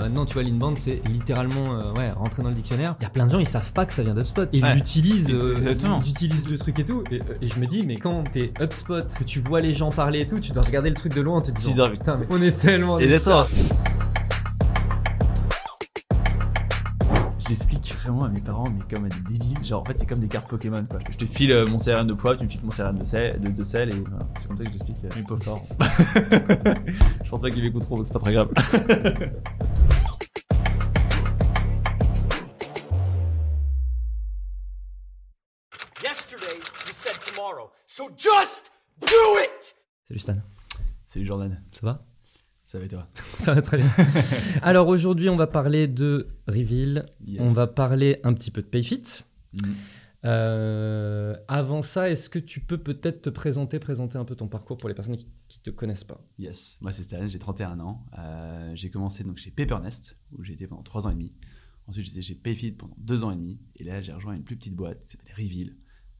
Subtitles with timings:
[0.00, 2.96] maintenant, tu vois, l'inbound, c'est littéralement euh, ouais, rentrer dans le dictionnaire.
[3.00, 4.46] Il y a plein de gens, ils savent pas que ça vient d'HubSpot.
[4.52, 4.74] Ils Ouais.
[4.74, 5.54] l'utilisent, euh,
[6.04, 7.04] ils utilisent le truc et tout.
[7.10, 10.20] Et, et je me dis, mais quand t'es HubSpot, que tu vois les gens parler
[10.20, 12.40] et tout, tu dois regarder le truc de loin en te disant, putain, mais on
[12.42, 13.06] est tellement Et
[17.50, 19.62] l'explique vraiment à mes parents, mais comme à des débiles.
[19.64, 20.98] Genre, en fait, c'est comme des cartes Pokémon, quoi.
[21.10, 23.40] Je te file euh, mon CRM de poids, tu me files mon CRM de sel,
[23.40, 24.26] de, de sel et voilà.
[24.38, 25.04] c'est comme ça que je l'explique.
[25.04, 25.66] euh, Mes pauvres parents.
[27.24, 28.48] je pense pas qu'ils m'écouteront, donc c'est pas très grave.
[36.02, 37.70] Yesterday, you said tomorrow.
[37.86, 38.70] So just
[39.04, 39.74] do it!
[40.04, 40.42] Salut Stan,
[41.06, 42.02] Salut Jordan, ça va?
[42.70, 43.90] Ça va et toi Ça va très bien.
[44.62, 47.04] Alors aujourd'hui, on va parler de Reveal.
[47.26, 47.40] Yes.
[47.40, 49.24] On va parler un petit peu de PayFit.
[49.54, 49.58] Mm.
[50.24, 54.76] Euh, avant ça, est-ce que tu peux peut-être te présenter, présenter un peu ton parcours
[54.76, 56.24] pour les personnes qui, qui te connaissent pas?
[56.38, 58.06] Yes, moi c'est Stan, j'ai 31 ans.
[58.16, 61.34] Euh, j'ai commencé donc chez Paper.nest, où j'ai été pendant 3 ans et demi.
[61.88, 63.58] Ensuite, j'étais chez Payfit pendant 2 ans et demi.
[63.74, 65.74] Et là, j'ai rejoint une plus petite boîte qui s'appelle Reveal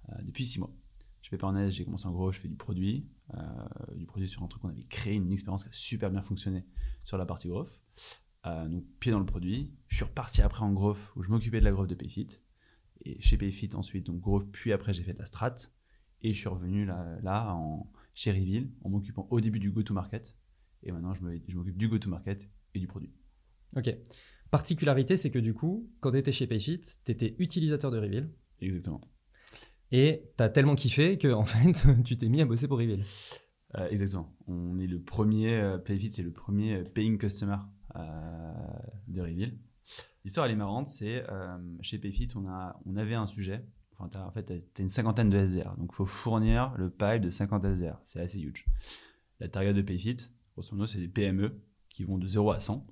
[0.09, 0.75] euh, depuis 6 mois.
[1.23, 3.07] Chez Paper.nest, j'ai commencé en gros, je fais du produit.
[3.35, 6.23] Euh, du produit sur un truc qu'on avait créé, une expérience qui a super bien
[6.23, 6.65] fonctionné
[7.05, 7.81] sur la partie growth.
[8.47, 9.71] Euh, donc, pied dans le produit.
[9.89, 12.29] Je suis reparti après en growth, où je m'occupais de la growth de Payfit.
[13.05, 15.55] Et chez Payfit, ensuite, donc growth, puis après, j'ai fait de la strat.
[16.23, 20.37] Et je suis revenu là, là en, chez Reveal, en m'occupant au début du go-to-market.
[20.83, 23.13] Et maintenant, je m'occupe du go-to-market et du produit.
[23.77, 23.95] Ok.
[24.51, 28.31] Particularité, c'est que du coup, quand tu étais chez PayFit, tu étais utilisateur de Reveal
[28.61, 29.01] Exactement.
[29.93, 33.03] Et tu as tellement kiffé que en fait, tu t'es mis à bosser pour Reveal.
[33.77, 34.33] Euh, exactement.
[34.49, 37.57] On est le premier, euh, Payfit, c'est le premier euh, paying customer
[39.09, 39.53] de Reveal.
[40.25, 41.25] L'histoire, elle est marrante, c'est
[41.81, 43.65] chez Payfit, on, a, on avait un sujet.
[44.11, 45.77] T'as- en fait, tu as une cinquantaine de SDR.
[45.77, 47.99] Donc, il faut fournir le pipe de 50 SDR.
[48.05, 48.65] C'est assez huge.
[49.41, 50.17] La target de Payfit,
[50.55, 52.87] grosso modo, c'est des PME qui vont de 0 à 100,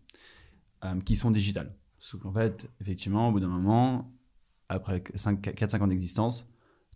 [0.85, 1.75] euh, qui sont digitales.
[1.99, 4.12] Sauf qu'en fait, effectivement, au bout d'un moment,
[4.69, 6.47] après 4-5 ans d'existence,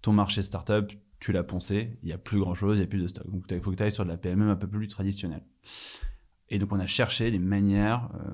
[0.02, 2.88] ton marché startup, tu l'as poncé, il n'y a plus grand chose, il n'y a
[2.88, 3.30] plus de stock.
[3.30, 5.44] Donc il faut que tu ailles sur de la PME un peu plus traditionnelle.
[6.50, 8.28] Et donc on a cherché des manières euh,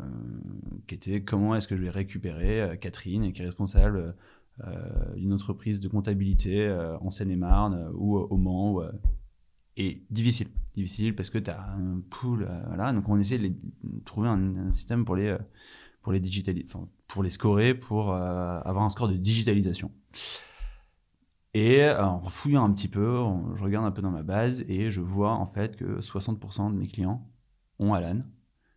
[0.87, 4.17] qui étaient comment est-ce que je vais récupérer euh, Catherine, qui est responsable
[4.67, 6.69] euh, d'une entreprise de comptabilité
[7.01, 8.81] en Seine-et-Marne ou au Mans.
[9.77, 12.93] et difficile, difficile parce que tu as un pool, voilà.
[12.93, 13.53] Donc on essaie de
[14.05, 15.37] trouver un, un système pour les,
[16.03, 16.67] pour les digitaliser,
[17.07, 19.93] pour les scorer, pour avoir un score de digitalisation.
[21.55, 24.65] Et euh, en fouillant un petit peu, on- je regarde un peu dans ma base
[24.69, 27.27] et je vois en fait que 60% de mes clients
[27.79, 28.21] ont Alan.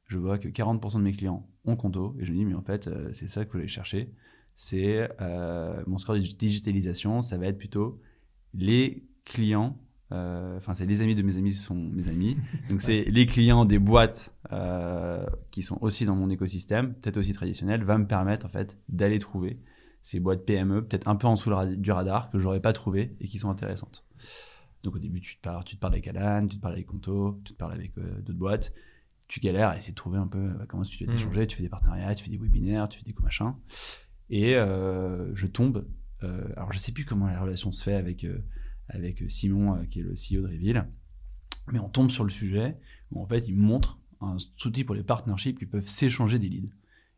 [0.06, 2.16] Je vois que 40% de mes clients ont Conto.
[2.20, 4.14] Et je me dis, mais en fait, euh, c'est ça qu'il faut aller chercher.
[4.56, 8.00] C'est euh, mon score de digitalisation, ça va être plutôt
[8.54, 9.78] les clients.
[10.14, 12.36] Enfin, c'est les amis de mes amis sont mes amis.
[12.70, 14.36] Donc, c'est les clients des boîtes
[15.52, 19.20] qui sont aussi dans mon écosystème, peut-être aussi traditionnel, va me permettre en fait d'aller
[19.20, 19.58] trouver
[20.04, 23.28] ces boîtes PME, peut-être un peu en dessous du radar, que j'aurais pas trouvé et
[23.28, 24.06] qui sont intéressantes.
[24.84, 26.88] Donc au début, tu te parles, tu te parles avec Alan, tu te parles avec
[26.88, 28.74] Conto, tu te parles avec euh, d'autres boîtes,
[29.28, 31.16] tu galères à essayer de trouver un peu euh, comment tu fais Mhm.
[31.16, 33.54] échanger, tu fais des partenariats, tu fais des webinaires, tu fais des co-machins.
[34.32, 35.88] Et euh, je tombe,
[36.24, 38.26] euh, alors je sais plus comment la relation se fait avec,
[38.90, 40.90] avec Simon, qui est le CEO de Reveal,
[41.72, 42.78] mais on tombe sur le sujet
[43.12, 46.74] où en fait il montre un outil pour les partnerships qui peuvent s'échanger des leads.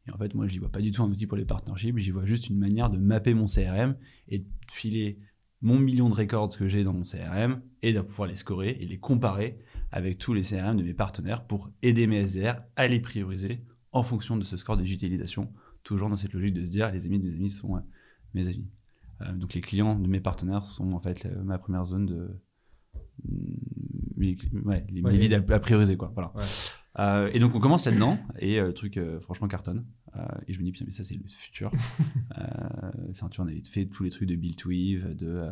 [0.08, 1.98] Et en fait, moi, je n'y vois pas du tout un outil pour les partnerships,
[1.98, 3.96] j'y vois juste une manière de mapper mon CRM
[4.28, 5.18] et de filer
[5.62, 8.86] mon million de records que j'ai dans mon CRM et de pouvoir les scorer et
[8.86, 9.58] les comparer
[9.92, 14.04] avec tous les CRM de mes partenaires pour aider mes SDR à les prioriser en
[14.04, 15.54] fonction de ce score de digitalisation,
[15.84, 17.80] toujours dans cette logique de se dire les amis de mes amis sont euh,
[18.34, 18.68] mes amis.
[19.22, 22.42] Euh, donc les clients de mes partenaires sont en fait euh, ma première zone de
[23.24, 25.16] mm, ouais, les, Ouais.
[25.16, 26.12] leads à, à prioriser quoi.
[26.14, 26.34] Voilà.
[26.36, 26.44] Ouais.
[27.00, 29.86] Euh, et donc on commence là-dedans et euh, le truc euh, franchement cartonne.
[30.48, 31.72] Et je me dis putain mais ça c'est le futur.
[33.12, 35.50] enfin tu vois, on avait fait tous les trucs de Build to Weave, de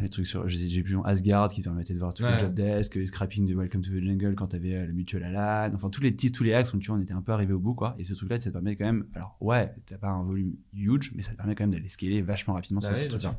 [0.00, 2.32] les trucs sur j'ai plus Asgard qui permettait de voir tous Ouais.
[2.32, 5.72] les job desk, les scrapping de Welcome to the Jungle quand t'avais le mutual Alan,
[5.74, 7.52] enfin tous les petits tous les axes où tu vois on était un peu arrivé
[7.52, 7.94] au bout quoi.
[7.98, 10.56] Et ce truc là ça te permet quand même alors ouais t'as pas un volume
[10.74, 13.22] huge mais ça te permet quand même d'aller scaler vachement rapidement Bah sur ce truc
[13.22, 13.38] là.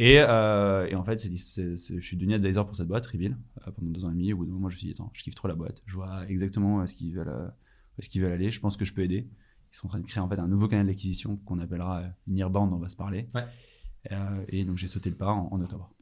[0.00, 3.36] Et, euh, et en fait, je suis devenu advisor pour cette boîte, Reveal,
[3.66, 4.32] euh, pendant deux ans et demi.
[4.32, 5.82] Au bout d'un moment, je me suis dit, attends, je kiffe trop la boîte.
[5.86, 8.52] Je vois exactement euh, ce qu'ils veulent, euh, où est-ce qu'ils veulent aller.
[8.52, 9.28] Je pense que je peux aider.
[9.72, 12.72] Ils sont en train de créer en fait un nouveau canal d'acquisition qu'on appellera Nearbound,
[12.72, 13.26] on va se parler.
[13.34, 13.44] Ouais.
[14.12, 15.92] Euh, et donc, j'ai sauté le pas en, en octobre.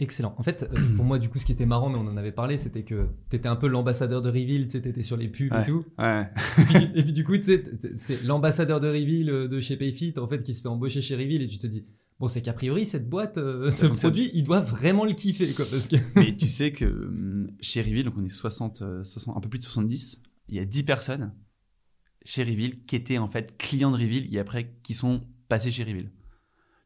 [0.00, 0.34] Excellent.
[0.36, 2.58] En fait, pour moi, du coup, ce qui était marrant, mais on en avait parlé,
[2.58, 5.86] c'était que t'étais un peu l'ambassadeur de Reveal, tu t'étais sur les pubs et tout.
[5.98, 6.28] Ouais.
[6.58, 10.42] Et puis, et puis, du coup, c'est l'ambassadeur de Reveal de chez Payfit, en fait,
[10.42, 11.86] qui se fait embaucher chez Reveal, et tu te dis,
[12.20, 15.64] bon, c'est qu'a priori, cette boîte, euh, ce produit, il doit vraiment le kiffer, quoi,
[15.70, 15.96] parce que.
[16.16, 19.48] Mais tu sais que hum, chez Reveal, donc on est 60, euh, 60, un peu
[19.48, 21.34] plus de 70, il y a 10 personnes
[22.24, 25.84] chez Reveal, qui étaient en fait clients de Reveal et après qui sont passés chez
[25.84, 26.10] Reveal.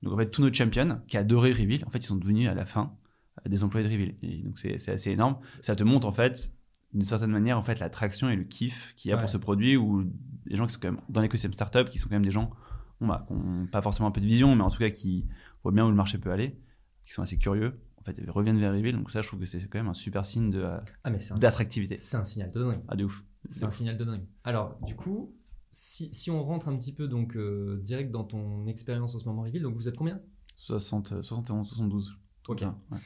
[0.03, 2.55] Donc en fait, tous nos champions qui adoraient Reveal, en fait, ils sont devenus à
[2.55, 2.97] la fin
[3.45, 4.15] euh, des employés de Reveal.
[4.23, 5.39] Et donc c'est assez énorme.
[5.61, 6.53] Ça te montre en fait,
[6.93, 9.23] d'une certaine manière, en fait, la traction et le kiff qu'il y a Ouais.
[9.23, 10.05] pour ce produit ou
[10.47, 12.51] des gens qui sont quand même dans l'écosystème startup, qui sont quand même des gens
[13.01, 13.27] bon, bah,
[13.73, 15.27] pas forcément un peu de vision, mais en tout cas qui
[15.63, 16.59] voient bien où le marché peut aller,
[17.05, 17.81] qui sont assez curieux.
[17.97, 18.97] En fait, ils reviennent vers Reveal.
[18.97, 21.19] Donc ça, je trouve que c'est quand même un super signe de, euh, Ah, mais
[21.19, 21.97] c'est un, d'attractivité.
[21.97, 22.81] c'est un signal de dingue.
[22.89, 23.25] Ah, de ouf.
[23.49, 24.27] C'est un signal de dingue.
[24.45, 25.35] Alors, du coup,
[25.71, 29.25] si, si on rentre un petit peu donc euh, direct dans ton expérience en ce
[29.27, 30.21] moment reveal, donc vous êtes combien?
[30.57, 32.17] 60, 71, 72.
[32.49, 32.61] Ok.
[32.61, 32.99] Ça, ouais,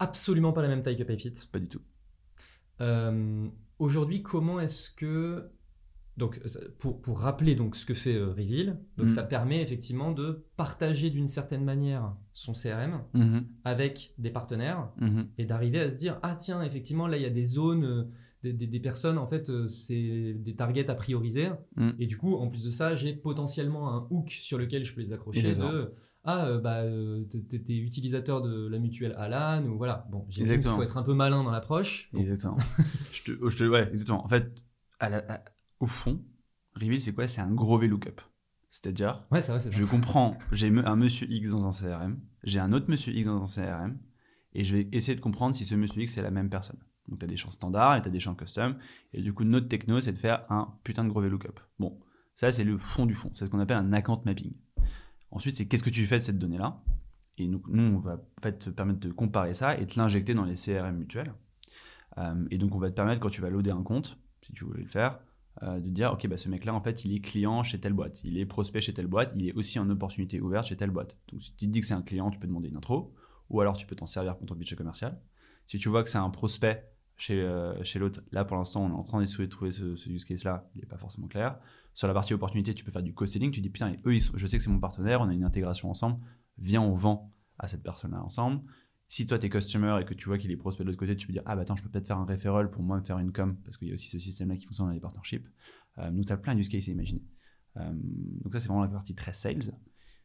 [0.00, 1.32] Absolument pas la même taille que Payfit.
[1.52, 1.80] pas du tout.
[2.80, 3.48] Euh,
[3.78, 5.50] Aujourd'hui, comment est-ce que
[6.16, 6.40] donc
[6.78, 9.08] pour, pour rappeler donc ce que fait euh, Reveal, donc Mm.
[9.08, 15.26] ça permet effectivement de partager d'une certaine manière son CRM Mhm, avec des partenaires mhm.
[15.38, 18.04] et d'arriver à se dire ah tiens effectivement là il y a des zones euh,
[18.44, 21.90] des, des- des personnes en fait euh, c'est des targets à prioriser Mm.
[21.98, 25.00] et du coup en plus de ça j'ai potentiellement un hook sur lequel je peux
[25.00, 25.92] les accrocher de
[26.26, 26.84] ah euh, bah
[27.50, 31.12] t'es- utilisateur de la mutuelle Alan ou voilà bon j'ai qu'il faut être un peu
[31.14, 32.56] malin dans l'approche Bon, Exactement.
[33.12, 34.24] je te, oh, je te- ouais, exactement.
[34.24, 34.62] En fait,
[35.00, 35.44] à la- à-
[35.80, 36.22] au fond,
[36.74, 37.26] Reveal, c'est quoi?
[37.26, 38.20] C'est un gros VLOOKUP.
[38.68, 42.90] C'est-à-dire, ouais ça je comprends, j'ai un monsieur X dans un CRM, j'ai un autre
[42.90, 43.98] monsieur X dans un CRM,
[44.52, 46.78] et je vais essayer de comprendre si ce monsieur X est la même personne.
[47.08, 48.76] Donc, tu as des champs standards et tu as des champs custom,
[49.12, 51.60] et du coup, notre techno, c'est de faire un putain de gros VLOOKUP.
[51.78, 52.00] Bon,
[52.34, 53.30] ça, c'est le fond du fond.
[53.32, 54.54] C'est ce qu'on appelle un account mapping.
[55.30, 56.82] Ensuite, c'est qu'est-ce que tu fais de cette donnée-là?
[57.38, 60.34] Et nous, nous, on va en fait, te permettre de comparer ça et de l'injecter
[60.34, 61.34] dans les CRM mutuels.
[62.18, 64.64] Euh, et donc, on va te permettre, quand tu vas loader un compte, si tu
[64.64, 65.18] voulais le faire,
[65.62, 68.22] euh, de dire, OK, bah, ce mec-là, en fait, il est client chez telle boîte,
[68.24, 71.16] il est prospect chez telle boîte, il est aussi en opportunité ouverte chez telle boîte.
[71.30, 73.14] Donc, si tu te dis que c'est un client, tu peux demander une intro,
[73.50, 75.20] ou alors tu peux t'en servir pour ton budget commercial.
[75.66, 78.90] Si tu vois que c'est un prospect chez, euh, chez l'autre, là, pour l'instant, on
[78.90, 81.58] est en train d'essayer de trouver ce, ce use case-là, il n'est pas forcément clair.
[81.94, 84.56] Sur la partie opportunité, tu peux faire du co-selling, tu dis, putain, eux, je sais
[84.56, 86.18] que c'est mon partenaire, on a une intégration ensemble,
[86.58, 88.60] viens, on vend à cette personne-là ensemble.
[89.06, 91.14] Si toi, tu es customer et que tu vois qu'il est prospect de l'autre côté,
[91.16, 93.04] tu peux dire Ah, bah attends, je peux peut-être faire un referral pour moi me
[93.04, 95.46] faire une com, parce qu'il y a aussi ce système-là qui fonctionne dans les partnerships.
[95.98, 97.22] Euh, donc, tu as plein de use cases à imaginer.
[97.76, 99.74] Euh, donc, ça, c'est vraiment la partie très sales.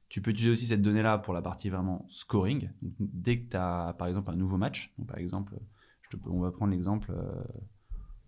[0.07, 2.69] Tu peux utiliser aussi cette donnée-là pour la partie vraiment scoring.
[2.81, 5.59] Donc, dès que tu as, par exemple, un nouveau match, donc, par exemple,
[6.01, 7.43] je te, on va prendre l'exemple, euh,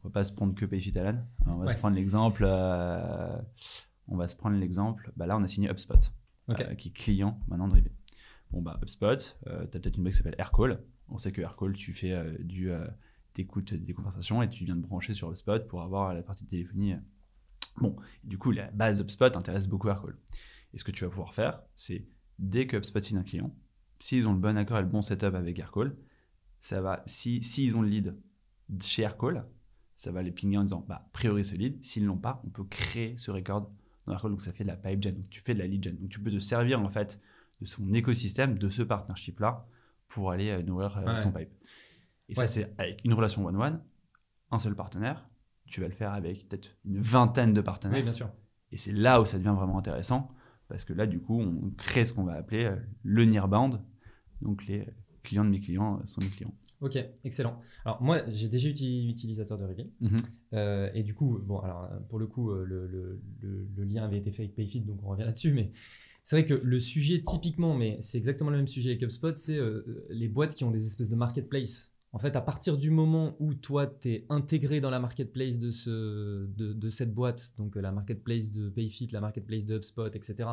[0.04, 1.72] on va pas se prendre que Payfit Alan, on va Ouais.
[1.74, 3.36] se prendre l'exemple, euh,
[4.08, 5.96] on va se prendre l'exemple, bah là, on a signé HubSpot,
[6.50, 7.92] euh, qui est client maintenant de Rivet.
[8.52, 10.84] Bon, bah, HubSpot, tu as peut-être une boîte qui s'appelle Aircall.
[11.12, 12.72] On sait que Aircall, tu fais euh, du.
[12.72, 12.88] Euh,
[13.34, 16.50] t'écoutes des conversations et tu viens de brancher sur HubSpot pour avoir la partie de
[16.50, 16.96] téléphonie.
[17.78, 17.96] Bon,
[18.26, 20.18] du coup, la base HubSpot intéresse beaucoup Aircall.
[20.74, 22.06] Et ce que tu vas pouvoir faire, c'est
[22.40, 23.56] dès que HubSpot signe un client,
[24.00, 25.96] s'ils ont le bon accord et le bon setup avec Aircall,
[26.60, 27.04] ça va.
[27.06, 28.18] Si s'ils ont le lead
[28.82, 29.46] chez Aircall,
[29.96, 31.84] ça va les pinguer en disant bah, priorise ce lead.
[31.84, 33.72] S'ils l'ont pas, on peut créer ce record
[34.06, 34.32] dans Aircall.
[34.32, 35.16] Donc ça fait de la pipe gen.
[35.16, 35.96] Donc tu fais de la lead gen.
[35.98, 37.22] Donc tu peux te servir en fait
[37.62, 39.66] de son écosystème, de ce partnership-là,
[40.08, 41.22] pour aller euh, nourrir euh, Ouais.
[41.22, 41.50] ton pipe.
[42.30, 42.36] Et Ouais.
[42.36, 43.82] ça, c'est avec une relation one-one,
[44.52, 45.30] un seul partenaire.
[45.68, 47.98] Tu vas le faire avec peut-être une vingtaine de partenaires.
[47.98, 48.30] oui bien sûr
[48.72, 50.30] Et c'est là où ça devient vraiment intéressant,
[50.68, 53.80] parce que là, du coup, on crée ce qu'on va appeler euh, le nearbound.
[54.42, 54.88] Donc les
[55.24, 56.54] clients de mes clients sont mes clients.
[56.82, 60.16] ok excellent alors moi j'ai déjà été utilisateur de Reveal Mhm.
[60.54, 64.18] Euh, et du coup, bon, alors pour le coup, le, le- le- le lien avait
[64.18, 65.54] été fait avec Payfit, donc on revient là-dessus.
[65.54, 65.70] Mais
[66.24, 69.58] c'est vrai que le sujet, typiquement, mais c'est exactement le même sujet avec HubSpot, c'est
[69.58, 71.92] euh, les boîtes qui ont des espèces de marketplace.
[72.14, 75.72] En fait, à partir du moment où toi, tu es intégré dans la marketplace de,
[75.72, 80.08] ce, de, de cette boîte, donc euh, la marketplace de Payfit, la marketplace de HubSpot,
[80.14, 80.50] etc.,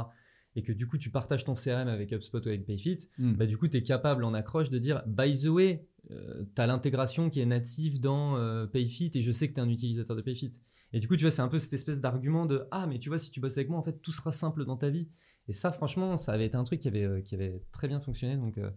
[0.56, 3.32] et que du coup, tu partages ton CRM avec HubSpot ou avec Payfit, Mm.
[3.34, 6.16] bah, du coup, tu es capable en accroche de dire By the way, tu
[6.62, 9.68] as l'intégration qui est native dans euh, Payfit et je sais que tu es un
[9.68, 10.52] utilisateur de Payfit.
[10.92, 13.08] Et du coup, tu vois, c'est un peu cette espèce d'argument de Ah, mais tu
[13.08, 15.10] vois, si tu bosses avec moi, en fait, tout sera simple dans ta vie.
[15.46, 18.00] Et ça, franchement, ça avait été un truc qui avait, euh, qui avait très bien
[18.00, 18.36] fonctionné.
[18.36, 18.70] Donc, euh,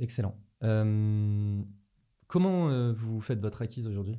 [0.00, 0.36] excellent.
[0.62, 1.60] Euh,
[2.26, 4.18] comment vous faites votre acquise aujourd'hui?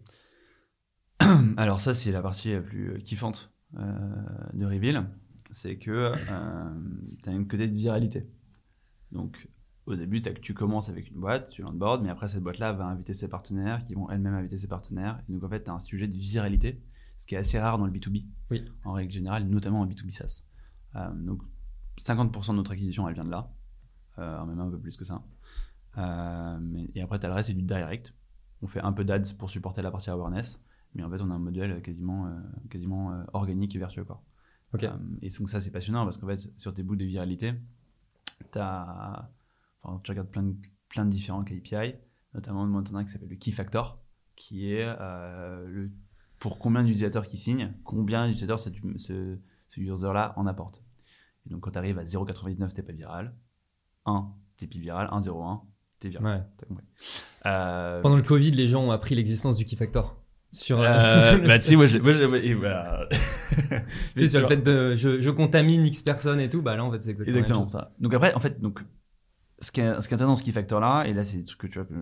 [1.58, 5.10] Alors ça, c'est la partie la plus kiffante de Reveal.
[5.52, 6.14] C'est que
[7.24, 8.30] tu as une côté de viralité.
[9.12, 9.48] Donc
[9.86, 12.86] au début, que tu commences avec une boîte, tu l'onboard, mais après cette boîte-là va
[12.86, 15.22] inviter ses partenaires qui vont elles-mêmes inviter ses partenaires.
[15.28, 16.82] Et donc en fait, tu as un sujet de viralité,
[17.24, 18.66] ce qui est assez rare dans le B2B, Oui.
[18.84, 20.44] en règle générale, notamment en B2B SaaS.
[20.98, 21.42] Euh, donc
[21.98, 23.50] 50% de notre acquisition, elle vient de là,
[24.20, 25.24] euh, même un peu plus que ça.
[25.98, 28.14] Euh, mais- et après, tu as le reste, c'est du direct.
[28.62, 30.62] On fait un peu d'ads pour supporter la partie awareness,
[30.96, 32.32] mais en fait, on a un modèle quasiment, euh,
[32.70, 34.04] quasiment organique et vertueux.
[34.04, 34.22] Quoi.
[34.74, 34.84] Ok.
[34.84, 34.90] Euh,
[35.22, 37.54] et donc ça, c'est passionnant parce qu'en fait, sur tes bouts de viralité,
[38.56, 39.30] as,
[39.82, 40.56] enfin, tu regardes plein de,
[40.90, 41.96] plein de différents KPI,
[42.34, 44.00] notamment as un qui s'appelle le Key Factor,
[44.36, 45.92] qui est euh, le
[46.44, 49.38] pour combien d'utilisateurs qui signent, combien d'utilisateurs ce, ce,
[49.70, 50.84] ce user-là en apporte.
[51.48, 53.34] Et donc, quand tu arrives à 0,99, t'es pas viral.
[54.06, 55.08] 1, t'es pile viral.
[55.08, 55.62] 1,01,
[56.00, 56.26] t'es viral.
[56.26, 56.44] Ouais.
[56.58, 56.84] T'as compris.
[57.46, 60.18] Euh, Pendant le Covid, les gens ont appris l'existence du key factor.
[60.52, 63.08] Sur, euh, euh, sur le- bah, tu sais, moi, je, moi, je- et voilà.
[63.12, 63.78] tu
[64.18, 66.92] sais, sur le fait de je, je contamine X personnes et tout, bah là en
[66.92, 67.94] fait c'est exactement, la même Exactement ça.
[68.02, 68.82] Donc après, en fait, donc,
[69.60, 71.38] ce qui est, ce qui est intéressant dans ce key factor là, et là c'est
[71.38, 71.94] des trucs que tu vois que,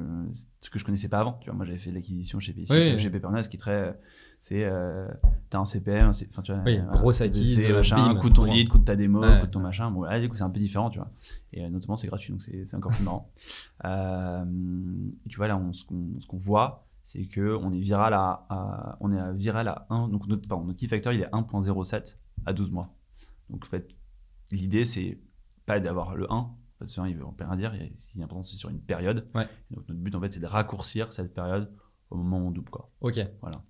[0.61, 1.33] ce que je connaissais pas avant.
[1.41, 2.99] Tu vois, moi j'avais fait l'acquisition chez Payfit, Oui, oui.
[2.99, 3.09] chez
[3.49, 3.97] qui est très,
[4.43, 5.07] c'est, euh,
[5.51, 8.33] t'as un CPM, enfin tu vois, Oui, voilà, grosse acquise, euh, machin, bim, coût de
[8.33, 9.39] ton lead, coût de ta démo, Ouais.
[9.39, 9.91] coût de ton machin.
[9.91, 11.11] Bon, là, du coup c'est un peu différent, tu vois.
[11.53, 13.29] Et euh, notamment c'est gratuit, donc c'est encore plus marrant.
[13.85, 14.45] Euh,
[15.29, 18.45] tu vois là, on, ce qu'on ce qu'on voit, c'est que on est viral à,
[18.49, 21.29] à- on est à viral à 1, donc notre, pardon, notre key factor il est
[21.31, 22.89] 1.07 à 12 mois.
[23.49, 23.87] Donc en fait,
[24.51, 25.19] l'idée c'est
[25.65, 28.27] pas d'avoir le 1, parce que ça, il veut en rien dire, il y a-
[28.43, 29.27] c'est sur une période.
[29.35, 29.47] Ouais.
[29.71, 31.71] Donc notre but en fait c'est de raccourcir cette période
[32.09, 32.89] au moment où on double quoi.
[33.01, 33.19] Ok.
[33.41, 33.61] Voilà.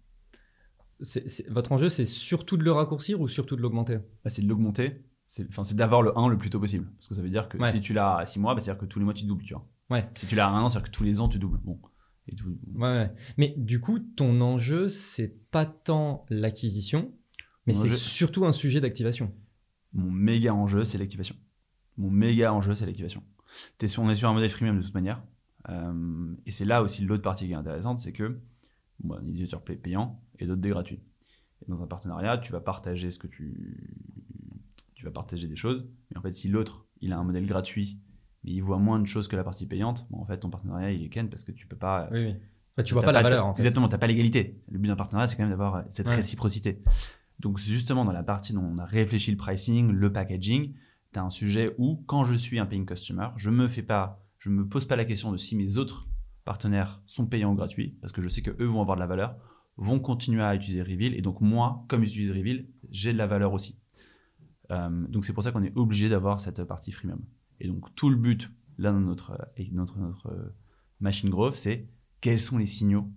[1.49, 3.97] Votre enjeu c'est surtout de le raccourcir ou surtout de l'augmenter?
[4.23, 6.89] Bah, c'est de l'augmenter, c'est d'avoir le 1 le plus tôt possible.
[6.97, 7.71] Parce que ça veut dire que Ouais.
[7.71, 9.53] si tu l'as à 6 mois, bah, c'est-à-dire que tous les mois tu doubles, tu
[9.53, 9.67] vois.
[9.89, 10.09] Ouais.
[10.15, 11.59] Si tu l'as à 1 an, c'est-à-dire que tous les ans tu doubles.
[11.63, 11.79] Bon.
[12.27, 12.55] Et tout.
[12.75, 13.11] Ouais.
[13.37, 17.11] Mais du coup, ton enjeu, c'est pas tant l'acquisition,
[17.65, 19.33] mais c'est enjeu- surtout un sujet d'activation.
[19.93, 21.35] Mon méga enjeu, c'est l'activation.
[21.97, 23.23] Mon méga enjeu, c'est l'activation.
[23.97, 25.23] On est sur un modèle freemium de toute manière.
[25.69, 28.39] Euh, et c'est là aussi l'autre partie qui est intéressante, c'est que
[28.99, 30.99] bon, des utilisateurs pay- payants et d'autres des gratuits.
[31.61, 33.95] Et dans un partenariat, tu vas partager ce que tu,
[34.95, 35.87] tu vas partager des choses.
[36.09, 37.99] Mais en fait, si l'autre, il a un modèle gratuit,
[38.43, 40.91] mais il voit moins de choses que la partie payante, bon, en fait, ton partenariat,
[40.91, 42.09] il est ken parce que tu peux pas.
[42.11, 42.35] Oui, oui.
[42.75, 43.61] Enfin, tu vois pas la valeur, en fait.
[43.61, 44.61] Exactement, tu n'as pas l'égalité.
[44.69, 46.15] Le but d'un partenariat, c'est quand même d'avoir cette Ouais.
[46.15, 46.81] réciprocité.
[47.39, 50.73] Donc, justement, dans la partie dont on a réfléchi le pricing, le packaging,
[51.13, 54.25] tu as un sujet où, quand je suis un paying customer, je me fais pas,
[54.39, 56.07] je me pose pas la question de si mes autres
[56.45, 59.07] partenaires sont payants ou gratuits, parce que je sais que eux vont avoir de la
[59.07, 59.35] valeur,
[59.77, 63.53] vont continuer à utiliser Reveal, et donc moi, comme j'utilise Reveal, j'ai de la valeur
[63.53, 63.79] aussi.
[64.71, 67.21] Euh, donc, c'est pour ça qu'on est obligé d'avoir cette partie freemium.
[67.59, 69.37] Et donc, tout le but, là, dans notre,
[69.71, 70.55] notre, notre euh,
[70.99, 71.89] machine growth, c'est
[72.21, 73.09] quels sont les signaux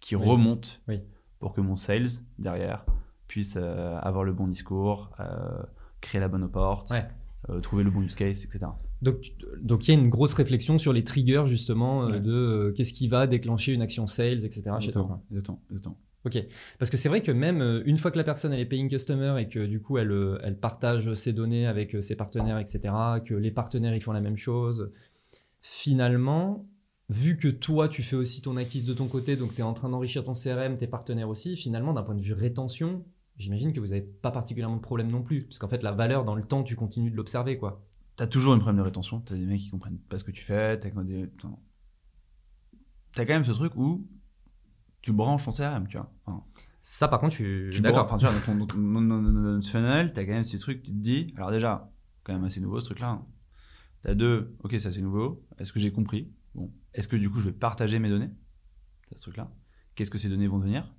[0.00, 0.26] qui Oui.
[0.26, 1.00] remontent Oui.
[1.38, 2.84] pour que mon sales, derrière,
[3.26, 5.62] puisse euh, avoir le bon discours, euh,
[6.00, 7.08] créer la bonne porte, Ouais.
[7.62, 8.66] trouver le bon use case, etc.
[9.00, 12.20] Donc, donc il y a une grosse réflexion sur les triggers justement euh, Ouais.
[12.20, 14.62] de euh, qu'est-ce qui va déclencher une action sales, etc.
[14.80, 15.22] chez toi.
[15.30, 15.98] Exactement, exactement.
[16.24, 16.44] Ok.
[16.78, 18.88] Parce que c'est vrai que même euh, une fois que la personne elle est paying
[18.88, 20.12] customer et que du coup elle,
[20.42, 22.92] elle partage ses données avec ses partenaires, etc.,
[23.24, 24.90] que les partenaires ils font la même chose,
[25.62, 26.66] finalement,
[27.08, 29.74] vu que toi tu fais aussi ton acquise de ton côté, donc tu es en
[29.74, 33.04] train d'enrichir ton CRM, tes partenaires aussi, finalement d'un point de vue rétention,
[33.36, 35.44] j'imagine que vous n'avez pas particulièrement de problème non plus.
[35.44, 37.84] Parce qu'en fait la valeur dans le temps tu continues de l'observer quoi.
[38.18, 39.20] T'as toujours un problème de rétention.
[39.20, 40.76] T'as des mecs qui comprennent pas ce que tu fais.
[40.76, 41.30] T'as quand des-
[43.16, 44.08] même ce truc où
[45.02, 46.12] tu branches ton CRM, tu vois.
[46.26, 46.44] Enfin,
[46.80, 48.04] Ça par contre je tu branches- d'accord.
[48.06, 51.32] Enfin, tu vois, dans ton, dans funnel, t'as quand même ces trucs, tu te dis,
[51.36, 51.92] alors déjà,
[52.24, 53.22] quand même assez nouveau ce truc-là.
[54.02, 55.46] T'as deux, ok, ça c'est nouveau.
[55.58, 56.32] Est-ce que j'ai compris?
[56.56, 56.72] Bon.
[56.94, 58.30] Est-ce que du coup je vais partager mes données?
[59.10, 59.48] T'as ce truc-là.
[59.94, 60.92] Qu'est-ce que ces données vont devenir?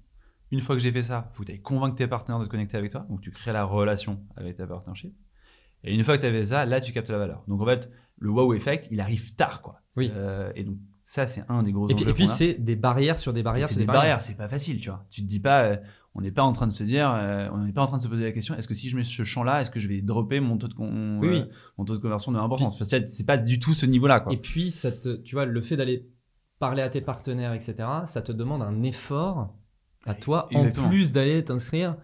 [0.51, 2.77] Une fois que j'ai fait ça, faut que tu convaincre tes partenaires de te connecter
[2.77, 3.05] avec toi.
[3.09, 5.13] Donc tu crées la relation avec ta partnership.
[5.83, 7.43] Et une fois que tu as fait ça, là tu captes la valeur.
[7.47, 9.81] Donc en fait, le wow effect, il arrive tard, quoi.
[9.95, 10.11] Oui.
[10.13, 13.17] Euh, et donc ça, c'est un des gros Et puis, et puis c'est des barrières
[13.17, 15.05] sur des barrières c'est des barrières, c'est pas facile, tu vois.
[15.09, 15.77] Tu te dis pas, euh,
[16.13, 18.01] on n'est pas en train de se dire, euh, on n'est pas en train de
[18.03, 20.01] se poser la question, est-ce que si je mets ce champ-là, est-ce que je vais
[20.01, 21.43] dropper mon taux de, con- Oui, oui.
[21.77, 24.33] mon taux de conversion de 1% Enfin, c'est- pas du tout ce niveau-là, quoi.
[24.33, 26.07] Et puis, ça te- tu vois, le fait d'aller
[26.59, 29.55] parler à tes partenaires, etc., ça te demande un effort
[30.05, 30.85] à toi, Exactement.
[30.87, 31.95] en plus d'aller t'inscrire.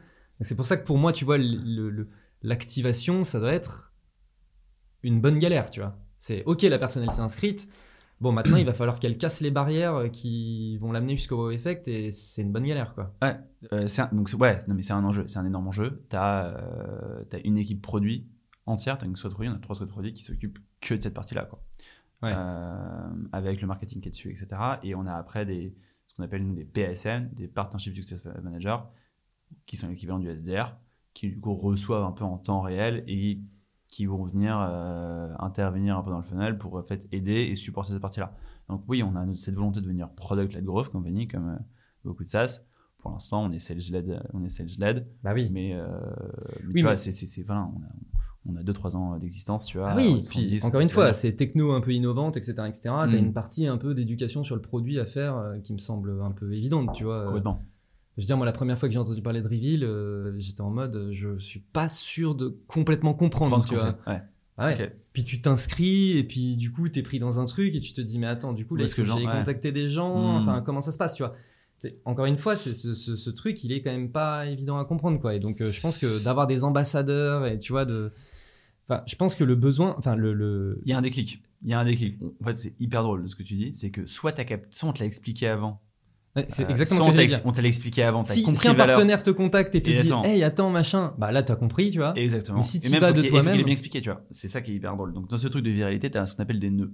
[0.41, 2.09] C'est pour ça que pour moi, tu vois, le- le-
[2.45, 3.93] l'activation, ça doit être
[5.03, 5.97] une bonne galère, tu vois.
[6.17, 7.69] C'est OK, la personne, elle s'est inscrite.
[8.21, 11.51] Bon, maintenant, il va falloir qu'elle casse les barrières euh, qui vont l'amener jusqu'au wow
[11.51, 13.13] effect et c'est une bonne galère, quoi.
[13.21, 13.35] Ouais,
[13.73, 16.05] euh, un- donc ouais, non mais c'est un enjeu, c'est un énorme enjeu.
[16.07, 18.25] T'as euh, t'as une équipe produit
[18.65, 21.13] entière, t'as une squad produit, on a trois squad produits qui s'occupent que de cette
[21.13, 21.61] partie-là, quoi.
[22.23, 22.31] Ouais.
[22.33, 24.47] Euh, avec le marketing qui est dessus, etc.
[24.83, 25.75] Et on a après des
[26.07, 28.77] ce qu'on appelle nous des PSM, des Partnership Success Managers,
[29.65, 30.73] qui sont l'équivalent du SDR,
[31.39, 33.39] coup reçoivent un peu en temps réel et
[33.87, 37.55] qui vont venir euh, intervenir un peu dans le funnel pour en fait aider et
[37.55, 38.33] supporter cette partie-là.
[38.69, 41.57] Donc oui, on a cette volonté de devenir product-led growth company comme euh,
[42.03, 42.61] beaucoup de SaaS.
[42.97, 45.49] Pour l'instant, on est sales-led, on est sales-led, Bah oui.
[45.51, 45.85] mais, euh,
[46.63, 47.89] mais Oui, tu vois, mais- c'est, c'est, c'est- voilà, on a,
[48.47, 49.91] on a 2-3 ans d'existence, tu vois.
[49.91, 52.53] Ah oui, 70, puis encore une fois, c'est techno un peu innovante, etc.
[52.67, 52.81] etc.
[52.81, 53.13] Tu as Mm.
[53.13, 56.31] une partie un peu d'éducation sur le produit à faire euh, qui me semble un
[56.31, 57.25] peu évidente, tu vois.
[57.25, 57.63] complètement.
[58.17, 60.61] Je veux dire, moi, la première fois que j'ai entendu parler de Reveal, euh, j'étais
[60.61, 63.97] en mode, euh, je suis pas sûr de complètement comprendre, tu vois.
[64.07, 64.21] Ouais.
[64.57, 64.95] Ah ouais.
[65.11, 67.99] Puis tu t'inscris, et puis du coup, t'es pris dans un truc, et tu te
[67.99, 69.25] dis, mais attends, du coup, là, est-ce que que ouais.
[69.39, 70.37] contacter des gens, Mm.
[70.37, 71.35] enfin, comment ça se passe, tu vois?
[72.05, 74.85] encore une fois, c'est ce, ce- ce truc, il est quand même pas évident à
[74.85, 75.35] comprendre, quoi.
[75.35, 78.11] Et donc, euh, je pense que d'avoir des ambassadeurs et tu vois de,
[78.89, 80.81] enfin, je pense que le besoin, enfin le, le...
[80.85, 81.43] Il y a un déclic.
[81.63, 82.17] Il y a un déclic.
[82.41, 83.71] En fait, c'est hyper drôle de ce que tu dis.
[83.75, 85.79] C'est que soit, t'as cap- soit on te l'a expliqué avant.
[86.49, 88.23] C'est euh, exactement ce que on te l'a expliqué avant.
[88.23, 90.23] T'as Si, compris si un partenaire te contacte et te Et dit, attends.
[90.25, 92.13] hey, attends, machin, bah là, t'as compris, tu vois.
[92.17, 92.57] Exactement.
[92.57, 94.21] Mais si même, vas de qu'il- il toi-même- ait bien expliqué, tu vois.
[94.31, 95.13] C'est ça qui est hyper drôle.
[95.13, 96.91] Donc, dans ce truc de viralité, tu as ce qu'on appelle des nœuds.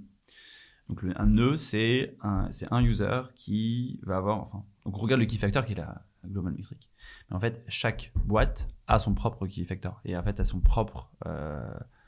[0.90, 4.42] Donc, le- un nœud, c'est un, un user qui va avoir.
[4.42, 6.90] Enfin, donc, on regarde le key factor qui est la, la global metric.
[7.30, 10.60] Mais en fait, chaque boîte a son propre key factor et en fait, a son
[10.60, 11.60] propre euh,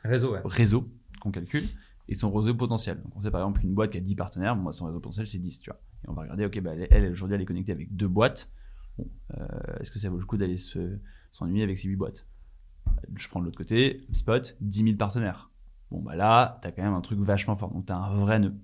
[0.04, 0.42] Réseau, ouais.
[0.46, 0.88] réseau
[1.22, 1.64] qu'on calcule
[2.10, 3.02] et son réseau potentiel.
[3.02, 5.26] Donc, on sait par exemple une boîte qui a 10 partenaires, moi, son réseau potentiel,
[5.26, 5.80] c'est 10, tu vois.
[6.04, 8.52] Et on va regarder, ok, bah, elle, aujourd'hui, elle est connectée avec deux boîtes.
[9.00, 9.46] Euh,
[9.80, 11.00] est-ce que ça vaut le coup d'aller se-
[11.32, 12.28] s'ennuyer avec ces 8 boîtes?
[13.16, 15.52] Je prends de l'autre côté, Spot, 10 000 partenaires.
[15.92, 17.72] Bon, bah là, tu as quand même un truc vachement fort.
[17.72, 18.56] Donc, tu as un vrai nœud.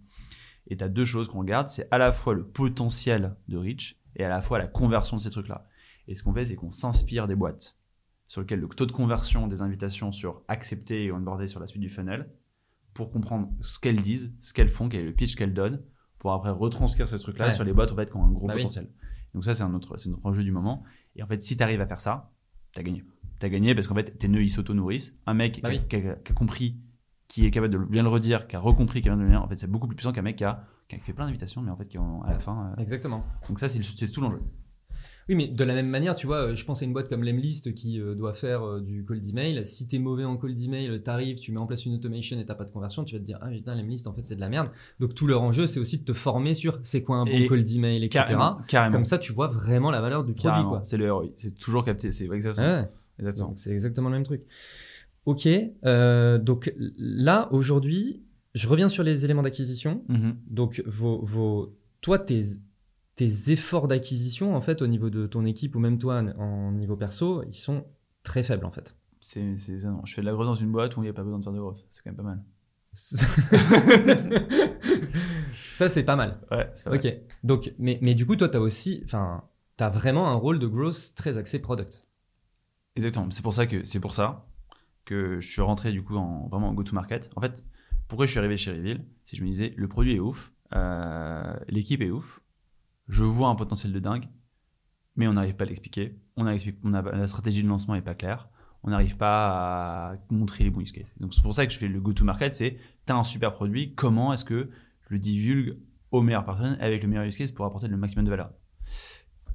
[0.68, 4.00] Et tu as deux choses qu'on regarde c'est à la fois le potentiel de reach
[4.16, 5.68] et à la fois la conversion de ces trucs-là.
[6.08, 7.78] Et ce qu'on fait, c'est qu'on s'inspire des boîtes
[8.28, 11.82] sur lesquelles le taux de conversion des invitations sur accepter et onboarder sur la suite
[11.82, 12.30] du funnel
[12.94, 15.82] pour comprendre ce qu'elles disent, ce qu'elles font, quel est le pitch qu'elles donnent,
[16.20, 17.52] pour après retranscrire ce truc-là Ouais.
[17.52, 18.62] sur les boîtes en fait, qui ont un gros Bah oui.
[18.62, 18.90] potentiel.
[19.34, 20.84] Donc ça, c'est un autre, c'est notre enjeu du moment.
[21.16, 22.32] Et en fait, si tu arrives à faire ça,
[22.74, 23.04] tu as gagné.
[23.40, 25.18] Tu as gagné parce qu'en fait, tes nœuds, ils s'auto-nourrissent.
[25.28, 25.88] Un mec Bah qui, a, oui.
[25.88, 26.78] qui a- qui a compris,
[27.28, 29.30] qui est capable de bien le redire, qui a recompris, qui a bien de le
[29.30, 31.26] dire, en fait, c'est beaucoup plus puissant qu'un mec qui a, qui a fait plein
[31.26, 32.72] d'invitations, mais en fait, qui ont, à la fin...
[32.78, 33.24] euh, Exactement.
[33.48, 33.80] Donc ça, c'est
[34.12, 34.42] tout l'enjeu.
[35.30, 37.24] Oui, mais de la même manière, tu vois, euh, je pense à une boîte comme
[37.24, 39.64] Lemlist qui euh, doit faire euh, du cold email.
[39.64, 42.56] Si t'es mauvais en cold email, t'arrives, tu mets en place une automation et t'as
[42.56, 44.50] pas de conversion, tu vas te dire, ah putain, Lemlist, en fait, c'est de la
[44.50, 44.72] merde.
[45.00, 47.46] Donc tout leur enjeu, c'est aussi de te former sur c'est quoi un bon Et
[47.46, 48.26] cold email, etc.
[48.26, 48.58] Carrément.
[48.68, 48.96] carrément.
[48.96, 50.70] Comme ça, tu vois vraiment la valeur du produit, Carrément.
[50.70, 50.82] quoi.
[50.86, 51.28] C'est le ROI.
[51.38, 52.10] C'est toujours capté.
[52.12, 52.68] C'est exactement.
[52.68, 52.90] Ouais.
[53.20, 53.54] exactement.
[53.56, 54.42] C'est exactement le même truc.
[55.26, 55.48] Ok,
[55.86, 58.24] euh, donc là, aujourd'hui,
[58.56, 60.02] je reviens sur les éléments d'acquisition.
[60.08, 60.38] Mhm.
[60.48, 62.42] Donc, vos, vos, toi, tes,
[63.20, 66.96] tes efforts d'acquisition, en fait, au niveau de ton équipe ou même toi en, niveau
[66.96, 67.84] perso, ils sont
[68.24, 68.96] très faibles, en fait.
[69.20, 70.06] C'est, c'est ça, non.
[70.06, 71.44] Je fais de la growth dans une boîte où il n'y a pas besoin de
[71.44, 71.86] faire de growth.
[71.90, 72.42] C'est quand même pas mal.
[75.54, 76.40] Ça, c'est pas mal.
[76.50, 77.00] Ouais, c'est pas mal.
[77.00, 77.14] Ok.
[77.44, 79.44] Donc, mais, mais du coup, toi, tu as aussi, enfin,
[79.78, 82.06] tu as vraiment un rôle de growth très axé product.
[82.96, 83.30] Exactement.
[83.32, 84.48] C'est pour ça que c'est pour ça
[85.04, 87.32] que je suis rentré du coup en vraiment en go-to-market.
[87.36, 87.66] En fait,
[88.08, 89.04] pourquoi je suis arrivé chez Reveal?
[89.26, 92.42] Si je me disais le produit est ouf, euh, l'équipe est ouf,
[93.10, 94.28] je vois un potentiel de dingue,
[95.16, 96.16] mais on n'arrive pas à l'expliquer.
[96.38, 98.48] On a, la stratégie de lancement est pas claire.
[98.84, 101.14] On n'arrive pas à montrer les bons use cases.
[101.20, 102.54] Donc c'est pour ça que je fais le go-to-market.
[102.54, 104.70] C'est tu as un super produit, comment est-ce que
[105.02, 105.78] je le divulgue
[106.12, 108.54] aux meilleures personnes avec le meilleur use case pour apporter le maximum de valeur?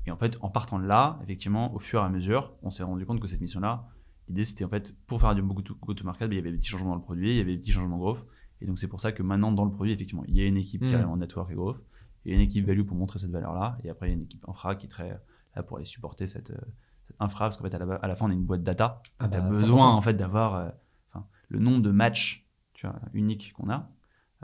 [0.07, 2.83] Et en fait, en partant de là, effectivement, au fur et à mesure, on s'est
[2.83, 3.89] rendu compte que cette mission-là,
[4.29, 6.69] l'idée c'était en fait, pour faire du go-to- go-to-market, ben, il y avait des petits
[6.69, 8.27] changements dans le produit, il y avait des petits changements growth.
[8.61, 10.59] Et donc c'est pour ça que maintenant, dans le produit, effectivement, il y a une
[10.59, 10.91] équipe Mhm.
[10.91, 11.81] carrément network et growth,
[12.27, 13.79] et une équipe value pour montrer cette valeur-là.
[13.85, 15.21] Et après, il y a une équipe infra qui est très
[15.57, 16.59] là pour aller supporter cette, euh,
[17.07, 19.03] cette infra, parce qu'en fait, à la, à la fin, on est une boîte data.
[19.19, 19.97] Ah tu as bah, besoin 100%.
[19.97, 20.69] en fait d'avoir euh,
[21.13, 23.89] enfin, le nombre de matchs tu vois, uniques qu'on a.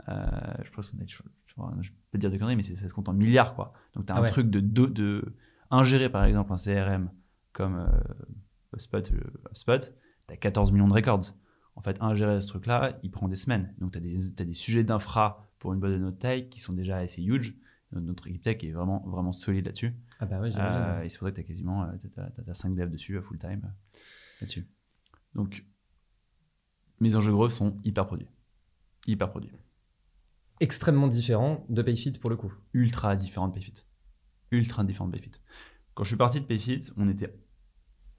[0.09, 0.25] Euh,
[0.63, 1.17] je pense qu'on a, je,
[1.47, 3.73] je, je peux pas dire de conneries, mais ça se compte en milliards, quoi.
[3.93, 4.29] Donc, tu as Ah un ouais.
[4.29, 5.33] truc de, de, de
[5.69, 7.11] ingérer, par exemple, un CRM
[7.53, 7.87] comme euh,
[8.73, 9.03] HubSpot,
[9.49, 9.79] HubSpot,
[10.27, 11.33] tu as 14 millions de records.
[11.75, 13.73] En fait, ingérer ce truc-là, il prend des semaines.
[13.79, 16.73] Donc, tu as t'as des sujets d'infra pour une boîte de notre taille qui sont
[16.73, 17.57] déjà assez huge.
[17.91, 19.93] Notre- Notre équipe tech est vraiment, vraiment solide là-dessus.
[20.19, 20.81] Ah bah ouais, j'imagine.
[20.81, 22.89] Euh, et c'est pour ça que tu as quasiment euh, t'as- t'as- t'as 5 devs
[22.89, 23.99] dessus à full time euh,
[24.41, 24.67] là-dessus.
[25.35, 25.65] Donc,
[26.99, 28.27] mes enjeux growth sont hyper produits.
[29.07, 29.51] Hyper produits.
[30.59, 32.53] Extrêmement différent de PayFit pour le coup.
[32.73, 33.73] Ultra différent de Payfit.
[34.51, 35.31] Ultra différent de Payfit.
[35.95, 37.33] Quand je suis parti de Payfit, on était,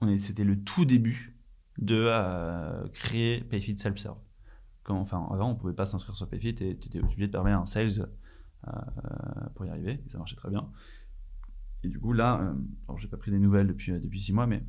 [0.00, 1.38] on est, c'était le tout début
[1.78, 4.18] de euh, créer Payfit Self-Serve.
[4.88, 7.66] Enfin, avant, on pouvait pas s'inscrire sur Payfit et tu étais obligé de permettre un
[7.66, 8.06] sales euh,
[9.55, 10.03] pour y arriver.
[10.07, 10.70] Et ça marchait très bien.
[11.85, 12.55] Et du coup, là, euh,
[12.88, 14.64] alors j'ai pas pris des nouvelles depuis, euh, depuis six mois, mais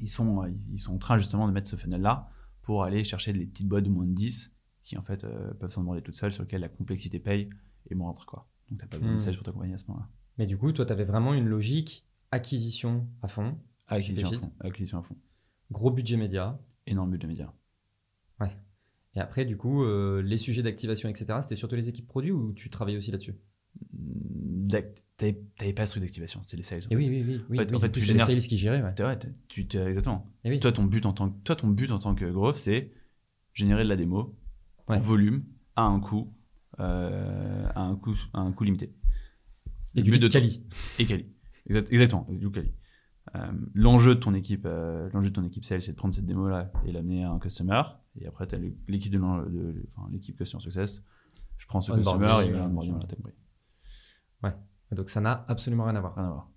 [0.00, 2.30] ils sont, euh, ils sont en train justement de mettre ce funnel-là
[2.62, 4.50] pour aller chercher les petites boîtes de moins de 10
[4.84, 7.50] qui en fait euh, peuvent s'en demander toutes seules, sur lesquelles la complexité paye
[7.90, 8.24] et moindre.
[8.26, 8.48] Quoi.
[8.70, 9.20] Donc t'as pas besoin de Hmm.
[9.20, 10.08] sales pour t'accompagner à ce moment-là.
[10.38, 14.52] Mais du coup, toi, tu avais vraiment une logique acquisition à fond, Acquisition à fond.
[14.60, 15.16] Acquisition à fond.
[15.70, 16.58] gros budget média.
[16.86, 17.52] Énorme budget média.
[19.16, 22.52] Et après, du coup, euh, les sujets d'activation, etc., c'était surtout les équipes produits ou
[22.52, 23.34] tu travaillais aussi là-dessus?
[23.92, 26.82] D'act- T'avais pas ce truc d'activation, c'est les sales.
[26.86, 27.40] en Et oui, oui, oui.
[27.48, 28.94] oui, En fait- oui, en fait, tu c'est les sales qui géraient, ouais.
[28.98, 29.16] Vrai,
[29.48, 30.26] tu, exactement.
[30.44, 30.58] Et oui.
[30.58, 32.90] Toi, ton but en tant que, toi, ton but en tant que growth, c'est
[33.52, 34.36] générer de la démo
[34.88, 34.96] Ouais.
[34.96, 35.44] en volume
[35.76, 36.32] à un coût,
[36.80, 38.86] euh, à un coût, à un coût limité.
[39.94, 40.62] Et Le du but de quali.
[40.98, 41.26] Et quali.
[41.66, 42.72] Exact- exactement, du quali.
[43.34, 46.26] Euh, l'enjeu de ton équipe, euh, l'enjeu de ton équipe sales, c'est de prendre cette
[46.26, 47.82] démo là et l'amener à un customer.
[48.20, 51.02] Et après, tu as l'équipe de, enfin, l'équipe customer success.
[51.56, 52.92] Je prends ce customer et onboarding, machin.
[52.92, 53.32] voilà, t'as compris.
[54.92, 56.14] Donc ça n'a absolument rien à voir.
[56.14, 56.50] Rien à voir.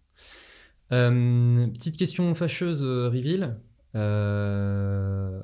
[0.91, 3.59] Euh, petite question fâcheuse, Reveal.
[3.97, 5.41] Euh,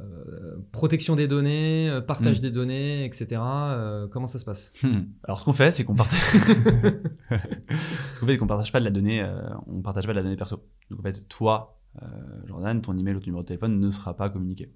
[0.72, 2.42] protection des données, euh, partage Mm.
[2.42, 3.42] des données, etc.
[3.42, 4.74] Euh, comment ça se passe?
[4.84, 5.04] Hmm.
[5.24, 6.20] Alors ce qu'on fait, c'est qu'on partage.
[6.20, 10.18] ce qu'on fait, c'est qu'on partage pas de la donnée, euh, on partage pas de
[10.18, 10.64] la donnée perso.
[10.90, 11.80] Donc en fait, toi,
[12.48, 14.74] Jordan, ton email ou ton numéro de téléphone ne sera pas communiqué.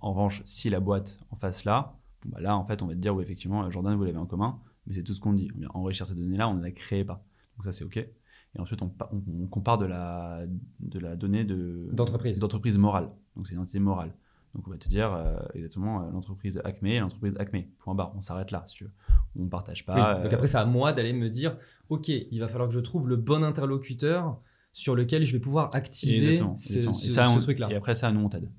[0.00, 2.94] En revanche, si la boîte en face là, bon, bah là en fait, on va
[2.94, 5.50] te dire oui effectivement, Jordan, vous l'avez en commun, mais c'est tout ce qu'on dit.
[5.54, 7.24] On vient enrichir ces données-là, on ne la crée pas.
[7.56, 8.06] Donc ça c'est ok.
[8.56, 10.40] Et ensuite, on, pa- on- on compare de la,
[10.80, 12.38] de la donnée de D'entreprise.
[12.38, 13.10] d'entreprise morale.
[13.36, 14.14] Donc c'est une entité morale.
[14.54, 17.58] Donc on va te dire euh, exactement euh, l'entreprise Acme et l'entreprise Acme.
[17.80, 18.12] Point barre.
[18.16, 18.92] On s'arrête là, si tu veux.
[19.38, 20.14] On partage Oui, pas.
[20.22, 21.58] Donc euh, après, c'est à moi d'aller me dire,
[21.90, 24.40] ok, il va falloir que je trouve le bon interlocuteur
[24.72, 26.94] sur lequel je vais pouvoir activer exactement, ce, exactement.
[26.94, 27.68] ce- et, ça, ce on- truc-là.
[27.70, 28.50] et après ça, nous on t'aide.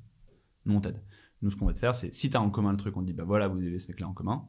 [0.66, 1.02] Nous on t'aide.
[1.42, 3.02] Nous ce qu'on va te faire, c'est si tu as en commun le truc, on
[3.02, 4.48] te dit bah voilà, vous avez ce mec-là en commun,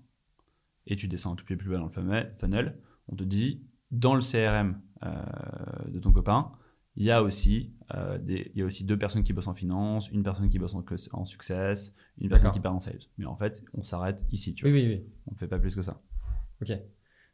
[0.87, 1.91] et tu descends un tout petit peu plus bas dans le
[2.39, 6.53] funnel, on te dit dans le CRM de ton copain,
[6.99, 9.55] il y a aussi euh, des, il y a aussi deux personnes qui bossent en
[9.55, 12.99] finance, une personne qui bosse en, en success, une personne qui part en sales.
[13.19, 14.73] Mais en fait, on s'arrête ici, tu vois.
[14.73, 15.05] Oui, oui, oui.
[15.29, 16.03] On ne fait pas plus que ça.
[16.61, 16.73] Ok.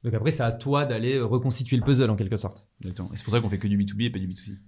[0.02, 2.68] Donc après, c'est à toi d'aller reconstituer le puzzle en quelque sorte.
[2.82, 3.10] Exactement.
[3.14, 4.58] Et c'est pour ça qu'on fait que du B2B et pas du B2C.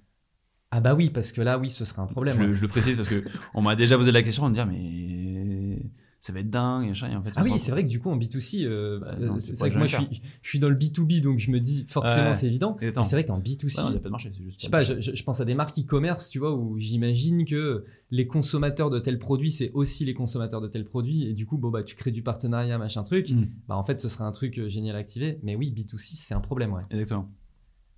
[0.70, 2.34] Ah bah oui, parce que là, oui, ce serait un problème.
[2.34, 2.46] Je, ouais.
[2.46, 4.66] le, je le précise parce que on m'a déjà posé la question de me dire
[4.66, 5.82] mais
[6.20, 8.16] ça va être dingue et en fait Ah oui, c'est vrai que du coup, en
[8.16, 11.20] B2C, euh, Bah, euh, c'est vrai que moi, je suis, je suis dans le B2B,
[11.20, 12.34] donc je me dis, forcément, Ouais.
[12.34, 12.76] c'est évident.
[12.80, 14.58] Mais c'est vrai qu'en B2C, Ouais, non, il n'y a pas de marché, juste.
[14.60, 18.26] je sais pas je, pense à des marques e-commerce, tu vois, où j'imagine que les
[18.26, 21.70] consommateurs de tel produit, c'est aussi les consommateurs de tel produit, et du coup, bon,
[21.70, 23.44] bah, tu crées du partenariat, machin truc, Mm.
[23.68, 25.38] bah, en fait, ce serait un truc euh, génial à activer.
[25.42, 26.82] Mais oui, B2C, c'est un problème, ouais.
[26.90, 27.30] Exactement.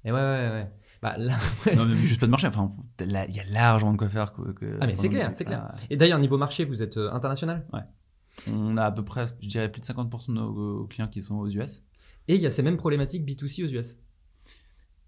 [0.04, 0.70] Et ouais, ouais, ouais.
[1.00, 2.46] Bah, là, ouais, non, mais juste pas de marché.
[2.48, 4.32] Enfin, il y a largement de quoi faire.
[4.32, 5.68] que- que- Ah, mais c'est clair, c'est clair.
[5.70, 7.64] Ah, Et d'ailleurs, niveau marché, vous êtes international?
[8.46, 11.36] On a à peu près, je dirais, plus de 50% de nos clients qui sont
[11.36, 11.82] aux US.
[12.28, 13.96] Et il y a ces mêmes problématiques B2C aux US.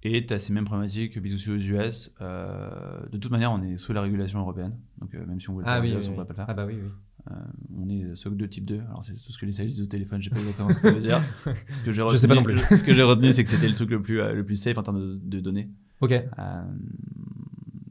[0.02, 2.10] Et tu as ces mêmes problématiques B2C aux US.
[2.22, 4.78] Euh, de toute manière, on est sous la régulation européenne.
[4.98, 6.16] Donc, euh, même si on veut le Ah oui, oui, on oui.
[6.16, 6.46] pas le faire.
[6.48, 6.88] Ah bah oui, oui.
[7.30, 7.34] Euh,
[7.78, 8.80] on est SOC 2 type 2.
[8.80, 10.22] Alors, c'est tout ce que les disent au téléphone.
[10.22, 11.20] Je sais pas exactement ce que ça veut dire.
[11.74, 12.76] Ce que j'ai Je sais pas non retenu- plus.
[12.78, 14.78] Ce que j'ai retenu, c'est que c'était le truc le plus, euh, le plus safe
[14.78, 15.68] en termes de, de données.
[16.00, 16.62] Ok, Euh,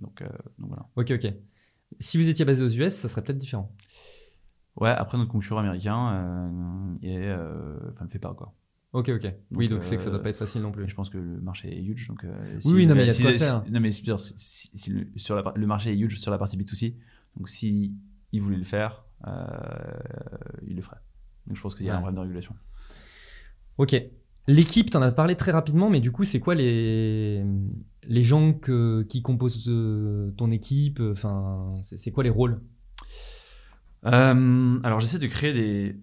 [0.01, 0.87] donc, euh, donc voilà.
[0.95, 1.31] ok, ok.
[1.99, 3.71] Si vous étiez basé aux US, ça serait peut-être différent.
[4.79, 8.53] Ouais, après notre concurrent américain euh, est, euh, enfin, le fait pas quoi.
[8.93, 9.31] Ok, ok.
[9.51, 10.85] oui, donc euh, c'est que ça doit pas être facile non plus.
[10.85, 12.23] Et je pense que le marché est huge, donc.
[12.23, 12.33] euh,
[12.65, 13.63] Oui, oui, non, mais il y a de si- quoi si- faire.
[13.69, 14.03] Non mais si,
[14.35, 16.95] si- si le, sur la, le marché est huge sur la partie B2C,
[17.37, 17.93] donc si
[18.31, 19.45] il voulait le faire, euh,
[20.65, 20.97] il le ferait.
[21.45, 22.55] Donc je pense qu'il y a un problème de régulation.
[23.77, 23.95] Ok.
[24.47, 27.43] L'équipe, t'en as parlé très rapidement, mais du coup, c'est quoi les,
[28.07, 30.99] les gens que, qui composent euh, ton équipe?
[31.11, 32.59] Enfin, c'est quoi les rôles?
[34.05, 35.95] Euh, alors j'essaie de créer des,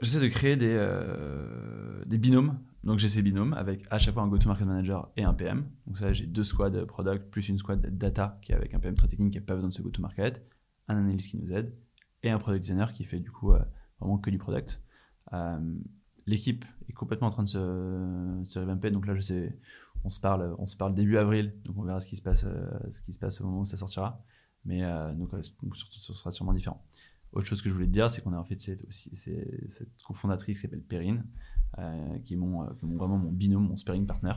[0.00, 2.58] j'essaie de créer euh, des binômes.
[2.84, 5.66] Donc j'ai ces binômes avec à chaque fois un go-to-market manager et un PM.
[5.86, 8.96] Donc ça j'ai deux squads product plus une squad data qui est avec un PM
[8.96, 10.44] très technique qui n'a pas besoin de ce go-to-market,
[10.88, 11.76] un analyste qui nous aide
[12.24, 13.60] et un product designer qui fait du coup euh,
[14.00, 14.80] vraiment que du product.
[16.26, 18.90] L'équipe est complètement en train de se, se revamper.
[18.90, 19.58] Donc là je sais,
[20.04, 21.54] on se parle, on se parle début avril.
[21.64, 22.46] Donc on verra ce qui se passe,
[22.90, 24.24] ce qui se passe au moment où ça sortira.
[24.64, 26.84] Mais euh, donc, ce sera sûrement différent.
[27.32, 30.02] Autre chose que je voulais te dire, c'est qu'on a en fait cette, aussi, cette
[30.04, 31.24] cofondatrice qui s'appelle Perrine,
[31.78, 34.34] euh, qui est, mon, euh, qui est mon- vraiment mon binôme, mon sparring partner,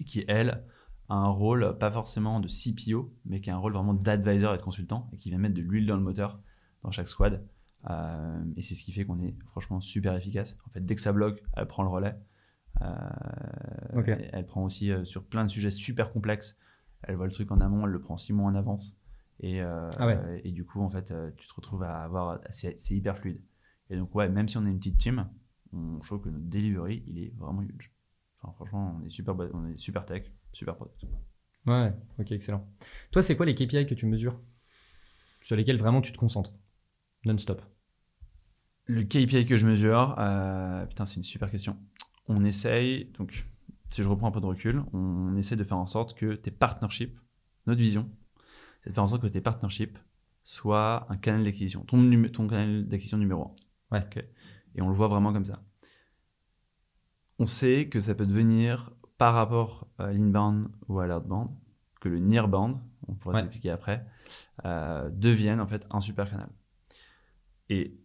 [0.00, 0.64] et qui, elle,
[1.08, 4.58] a un rôle pas forcément de CPO, mais qui a un rôle vraiment d'advisor et
[4.58, 6.40] de consultant, et qui vient mettre de l'huile dans le moteur
[6.82, 7.46] dans chaque squad.
[7.90, 10.58] Euh, et c'est ce qui fait qu'on est franchement super efficace.
[10.66, 12.16] En fait, dès que ça bloque, elle prend le relais.
[12.82, 12.86] Euh,
[14.32, 16.56] Elle prend aussi euh, sur plein de sujets super complexes.
[17.02, 18.98] Elle voit le truc en amont, elle le prend six mois en avance.
[19.40, 20.40] Et, euh, Ah ouais.
[20.44, 22.40] et du coup, en fait, euh, tu te retrouves à avoir.
[22.50, 23.40] C'est hyper fluide.
[23.90, 25.28] Et donc, ouais, même si on est une petite team,
[25.72, 27.92] on, je trouve que notre delivery, il est vraiment huge.
[28.42, 31.04] Enfin, franchement, on est super, on est super tech, super product.
[31.66, 32.68] Ouais, ok, excellent.
[33.10, 34.40] Toi, c'est quoi les KPI que tu mesures?
[35.42, 36.52] Sur lesquels vraiment tu te concentres?
[37.24, 37.62] Non-stop.
[38.86, 41.76] Le KPI que je mesure, euh, putain, c'est une super question.
[42.28, 43.46] On essaye, donc,
[43.90, 46.50] si je reprends un peu de recul, on essaie de faire en sorte que tes
[46.50, 47.18] partnerships,
[47.66, 48.10] notre vision,
[48.84, 49.98] c'est de faire en sorte que tes partnerships
[50.44, 51.98] soient un canal d'acquisition, ton,
[52.46, 53.54] canal d'acquisition numéro
[53.90, 53.96] un.
[53.96, 54.30] Ouais.
[54.74, 55.54] Et on le voit vraiment comme ça.
[57.38, 61.48] On sait que ça peut devenir, par rapport à l'inbound ou à l'outbound,
[62.00, 62.76] que le nearbound,
[63.08, 63.40] on pourra Ouais.
[63.40, 64.06] s'expliquer après,
[64.66, 66.50] euh, devienne en fait un super canal.
[67.70, 67.98] Et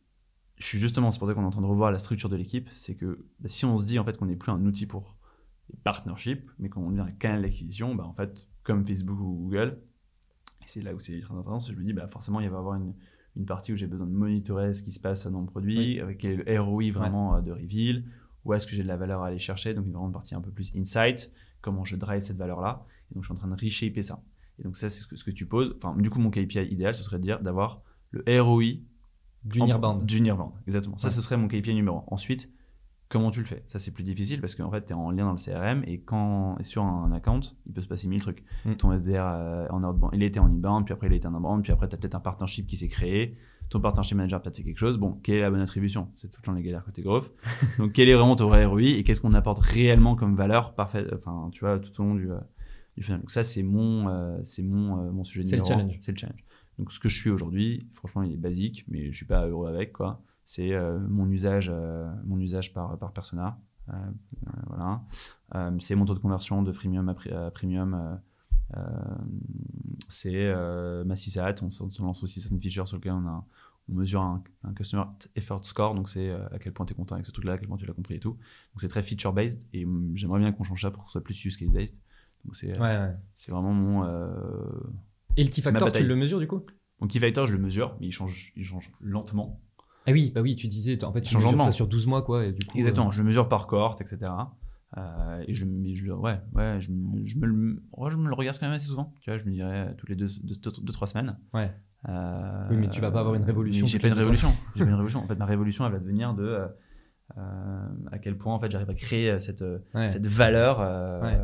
[0.55, 2.35] je suis justement, c'est pour ça qu'on est en train de revoir la structure de
[2.37, 4.85] l'équipe, c'est que bah, si on se dit en fait qu'on n'est plus un outil
[4.85, 5.17] pour
[5.69, 9.81] les partnerships, mais qu'on devient un canal d'acquisition, bah, en fait, comme Facebook ou Google,
[10.69, 12.75] c'est là où c'est très intéressant, je me dis bah, forcément il va y avoir
[12.75, 12.93] une,
[13.35, 16.19] une partie où j'ai besoin de monitorer ce qui se passe dans mon produit, avec
[16.19, 18.03] quel est le ROI vraiment euh, de reveal,
[18.45, 20.41] où est-ce que j'ai de la valeur à aller chercher, donc une grande partie un
[20.41, 22.85] peu plus insight, comment je drive cette valeur-là.
[23.11, 24.21] Et donc, je suis en train de reshaper ça.
[24.59, 25.75] Et donc, ça, c'est ce que, ce que tu poses.
[25.77, 28.81] Enfin, du coup, mon KPI idéal, ce serait de dire d'avoir le ROI
[29.43, 30.05] Du Nearbound.
[30.05, 30.97] Du Nearbound, exactement.
[30.97, 32.03] Ça, ce serait mon KPI numéro 1.
[32.07, 32.51] Ensuite,
[33.09, 33.63] comment tu le fais?
[33.65, 35.99] Ça, c'est plus difficile parce qu'en fait, tu es en lien dans le CRM et
[35.99, 38.43] quand et sur un account, il peut se passer mille trucs.
[38.65, 38.75] Mm.
[38.75, 41.63] Ton SDR euh, en outbound, il était en inbound, puis après, il était en outbound,
[41.63, 43.35] puis après, tu as peut-être un partnership qui s'est créé.
[43.69, 44.97] Ton partnership manager a peut-être fait quelque chose.
[44.97, 46.09] Bon, quelle est la bonne attribution?
[46.15, 47.31] C'est tout le temps les galères côté growth.
[47.77, 51.07] Donc, quel est vraiment ton vrai ROI et qu'est-ce qu'on apporte réellement comme valeur parfaite,
[51.13, 52.39] enfin, tu vois, tout au long du, euh,
[52.97, 53.21] du funnel?
[53.21, 55.97] Donc, ça, c'est mon, euh, c'est mon, euh, mon sujet C'est le challenge.
[56.01, 56.43] C'est le challenge.
[56.79, 59.67] Donc, ce que je suis aujourd'hui, franchement, il est basique, mais je suis pas heureux
[59.67, 60.23] avec, quoi.
[60.51, 63.59] C'est euh, mon usage, euh, mon usage par, par persona.
[63.89, 63.93] Euh,
[64.65, 65.03] voilà.
[65.79, 68.19] C'est mon taux de conversion de freemium à, pri- à premium.
[70.07, 70.51] c'est
[71.05, 71.61] ma CSAT.
[71.61, 73.45] On, on lance aussi certaines features sur lesquelles on, a,
[73.89, 75.03] on mesure un, un Customer
[75.35, 75.93] Effort Score.
[75.93, 77.85] Donc, c'est à quel point tu es content avec ce truc-là, à quel point tu
[77.85, 78.31] l'as compris et tout.
[78.31, 79.67] Donc, c'est très feature-based.
[79.73, 82.01] Et hum, j'aimerais bien qu'on change ça pour que ce soit plus use case-based.
[82.45, 83.13] Donc, c'est Ouais,
[83.49, 84.03] vraiment mon.
[85.37, 86.65] Et le key factor, tu le mesures du coup?
[87.01, 89.61] Mon key factor, je le mesure, mais il change, il change lentement.
[90.05, 92.45] Ah oui, bah oui, tu disais, en fait, tu mesures ça sur 12 mois, quoi.
[92.45, 94.17] Et du coup, Exactement, euh, je mesure par cohorte, etc.
[94.97, 98.65] Euh, et je, je, ouais, ouais, je, me- je me je me le regarde quand
[98.65, 99.13] même assez souvent.
[99.21, 101.37] Tu vois, je me dirais toutes les deux, deux, deux, deux, trois semaines.
[101.53, 101.71] Ouais.
[102.07, 104.51] Euh, Oui, mais tu vas pas avoir une révolution J'ai pas une révolution.
[104.75, 105.19] J'ai pas une révolution.
[105.19, 106.67] En fait, ma révolution, elle va devenir de
[108.11, 110.09] à quel point en fait j'arrive à créer cette, ouais.
[110.09, 110.79] cette valeur
[111.21, 111.37] Ouais.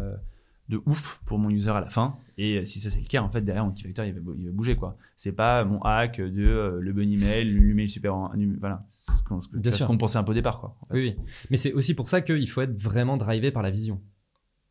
[0.69, 2.15] De ouf pour mon user à la fin.
[2.37, 4.45] Et si ça c'est le cas, en fait, derrière mon key factor, il va, il
[4.47, 4.97] va bouger quoi.
[5.15, 9.97] C'est pas mon hack de euh, le bon email, l'email super, en- voilà, ce qu'on
[9.97, 10.75] pensait un peu au départ quoi.
[10.81, 10.93] en fait.
[10.99, 11.23] Oui, oui.
[11.51, 14.01] Mais c'est aussi pour ça qu'il faut être vraiment drivé par la vision.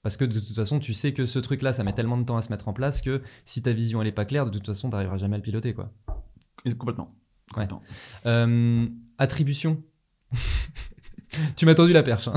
[0.02, 2.36] Parce que de toute façon, tu sais que ce truc-là, ça met tellement de temps
[2.36, 4.66] à se mettre en place que si ta vision elle est pas claire, de toute
[4.66, 5.72] façon, tu n'arriveras jamais à le piloter.
[5.72, 5.90] Quoi.
[6.78, 7.14] Complètement.
[7.56, 7.66] Ouais.
[7.66, 7.82] Complètement.
[8.26, 9.82] Euh, attribution.
[11.56, 12.28] tu m'as tendu la perche.
[12.28, 12.34] hein.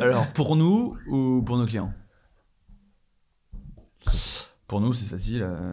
[0.00, 1.92] Alors, pour nous ou pour nos clients?
[4.66, 5.42] Pour nous, c'est facile.
[5.42, 5.72] euh,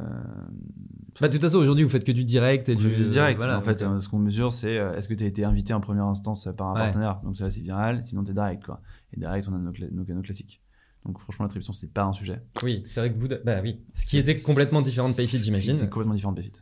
[1.21, 3.37] Bah, de toute façon, aujourd'hui, vous faites que du direct et du du direct.
[3.37, 5.73] voilà, en fait, euh, euh, ce qu'on mesure, c'est est-ce que tu as été invité
[5.73, 6.79] en première instance par un Ouais.
[6.81, 7.21] partenaire?
[7.23, 8.03] Donc, ça, c'est viral.
[8.03, 8.63] Sinon, tu es direct.
[8.65, 8.81] Quoi.
[9.13, 9.71] Et direct, on a nos,
[10.05, 10.61] canaux classiques.
[11.05, 12.43] Donc, franchement, l'attribution, c'est pas un sujet.
[12.63, 13.27] oui, c'est vrai que vous.
[13.45, 13.81] Bah oui.
[13.93, 15.77] Ce qui était complètement différent de Payfit, j'imagine.
[15.77, 16.61] C'était complètement différent de Payfit.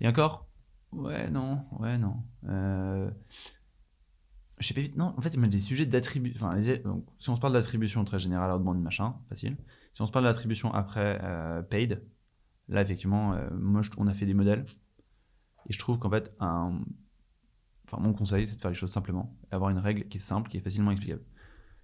[0.00, 0.48] Et encore?
[0.92, 1.60] Ouais, non.
[1.80, 2.14] Ouais, non.
[2.48, 3.10] Euh...
[4.60, 5.12] Chez Payfit, non.
[5.16, 6.46] En fait, il y a des sujets d'attribution.
[6.46, 6.82] Enfin, les-
[7.18, 9.56] si on se parle d'attribution très générale, outbound, machin, facile.
[9.96, 12.02] Si on se parle d'attribution après euh, paid,
[12.68, 14.66] là, effectivement, euh, moi, on a fait des modèles.
[15.70, 16.82] Et je trouve qu'en fait, un...
[17.86, 19.34] enfin, mon conseil, c'est de faire les choses simplement.
[19.50, 21.22] Avoir une règle qui est simple, qui est facilement explicable.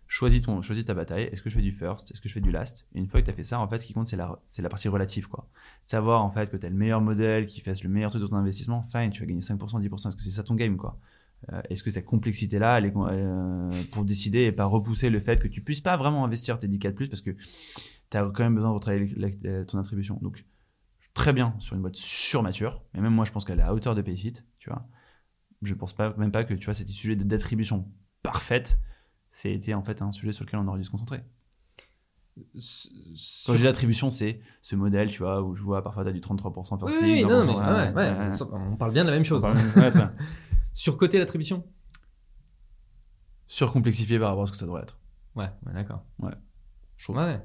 [0.08, 1.30] Choisis, ton, choisis ta bataille.
[1.32, 2.10] Est-ce que je fais du first?
[2.10, 2.86] Est-ce que je fais du last?
[2.94, 4.60] Une fois que tu as fait ça, en fait, ce qui compte, c'est la, c'est
[4.60, 5.26] la partie relative.
[5.28, 5.48] Quoi.
[5.86, 8.26] Savoir en fait que tu as le meilleur modèle qui fasse le meilleur truc de
[8.26, 10.08] ton investissement, fine, tu vas gagner 5%, 10%.
[10.08, 10.98] Est-ce que c'est ça ton game quoi?
[11.50, 15.40] Euh, Est-ce que cette complexité-là, elle est euh, pour décider et pas repousser le fait
[15.40, 17.34] que tu puisses pas vraiment investir tes 10K de plus parce que
[18.12, 20.18] tu as quand même besoin de retravailler la- la- ton attribution.
[20.22, 20.44] Donc,
[21.14, 23.94] très bien sur une boîte surmature, mais même moi, je pense qu'elle est à hauteur
[23.94, 24.86] de Payfit, tu vois.
[25.62, 27.88] Je pense pas, même pas que tu vois, c'était sujet d'attribution
[28.22, 28.78] parfaite,
[29.30, 31.22] c'était en fait un sujet sur lequel on aurait dû se concentrer.
[33.46, 36.20] Quand j'ai l'attribution, c'est ce modèle, tu vois, où je vois parfois tu as du
[36.20, 38.58] 33% Oui, first oui, click, non, 20%, mais ouais, ouais, ouais, ouais.
[38.72, 39.44] on parle bien de la même chose.
[39.44, 39.52] Hein.
[39.54, 40.14] parle- ouais, très bien.
[40.74, 41.62] Sur côté l'attribution
[43.46, 44.98] Surcomplexifié par rapport à ce que ça devrait être.
[45.34, 46.04] Ouais, ouais, d'accord.
[46.20, 46.32] Ouais.
[47.02, 47.16] Je trouve.
[47.16, 47.40] Ouais.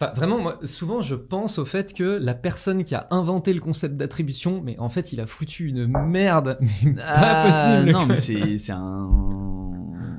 [0.00, 3.60] Enfin, vraiment, moi, souvent, je pense au fait que la personne qui a inventé le
[3.60, 7.92] concept d'attribution, mais en fait, il a foutu une merde, mais pas Ah, possible.
[7.92, 8.16] Non, mais
[8.58, 9.08] c'est un.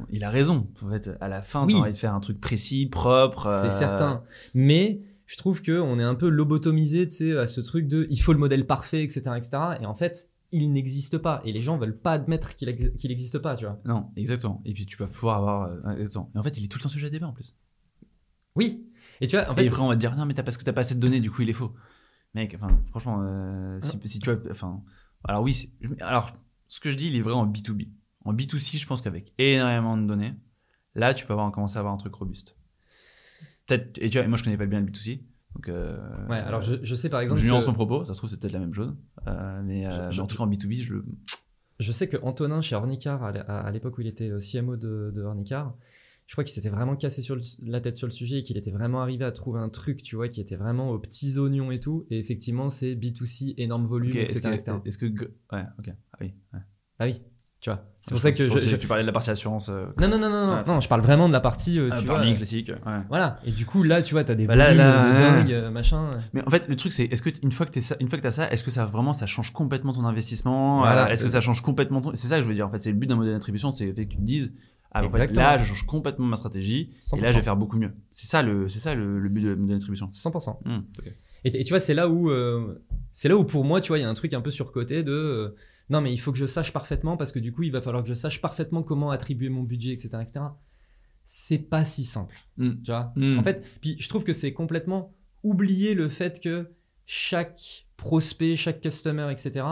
[0.10, 0.68] Il a raison.
[0.86, 1.74] En fait, à la fin, Oui.
[1.74, 3.44] t'as envie de faire un truc précis, propre.
[3.62, 4.24] C'est euh, certain.
[4.54, 8.22] Mais je trouve qu'on est un peu lobotomisé, tu sais, à ce truc de il
[8.22, 9.58] faut le modèle parfait, etc., etc.
[9.82, 11.42] Et en fait, il n'existe pas.
[11.44, 13.82] Et les gens veulent pas admettre qu'il ex- qu'il n'existe pas, tu vois.
[13.84, 14.62] Non, exactement.
[14.64, 15.64] Et puis tu vas pouvoir avoir.
[15.64, 16.32] euh, exactement.
[16.34, 17.58] Et en fait, il est tout le temps sujet à débat en plus.
[18.58, 18.84] Oui.
[19.22, 20.58] Et tu vois, en et fait, après, on va te dire non, mais t'as parce
[20.58, 21.74] que t'as pas assez de données, du coup, il est faux.
[22.36, 24.38] Mec, enfin, franchement, euh, si, si tu as.
[24.52, 24.84] Enfin,
[25.24, 26.32] alors oui, c'est- alors
[26.68, 27.88] ce que je dis, il est vrai en B2B.
[28.26, 30.34] En B2C, je pense qu'avec énormément de données,
[30.96, 32.56] là, tu peux avoir commencer à avoir un truc robuste.
[33.68, 33.98] Peut-être.
[34.02, 35.22] Et tu vois, et moi, je connais pas bien le B2C.
[35.56, 37.42] Donc, euh, ouais, alors je, je sais par exemple.
[37.42, 38.96] je nuance que- mon propos, ça se trouve c'est peut-être la même chose.
[39.28, 41.06] Euh, mais, Je- en tout cas en B2B, je le.
[41.80, 44.78] Je sais que Antonin chez Ornicar, à l'é- à à l'époque où il était CMO
[44.78, 45.76] de, de Ornicar,
[46.28, 48.58] je crois qu'il s'était vraiment cassé sur le- la tête sur le sujet et qu'il
[48.58, 51.72] était vraiment arrivé à trouver un truc, tu vois, qui était vraiment aux petits oignons
[51.72, 52.06] et tout.
[52.12, 54.36] Et effectivement, c'est B2C, énorme volume, Ok, etc.
[54.36, 54.72] est-ce que, etc.
[54.86, 55.06] est-ce que.
[55.56, 55.90] Ouais, ok.
[56.14, 56.34] Ah oui.
[56.54, 56.60] ouais.
[57.00, 57.22] Ah oui,
[57.62, 57.84] tu vois.
[58.02, 59.70] C'est pour ça que je tu parlais de la partie assurance.
[59.70, 61.90] euh, Non, non, non, non, non, Ah, non, je parle vraiment de la partie, euh,
[61.92, 62.20] euh, tu vois.
[62.20, 62.70] euh, classique.
[62.86, 63.00] Ouais.
[63.10, 63.40] Voilà.
[63.46, 65.72] Et du coup, là, tu vois, t'as des Bah là, volumes là, de dingue, euh,
[65.72, 66.12] machin.
[66.34, 68.18] Mais en fait, le truc, c'est est-ce que une fois que tu ça, une fois
[68.18, 70.80] que t'as ça, est-ce que ça vraiment ça change complètement ton investissement?
[70.80, 71.06] Voilà.
[71.08, 72.68] Euh, Est-ce que ça change complètement ton C'est ça que je veux dire.
[72.68, 74.54] En fait, c'est le but d'un modèle d'attribution, c'est que tu te dises
[74.98, 75.42] Ah, en fait, Exactement.
[75.46, 76.94] là, je change complètement ma stratégie.
[77.16, 77.44] Et là, je vais 100%.
[77.44, 77.92] faire beaucoup mieux.
[78.12, 80.08] C'est ça le, c'est ça le, le but de, de l'attribution.
[80.14, 80.58] 100%.
[80.66, 81.12] Hmm, ok.
[81.44, 82.84] Et, t- et tu vois, c'est là où, euh,
[83.14, 85.04] c'est là où pour moi, tu vois, il y a un truc un peu surcoté
[85.04, 85.56] de, euh,
[85.90, 88.04] non mais il faut que je sache parfaitement parce que du coup, il va falloir
[88.04, 90.46] que je sache parfaitement comment attribuer mon budget, etc., etc.
[91.24, 92.72] C'est pas si simple, Hmm.
[92.84, 93.12] tu vois.
[93.16, 93.38] Hmm.
[93.40, 96.72] En fait, puis je trouve que c'est complètement oublier le fait que
[97.06, 99.66] chaque prospect, chaque customer, etc.,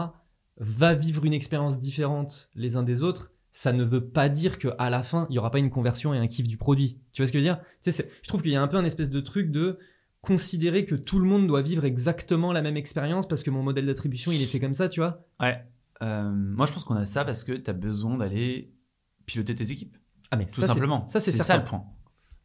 [0.58, 3.32] va vivre une expérience différente les uns des autres.
[3.58, 6.18] Ça ne veut pas dire qu'à la fin, il n'y aura pas une conversion et
[6.18, 7.00] un kiff du produit.
[7.12, 7.58] Tu vois ce que je veux dire?
[7.80, 9.78] Tu sais, c'est- Je trouve qu'il y a un peu un espèce de truc de
[10.20, 13.86] considérer que tout le monde doit vivre exactement la même expérience parce que mon modèle
[13.86, 15.24] d'attribution, il est fait comme ça, tu vois?
[15.40, 15.64] Ouais.
[16.02, 18.74] Euh, moi, je pense qu'on a ça parce que tu as besoin d'aller
[19.24, 19.96] piloter tes équipes.
[20.30, 21.06] Ah mais Tout ça, simplement.
[21.06, 21.82] Ça, c'est ça le point.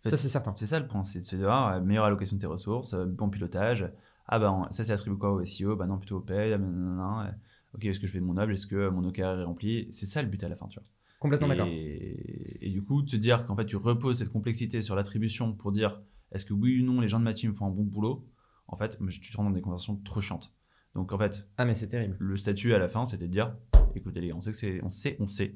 [0.06, 0.54] Ça, c'est certain.
[0.56, 1.04] C'est ça le point.
[1.04, 3.91] C'est de se dire, ah, meilleure allocation de tes ressources, euh, bon pilotage.
[4.30, 6.54] Ah, bah, on- ça, c'est attribué quoi au SEO Bah, non, plutôt au pay.
[6.54, 7.32] ah,
[7.74, 8.54] Ok, est-ce que je fais mon noble?
[8.54, 9.88] Est-ce que mon OKR est rempli?
[9.91, 10.88] C'est ça le but à la fin, tu vois.
[11.21, 11.67] Complètement d'accord.
[11.67, 15.71] Et, et du coup, te dire qu'en fait, tu reposes cette complexité sur l'attribution pour
[15.71, 16.01] dire
[16.34, 18.25] est-ce que oui ou non les gens de ma team font un bon boulot
[18.67, 20.51] En fait, tu te rends dans des conversations trop chiantes.
[20.95, 22.17] Donc, en fait, Ah mais c'est terrible.
[22.19, 23.55] le statut à la fin, c'était de dire
[23.95, 25.55] écoutez, les gars, on sait que c'est, on sait, on sait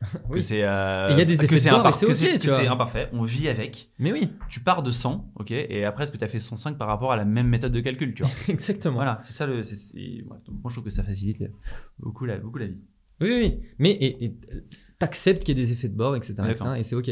[0.32, 2.48] que c'est, euh, il y a des effets c'est de bord, impar- et c'est que
[2.48, 3.90] c'est- imparfait, on vit avec.
[4.00, 6.76] Mais oui, Tu pars de 100, ok, et après, est-ce que tu as fait 105
[6.78, 8.32] par rapport à la même méthode de calcul, tu vois?
[8.48, 8.94] Exactement.
[8.96, 9.62] Voilà, c'est ça le.
[9.62, 11.44] c'est- ouais, moi, je trouve que ça facilite
[12.00, 12.78] beaucoup, la, beaucoup la vie.
[13.20, 13.60] Oui, oui, oui.
[13.78, 14.36] Mais et, et,
[15.02, 16.34] t'acceptes qu'il y ait des effets de bord, etc.,
[16.76, 17.08] et c'est ok.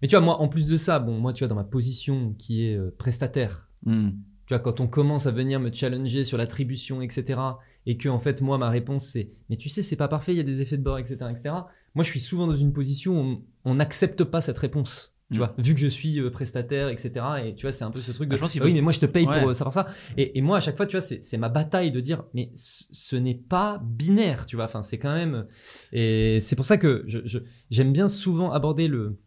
[0.00, 2.34] Mais tu vois, moi, en plus de ça, bon, moi, tu vois, dans ma position
[2.38, 4.12] qui est euh, prestataire, Hmm.
[4.46, 7.38] tu vois, quand on commence à venir me challenger sur l'attribution, etc.,
[7.86, 10.36] et que, en fait, moi, ma réponse, c'est, mais tu sais, c'est pas parfait, il
[10.36, 11.50] y a des effets de bord, etc., etc.,
[11.94, 15.13] moi, je suis souvent dans une position où on n'accepte pas cette réponse.
[15.34, 15.44] Tu Mm.
[15.44, 17.10] vois, vu que je suis euh, prestataire, etc.
[17.44, 18.34] Et tu vois, c'est un peu ce truc de.
[18.34, 19.40] Ah, je pense oui, mais moi, je te paye Ouais.
[19.40, 19.86] pour euh, savoir ça.
[20.16, 22.50] Et, et moi, à chaque fois, tu vois, c'est c'est ma bataille de dire, mais
[22.54, 24.64] ce n'est pas binaire, tu vois.
[24.66, 25.46] Enfin, c'est quand même.
[25.92, 27.38] Et c'est pour ça que je- je-
[27.70, 29.18] j'aime bien souvent aborder le.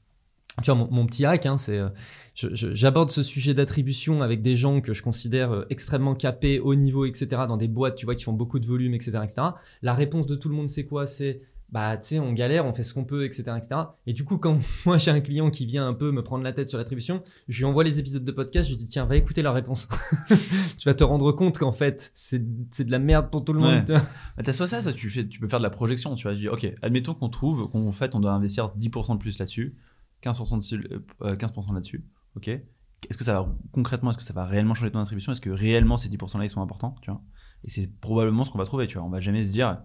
[0.63, 1.77] Tu vois, mon, mon petit hack, hein, c'est.
[1.77, 1.89] euh,
[2.33, 6.73] je- je- J'aborde ce sujet d'attribution avec des gens que je considère extrêmement capés, haut
[6.73, 9.41] niveau, etc., dans des boîtes, tu vois, qui font beaucoup de volume, etc., etc.
[9.83, 11.05] La réponse de tout le monde, c'est quoi?
[11.05, 13.81] C'est bah, tu sais, on galère, on fait ce qu'on peut, etc., etc.
[14.05, 16.53] Et du coup, quand moi j'ai un client qui vient un peu me prendre la
[16.53, 19.15] tête sur l'attribution, je lui envoie les épisodes de podcast, je lui dis tiens, va
[19.17, 19.87] écouter la réponse.
[20.77, 23.77] tu vas te rendre compte qu'en fait, c'est de la merde pour tout le Ouais.
[23.79, 23.85] monde.
[23.87, 26.15] Bah, t'as soit ça, ça tu, fais, tu peux faire de la projection.
[26.15, 29.19] Tu vois, tu dis, ok, admettons qu'on trouve qu'en fait on doit investir 10% de
[29.19, 29.75] plus là-dessus,
[30.23, 30.87] 15% dessus,
[31.21, 32.05] euh, 15% là-dessus.
[32.35, 32.47] Ok.
[32.47, 35.31] Est-ce que ça va concrètement, est-ce que ça va réellement changer ton attribution?
[35.31, 37.21] Est-ce que réellement ces 10% là ils sont importants Tu vois?
[37.63, 38.87] Et c'est probablement ce qu'on va trouver.
[38.87, 39.77] Tu vois, on va jamais se dire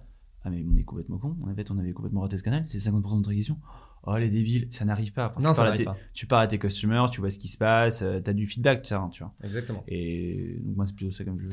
[0.45, 1.37] ah mais on est complètement con.
[1.49, 2.63] En fait, on avait complètement raté ce canal.
[2.67, 3.59] C'est 50% de notre acquisition.
[4.05, 5.27] Oh les débiles, ça n'arrive pas.
[5.31, 5.99] Enfin, tu Non, ça parles n'arrive tes- pas.
[6.15, 8.83] Tu pars à tes customers, tu vois ce qui se passe, tu as du feedback,
[8.83, 9.09] tu vois.
[9.13, 9.33] tu vois.
[9.45, 9.85] Exactement.
[9.87, 11.47] Et donc moi c'est plutôt ça comme je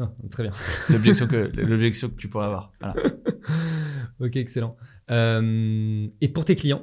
[0.00, 0.52] Non, très bien.
[0.90, 2.72] l'objection que l'objection que tu pourrais avoir.
[2.80, 2.94] Voilà.
[4.20, 4.76] Ok, excellent.
[5.10, 6.82] Euh, et pour tes clients,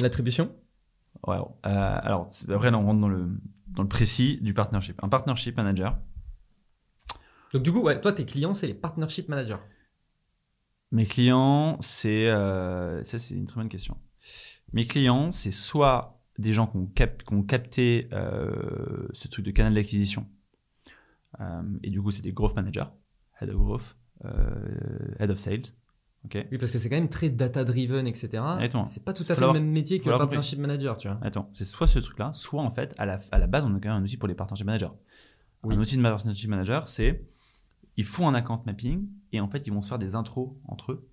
[0.00, 0.54] l'attribution?
[1.26, 3.28] Ouais, euh, alors, après, là, on rentre dans le,
[3.68, 4.98] dans le précis du partnership.
[5.02, 5.98] Un partnership manager,
[7.52, 9.56] Donc du coup, ouais, toi, tes clients, c'est les partnership managers.
[10.92, 12.28] Mes clients, c'est.
[12.28, 13.96] euh, ça, c'est une très bonne question.
[14.72, 19.44] Mes clients, c'est soit des gens qui ont, cap- qui ont capté euh, ce truc
[19.44, 20.26] de canal d'acquisition.
[21.40, 22.86] Euh, et du coup, c'est des growth managers,
[23.40, 23.96] head of growth,
[25.18, 25.62] head of sales.
[26.24, 26.44] Ok?
[26.50, 28.42] Oui, parce que c'est quand même très data-driven, etc.
[28.86, 31.18] C'est pas tout à fait le même métier que le partnership manager, tu vois.
[31.22, 33.80] Attends, c'est soit ce truc-là, soit en fait, à la, à la base, on a
[33.80, 34.90] quand même un outil pour les partnership managers.
[35.62, 35.74] Oui.
[35.74, 37.24] Un outil de partnership manager, c'est
[37.96, 40.92] ils font un account mapping et en fait, ils vont se faire des intros entre
[40.92, 41.08] eux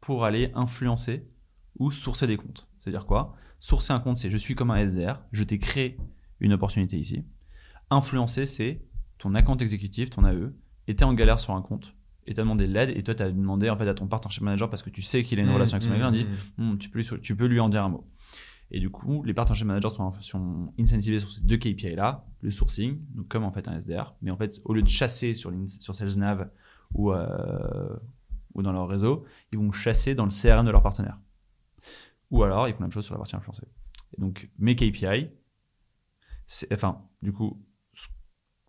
[0.00, 1.28] pour aller influencer
[1.78, 2.68] ou sourcer des comptes.
[2.78, 3.34] C'est-à-dire quoi?
[3.58, 5.98] Sourcer un compte, c'est je suis comme un SDR, je t'ai créé
[6.40, 7.24] une opportunité ici.
[7.90, 8.82] Influencer, c'est
[9.18, 10.50] ton account exécutif, ton AE,
[10.88, 11.94] était en galère sur un compte
[12.26, 14.70] et t'as demandé de l'aide et toi, t'as demandé en fait à ton partnership manager
[14.70, 16.24] parce que tu sais qu'il a une Mmh, relation avec son mmh, manager, on dit
[16.58, 16.72] mmh.
[16.72, 18.06] Hmm, tu, peux lui, tu peux lui en dire un mot.
[18.70, 23.00] Et du coup, les partnership managers sont, sont incentivés sur ces deux KPI-là, le sourcing,
[23.14, 25.94] donc comme en fait un SDR, mais en fait, au lieu de chasser sur, sur
[25.94, 26.48] SalesNav
[26.94, 27.96] ou, euh,
[28.54, 31.18] ou dans leur réseau, ils vont chasser dans le CRM de leur partenaire.
[32.30, 33.66] Ou alors, ils font la même chose sur la partie influencée.
[34.16, 35.30] Et donc, mes KPI,
[36.72, 37.60] enfin, du coup,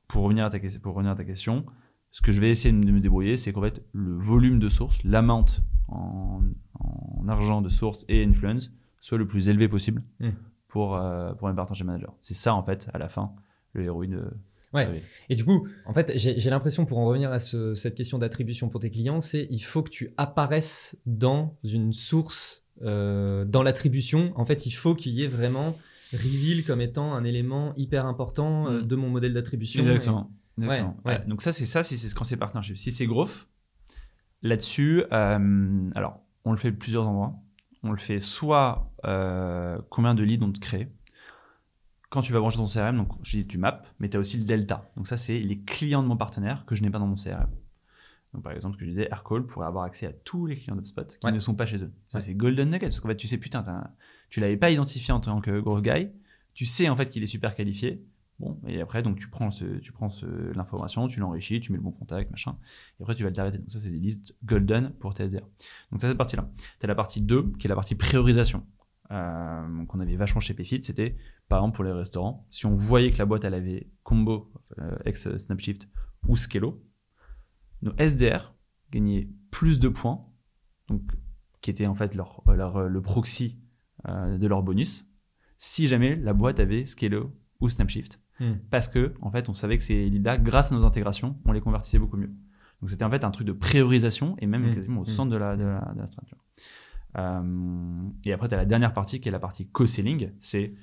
[0.07, 1.65] pour revenir, à ta, que- pour revenir à ta question,
[2.11, 5.01] ce que je vais essayer de me débrouiller, c'est qu'en fait, le volume de source,
[5.03, 5.45] l'amount
[5.87, 6.41] en,
[6.79, 10.29] en argent de source et influence soit le plus élevé possible Mm.
[10.67, 12.13] pour, euh, pour un partnership manager.
[12.19, 13.33] C'est ça, en fait, à la fin,
[13.73, 14.31] le héroïne de.
[14.73, 14.87] Ouais.
[14.87, 14.99] de-
[15.29, 18.69] Et du coup, en fait, j'ai l'impression, pour en revenir à ce- cette question d'attribution
[18.69, 24.31] pour tes clients, c'est il faut que tu apparaisses dans une source, euh, dans l'attribution.
[24.35, 25.75] En fait, il faut qu'il y ait vraiment
[26.13, 28.85] reveal comme étant un élément hyper important euh, Mm.
[28.87, 29.81] de mon modèle d'attribution.
[29.83, 30.31] Exactement.
[30.57, 30.97] Exactement.
[31.05, 31.19] Ouais, ouais.
[31.19, 31.25] Ouais.
[31.27, 32.77] Donc ça, c'est ça, si c'est quand c'est partnership.
[32.77, 33.47] Si c'est growth,
[34.41, 37.35] là-dessus, euh, alors, on le fait de plusieurs endroits.
[37.83, 38.91] on le fait soit
[39.89, 40.87] combien de leads on te crée.
[42.11, 44.37] Quand tu vas brancher ton CRM, donc je dis tu maps, mais tu as aussi
[44.37, 44.91] le delta.
[44.97, 47.47] Donc ça, c'est les clients de mon partenaire que je n'ai pas dans mon CRM.
[48.33, 50.75] Donc par exemple, ce que je disais, Aircall pourrait avoir accès à tous les clients
[50.75, 51.31] d'HubSpot qui Ouais.
[51.31, 51.91] ne sont pas chez eux.
[52.09, 52.21] Ça, Ouais.
[52.21, 53.89] c'est golden nugget parce qu'en fait, tu sais, putain, un-
[54.29, 56.09] tu l'avais pas identifié en tant que gros guy.
[56.53, 58.03] Tu sais en fait qu'il est super qualifié.
[58.39, 61.77] Bon, et après, donc tu prends, ce, tu prends ce- l'information, tu l'enrichis, tu mets
[61.77, 62.57] le bon contact, machin.
[62.99, 63.57] Et après, tu vas le t'arrêter.
[63.59, 65.45] Donc ça, c'est des listes golden pour tes SDR.
[65.91, 66.49] Donc ça, cette partie-là.
[66.79, 68.65] Tu as la partie 2, qui est la partie priorisation.
[69.11, 71.17] Euh, donc on avait vachement chez Payfit, c'était
[71.51, 74.95] par exemple pour les restaurants, si on voyait que la boîte elle avait Combo, euh,
[75.05, 75.87] ex Snapshift
[76.27, 76.83] ou Skello,
[77.83, 78.53] nos SDR
[78.91, 80.25] gagnaient plus de points,
[80.87, 81.01] donc
[81.61, 83.59] qui était en fait leur, leur- le proxy
[84.07, 85.05] euh, de leur bonus,
[85.57, 88.19] si jamais la boîte avait Skello ou Snapshift.
[88.39, 88.53] Hmm.
[88.69, 91.61] Parce que en fait on savait que ces leads-là, grâce à nos intégrations, on les
[91.61, 92.33] convertissait beaucoup mieux.
[92.81, 94.75] Donc c'était en fait un truc de priorisation et même Hmm.
[94.75, 95.17] quasiment au Hmm.
[95.17, 96.05] centre de la, de la, de la.
[97.17, 100.31] Euh, et après, tu as la dernière partie qui est la partie co-selling.
[100.39, 100.73] C'est,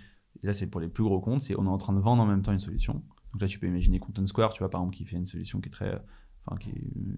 [0.43, 2.23] et là, c'est pour les plus gros comptes, c'est on est en train de vendre
[2.23, 2.95] en même temps une solution.
[3.33, 5.61] Donc là, tu peux imaginer Content Square, tu vois, par exemple, qui fait une solution
[5.61, 6.01] qui est très.
[6.47, 7.15] Enfin, qui euh,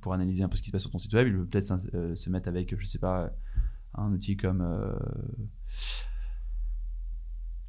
[0.00, 1.72] pour analyser un peu ce qui se passe sur ton site web, il veut peut-être
[1.94, 3.30] euh, se mettre avec, je sais pas,
[3.94, 4.60] un outil comme.
[4.60, 4.92] euh,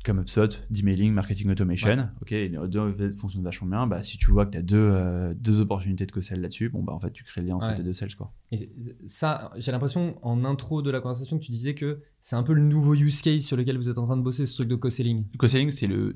[0.04, 3.88] comme HubSpot, d'emailing, marketing automation, ok, les deux fonctionnent vachement bien.
[3.88, 6.82] Bah, si tu vois que tu as deux, euh, deux opportunités de co-sell là-dessus, bon,
[6.84, 7.76] bah, en fait, tu crées le lien entre Ouais.
[7.76, 8.34] tes deux sales, quoi.
[8.52, 8.70] Et
[9.06, 12.54] ça, j'ai l'impression en intro de la conversation que tu disais que c'est un peu
[12.54, 14.76] le nouveau use case sur lequel vous êtes en train de bosser, ce truc de
[14.76, 15.26] co-selling.
[15.34, 16.16] Le co-selling, c'est le.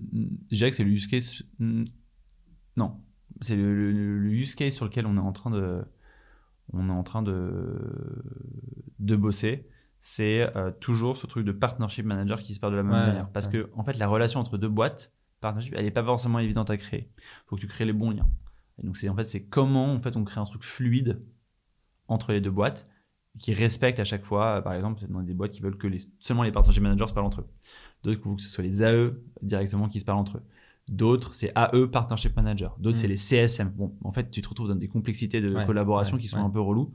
[0.51, 1.43] Je dirais que c'est le use case.
[2.77, 2.97] Non.
[3.41, 5.81] C'est le, le- le use case sur lequel on est en train de.
[6.73, 7.77] On est en train de.
[8.99, 9.67] de bosser.
[10.07, 13.07] C'est euh, toujours ce truc de partnership manager qui se perd de la même Ouais,
[13.07, 13.29] manière.
[13.31, 13.53] Parce ouais.
[13.53, 16.77] que, en fait, la relation entre deux boîtes, partnership, elle n'est pas forcément évidente à
[16.77, 17.09] créer.
[17.17, 18.29] Il faut que tu crées les bons liens.
[18.77, 21.23] Et donc, c'est en fait, c'est comment en fait, on crée un truc fluide
[22.07, 22.85] entre les deux boîtes
[23.39, 26.43] qui respecte à chaque fois, par exemple, dans des boîtes qui veulent que les, seulement
[26.43, 27.47] les partnership managers se parlent entre eux.
[28.03, 30.43] D'autres, que ce soit les AE directement qui se parlent entre eux.
[30.87, 32.75] D'autres, c'est AE Partnership Manager.
[32.77, 33.01] D'autres, Mm.
[33.01, 33.69] c'est les CSM.
[33.69, 36.37] Bon, en fait, tu te retrouves dans des complexités de Ouais, collaboration ouais, qui sont
[36.37, 36.43] ouais.
[36.43, 36.93] un peu reloues.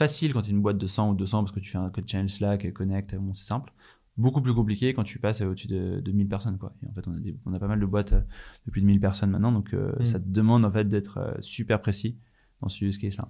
[0.00, 1.90] Facile quand tu es une boîte de 100 ou 200 parce que tu fais un
[1.90, 3.70] code channel Slack, Connect, bon, c'est simple.
[4.16, 6.56] Beaucoup plus compliqué quand tu passes au-dessus de, de 1000 personnes.
[6.56, 6.72] Quoi.
[6.82, 8.20] Et en fait, on a, des- on a pas mal de boîtes euh,
[8.64, 10.04] de plus de 1000 personnes maintenant, donc euh, Mm.
[10.06, 12.16] ça te demande en fait d'être euh, super précis
[12.62, 13.28] dans ce use case-là.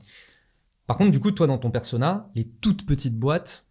[0.87, 3.66] Par contre, du coup, toi, dans ton persona, les toutes petites boîtes,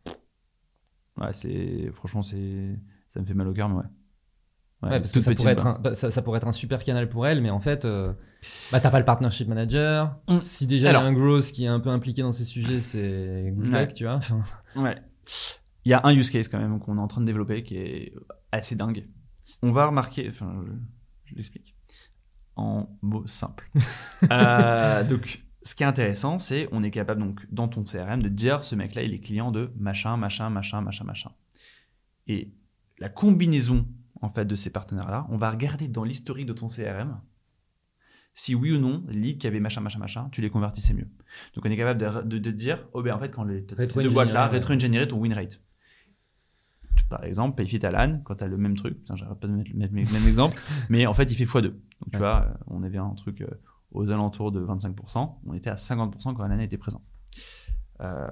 [1.17, 2.77] Ouais, c'est franchement, c'est
[3.11, 3.83] ça me fait mal au cœur, mais ouais.
[4.83, 7.09] Ouais, parce que ça pourrait, être un, bah, ça, ça pourrait être un super canal
[7.09, 8.13] pour elle, mais en fait, euh,
[8.71, 10.15] bah, t'as pas le partnership manager.
[10.27, 10.39] Mm.
[10.39, 12.81] Si déjà il y a un growth qui est un peu impliqué dans ces sujets,
[12.81, 13.81] c'est good Ouais.
[13.81, 14.15] luck, tu vois.
[14.15, 14.41] Enfin,
[14.75, 14.97] Ouais.
[15.85, 17.77] Il y a un use case quand même qu'on est en train de développer qui
[17.77, 18.13] est
[18.51, 19.07] assez dingue.
[19.61, 20.71] On va remarquer, enfin, je,
[21.31, 21.75] je l'explique
[22.55, 23.69] en mots simples.
[24.31, 28.27] Euh, donc, ce qui est intéressant, c'est on est capable donc dans ton CRM de
[28.27, 31.31] dire ce mec-là il est client de machin, machin, machin, machin, machin.
[32.27, 32.51] Et
[32.97, 33.87] la combinaison
[34.21, 37.19] en fait de ces partenaires-là, on va regarder dans l'historique de ton CRM
[38.33, 41.07] si oui ou non les leads qui avaient machin, machin, machin, tu les convertissais mieux.
[41.55, 43.75] Donc on est capable de, de- de dire, oh ben en fait quand les, ces
[43.75, 44.51] Rétro-ingénierer, deux boîtes-là ouais.
[44.53, 45.61] rétro-ingénérer ton win rate.
[47.09, 49.71] Par exemple, Payfit Alan, quand tu as le même truc, putain, j'arrête pas de mettre
[49.71, 51.61] le même, le même exemple, mais en fait il fait x2.
[51.63, 52.17] Donc tu Ouais.
[52.19, 53.47] vois, on avait un truc euh,
[53.91, 57.01] aux alentours de 25%, on était à 50% quand Alan était présent.
[58.01, 58.29] Euh,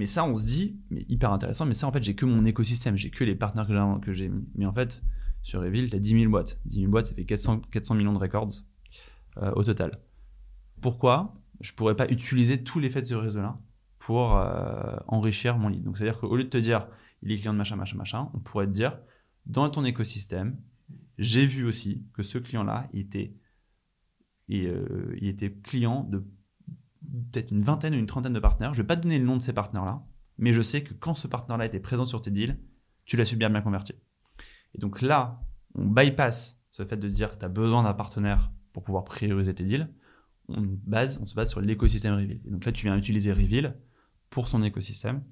[0.00, 2.46] mais ça, on se dit, mais hyper intéressant, mais ça, en fait, j'ai que mon
[2.46, 4.48] écosystème, j'ai que les partenaires que j'ai- mis.
[4.54, 5.02] Mais en fait,
[5.42, 6.58] sur Evil, tu as 10 000 boîtes.
[6.64, 8.48] 10 000 boîtes, ça fait 400, 400 millions de records
[9.36, 9.90] euh, au total.
[10.80, 13.58] Pourquoi je pourrais pas utiliser tous les faits de ce réseau-là
[13.98, 15.82] pour euh, enrichir mon lead?
[15.82, 16.88] Donc, c'est-à-dire qu'au lieu de te dire,
[17.20, 18.98] il est client de machin, machin, machin, on pourrait te dire,
[19.44, 20.56] dans ton écosystème,
[21.18, 23.34] j'ai vu aussi que ce client-là était,
[24.50, 26.24] euh, il était client de
[27.32, 28.74] peut-être une vingtaine ou une trentaine de partenaires.
[28.74, 30.04] Je vais pas te donner le nom de ces partenaires-là,
[30.38, 32.58] mais je sais que quand ce partenaire-là était présent sur tes deals,
[33.04, 33.94] tu l'as super bien converti.
[34.74, 35.42] Et donc là,
[35.74, 39.54] on bypass ce fait de dire que tu as besoin d'un partenaire pour pouvoir prioriser
[39.54, 39.88] tes deals.
[40.48, 42.40] On, base, on se base sur l'écosystème Reveal.
[42.44, 43.76] Et donc là, tu viens utiliser Reveal
[44.30, 45.22] pour son écosystème,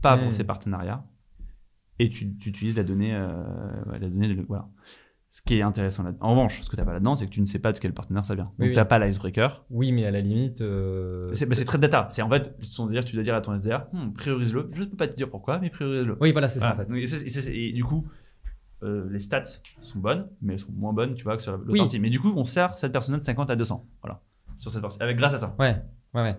[0.00, 0.32] pas pour Hmm.
[0.32, 1.04] ses partenariats,
[1.98, 3.44] et tu, tu utilises la donnée, euh,
[3.98, 4.68] la donnée de, voilà.
[5.36, 7.30] Ce qui est intéressant là En revanche, ce que tu n'as pas là-dedans, c'est que
[7.32, 8.44] tu ne sais pas de quel partenaire ça vient.
[8.56, 10.60] Donc Oui, n'as pas l'icebreaker, oui, mais à la limite.
[10.60, 12.06] euh, c'est bah, très data.
[12.08, 12.56] C'est en fait,
[12.88, 14.70] dire, tu dois dire à ton SDR, Hmm, priorise-le.
[14.72, 16.16] Je ne peux pas te dire pourquoi, mais priorise-le.
[16.20, 17.48] Oui, voilà, c'est ça en fait.
[17.48, 18.06] Et, du coup,
[18.84, 19.42] euh, les stats
[19.80, 21.80] sont bonnes, mais elles sont moins bonnes, tu vois, que sur la- l'autre Oui.
[21.80, 21.98] partie.
[21.98, 23.84] Mais du coup, on sert cette personne de 50 à 200.
[24.02, 24.20] Voilà.
[24.56, 25.02] Sur cette partie.
[25.02, 25.56] Avec, grâce à ça.
[25.58, 25.82] Ouais,
[26.14, 26.36] ouais, ouais.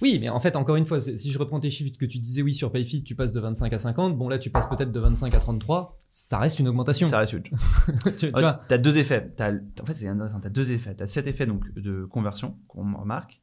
[0.00, 2.42] Oui, mais en fait, encore une fois, si je reprends tes chiffres que tu disais,
[2.42, 4.16] oui, sur Payfit, tu passes de 25 à 50.
[4.16, 6.00] Bon, là, tu passes peut-être de 25 à 33.
[6.08, 7.08] Ça reste une augmentation.
[7.08, 7.50] Ça reste huge.
[8.04, 9.32] tu, tu vois t'as deux effets.
[9.36, 10.40] T'as- en fait, c'est intéressant.
[10.40, 10.94] T'as deux effets.
[10.94, 13.40] T'as cet effet donc de conversion qu'on remarque,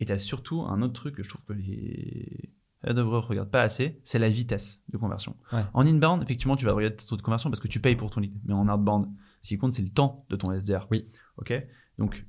[0.00, 2.50] et t'as surtout un autre truc que je trouve que les
[2.84, 5.36] head of growth regarde pas assez, c'est la vitesse de conversion.
[5.52, 5.62] Ouais.
[5.74, 8.10] En inbound, effectivement, tu vas regarder ton taux de conversion parce que tu payes pour
[8.10, 8.38] ton lead.
[8.44, 9.08] Mais en outbound,
[9.40, 10.86] ce qui compte, c'est le temps de ton SDR.
[10.92, 11.08] Oui.
[11.38, 11.52] Ok?
[11.98, 12.24] Donc,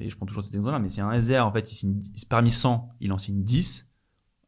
[0.00, 2.50] et je prends toujours cet exemple-là, mais si un SDR, en fait, il signe, parmi
[2.50, 3.88] 100, il en signe 10,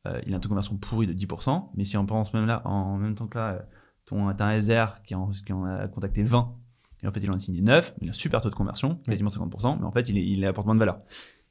[0.06, 1.70] euh, il a un taux de conversion pourri de 10%.
[1.74, 3.60] Mais si on pense même là, en même temps que là, euh,
[4.06, 6.56] ton, t'as un SDR qui en, qui en a contacté 20,
[7.02, 8.96] et en fait, il en a signé 9, il a un super taux de conversion,
[9.06, 11.00] quasiment 50%, mais en fait, il, est, il apporte moins de valeur.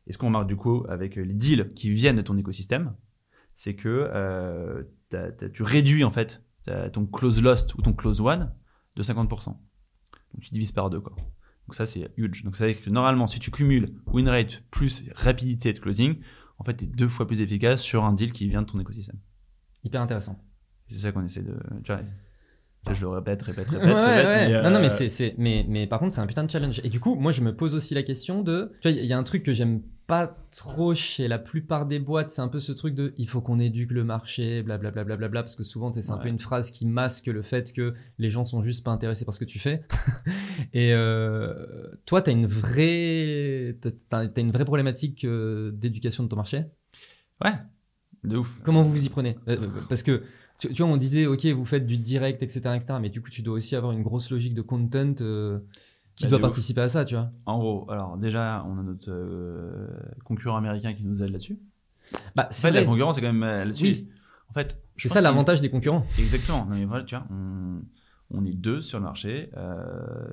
[0.07, 2.95] Et ce qu'on remarque du coup avec les deals qui viennent de ton écosystème,
[3.55, 4.83] c'est que euh,
[5.53, 6.43] tu réduis en fait
[6.93, 8.53] ton close lost ou ton close one
[8.95, 9.45] de 50%.
[9.47, 9.57] Donc
[10.41, 11.15] tu divises par deux quoi.
[11.69, 12.43] Donc ça c'est huge.
[12.43, 16.15] Donc ça veut dire que normalement si tu cumules win rate plus rapidité de closing,
[16.57, 18.79] en fait tu es deux fois plus efficace sur un deal qui vient de ton
[18.79, 19.19] écosystème.
[19.83, 20.43] Hyper intéressant.
[20.87, 21.55] C'est ça qu'on essaie de.
[21.83, 22.01] Tu vois,
[22.91, 24.31] je le répète, répète, Ouais, répète, répète.
[24.31, 24.47] ouais.
[24.49, 26.49] mais, Non, non, mais, euh, c'est, c'est- mais, mais par contre, c'est un putain de
[26.49, 26.81] challenge.
[26.83, 28.71] Et du coup, moi, je me pose aussi la question de.
[28.81, 31.99] Tu vois, il y a un truc que j'aime pas trop chez la plupart des
[31.99, 35.17] boîtes, c'est un peu ce truc de il faut qu'on éduque le marché, blablabla, bla,
[35.17, 37.93] bla, bla, parce que souvent, c'est un peu une phrase qui masque le fait que
[38.17, 39.83] les gens sont juste pas intéressés par ce que tu fais.
[40.73, 43.77] Et euh, toi, tu as une vraie.
[44.35, 46.65] Une vraie problématique euh, d'éducation de ton marché?
[47.45, 47.53] Ouais,
[48.23, 48.59] de ouf.
[48.63, 49.37] Comment vous vous y prenez?
[49.47, 49.57] Euh,
[49.89, 50.23] Parce que
[50.59, 53.29] tu, tu vois, on disait, ok, vous faites du direct, etc., etc., mais du coup,
[53.29, 55.59] tu dois aussi avoir une grosse logique de content euh,
[56.19, 57.31] qui Bah, doit participer à ça, tu vois?
[57.45, 59.87] En gros, alors déjà, on a notre euh,
[60.25, 61.59] concurrent américain qui nous aide là-dessus.
[62.35, 63.83] Bah, En fait, la concurrence, c'est quand même euh, là-dessus.
[63.85, 64.09] Oui.
[64.49, 66.05] En fait, C'est ça l'avantage des concurrents.
[66.17, 66.65] Exactement.
[66.65, 67.81] Non, mais voilà, tu vois, on,
[68.31, 69.49] on est deux sur le marché.
[69.57, 70.27] euh,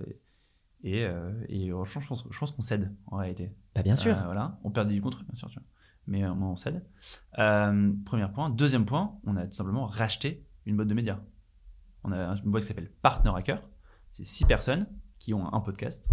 [0.84, 1.05] et,
[1.49, 3.53] et franchement, je pense, je pense qu'on cède en réalité.
[3.74, 4.14] Bah, bien sûr.
[4.24, 5.66] Voilà, on perd des contre, bien sûr, tu vois.
[6.07, 6.84] Mais euh, moi, on cède.
[7.32, 8.51] Premier point.
[8.51, 11.18] Deuxième point, on a tout simplement racheté une boîte de médias.
[12.05, 13.62] On a une boîte qui s'appelle Partner Hacker.
[14.11, 14.87] C'est six personnes
[15.19, 16.09] qui ont un podcast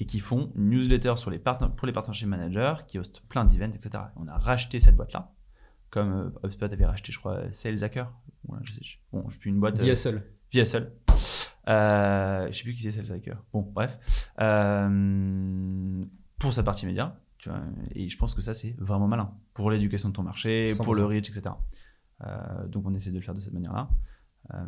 [0.00, 3.72] et qui font une newsletter sur les pour les partnership managers, qui hostent plein d'events,
[3.72, 3.90] etc.
[4.16, 5.32] On a racheté cette boîte-là.
[5.90, 8.10] Comme euh, HubSpot avait racheté, je crois, Sales Hacker.
[8.48, 9.78] Voilà, je sais, je- bon, je suis une boîte.
[9.80, 10.22] euh, DSL.
[10.50, 10.92] via seul.
[11.68, 13.42] Euh, je sais plus qui c'est Sales Hacker.
[13.52, 14.30] Bon, bref.
[14.40, 16.04] Euh,
[16.38, 17.60] pour sa partie média, tu vois,
[17.94, 19.32] et je pense que ça, c'est vraiment malin.
[19.54, 21.06] Pour l'éducation de ton marché, pour le 100%.
[21.08, 21.54] reach, etc.
[22.24, 23.88] Euh, donc, on essaie de le faire de cette manière-là.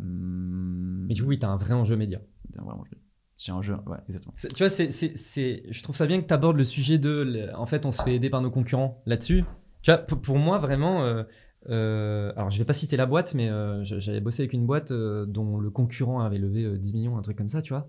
[0.00, 2.20] Mais du coup, oui, tu as un vrai enjeu média.
[2.54, 2.96] vraiment, je-
[3.36, 4.32] j'ai un jeu, ouais, exactement.
[4.36, 6.98] C'est- Tu vois, c'est, c'est, c'est- je trouve ça bien que tu abordes le sujet
[6.98, 7.50] de.
[7.56, 9.44] en fait, on se fait aider par nos concurrents là-dessus.
[9.82, 11.02] Tu vois, pour, pour moi, vraiment.
[11.04, 11.24] euh,
[11.70, 14.90] euh, alors, je vais pas citer la boîte, mais euh, j'avais bossé avec une boîte
[14.92, 17.88] euh, dont le concurrent avait levé euh, 10 millions, un truc comme ça, tu vois.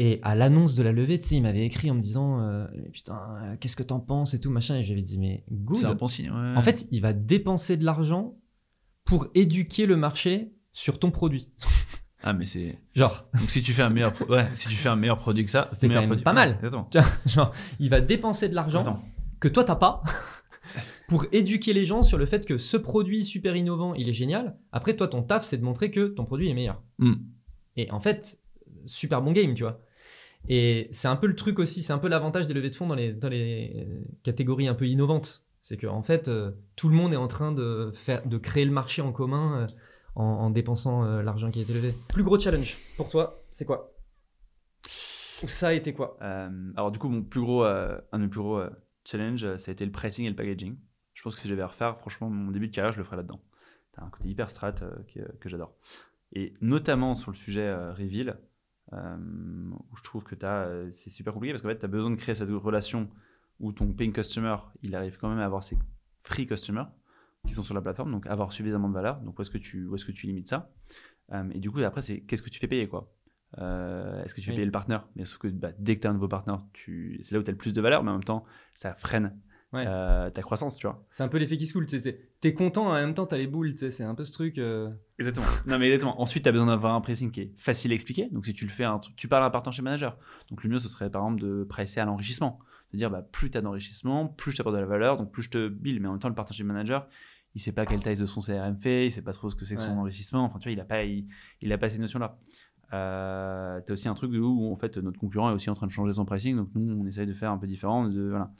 [0.00, 2.66] Et à l'annonce de la levée, tu sais, il m'avait écrit en me disant euh,
[2.76, 4.76] Mais Putain, euh, qu'est-ce que t'en penses et tout, machin.
[4.76, 5.78] Et j'avais dit Mais good.
[5.78, 6.30] C'est un bon signe.
[6.30, 6.54] ouais.
[6.56, 8.36] En fait, il va dépenser de l'argent
[9.04, 11.48] pour éduquer le marché sur ton produit.
[12.22, 12.78] Ah, mais c'est.
[12.94, 15.44] Genre, Donc, si tu fais un meilleur, pro- ouais, si tu fais un meilleur produit
[15.44, 16.24] que ça, C'est meilleur quand même produit.
[16.24, 16.58] pas mal.
[16.62, 19.02] Ouais, genre, il va dépenser de l'argent
[19.40, 20.02] que toi t'as pas
[21.08, 24.56] pour éduquer les gens sur le fait que ce produit super innovant il est génial.
[24.72, 26.82] Après toi ton taf c'est de montrer que ton produit est meilleur.
[26.98, 27.14] Hmm.
[27.76, 28.40] Et en fait
[28.84, 29.80] super bon game tu vois.
[30.48, 32.86] Et c'est un peu le truc aussi, c'est un peu l'avantage des levées de fonds
[32.86, 35.44] dans les, dans les euh, catégories un peu innovantes.
[35.60, 38.64] C'est que en fait euh, tout le monde est en train de faire de créer
[38.64, 39.66] le marché en commun euh,
[40.18, 41.94] en, en dépensant euh, l'argent qui a été levé.
[42.08, 43.94] Plus gros challenge pour toi c'est quoi?
[45.44, 46.16] Ou ça a été quoi?
[46.20, 48.70] Euh, alors du coup, mon plus gros, euh, un de mes plus gros euh,
[49.04, 50.76] challenges, ça a été le pricing et le packaging.
[51.14, 53.16] Je pense que si j'avais à refaire, franchement, mon début de carrière, je le ferais
[53.16, 53.40] là-dedans.
[53.92, 55.76] T'as un côté hyper strat euh, que, que j'adore.
[56.32, 58.36] Et notamment sur le sujet euh, reveal,
[58.92, 59.16] euh,
[59.90, 62.10] où je trouve que t'as, euh, c'est super compliqué parce qu'en fait, tu as besoin
[62.10, 63.08] de créer cette relation
[63.60, 65.78] où ton paying customer, il arrive quand même à avoir ses
[66.20, 66.86] free customers
[67.48, 69.20] qui sont sur la plateforme, donc avoir suffisamment de valeur.
[69.20, 70.70] Donc où est-ce que tu, où est-ce que tu limites ça
[71.32, 73.12] Euh, Et du coup, après, c'est qu'est-ce que tu fais payer quoi?
[73.58, 74.56] Euh, Est-ce que tu fais Oui.
[74.56, 77.18] payer le partenaire Mais sauf que bah, dès que tu as un nouveau partenaire, tu...
[77.22, 78.44] c'est là où tu as le plus de valeur, mais en même temps,
[78.74, 79.38] ça freine
[79.70, 79.84] Ouais.
[79.86, 81.04] euh, ta croissance, tu vois.
[81.10, 81.98] C'est un peu l'effet qui se coule, tu
[82.40, 84.56] T'es content, en même temps t'as les boules, tu c'est un peu ce truc.
[85.18, 85.46] Exactement.
[85.66, 86.20] non, mais exactement.
[86.22, 88.28] Ensuite, tu as besoin d'avoir un pricing qui est facile à expliquer.
[88.30, 90.16] Donc, si tu le fais, un tu parles à un partenaire chez manager.
[90.50, 92.60] Donc, le mieux, ce serait par exemple de pricer à l'enrichissement.
[92.92, 95.42] De dire, bah, plus tu as d'enrichissement, plus je t'apporte de la valeur, donc plus
[95.42, 96.00] je te bill.
[96.00, 97.06] Mais en même temps, le partnership manager,
[97.54, 99.64] il sait pas quelle taille de son CRM fait, il sait pas trop ce que
[99.64, 100.44] c'est que son enrichissement.
[100.44, 101.26] Enfin, tu vois, il a pas, il,
[101.60, 102.38] il a pas ces notions-là.
[102.92, 105.86] Euh, tu as aussi un truc où, en fait, notre concurrent est aussi en train
[105.86, 106.56] de changer son pricing.
[106.56, 108.08] Donc, nous, on essaye de faire un peu différent.
[108.08, 108.50] De, voilà.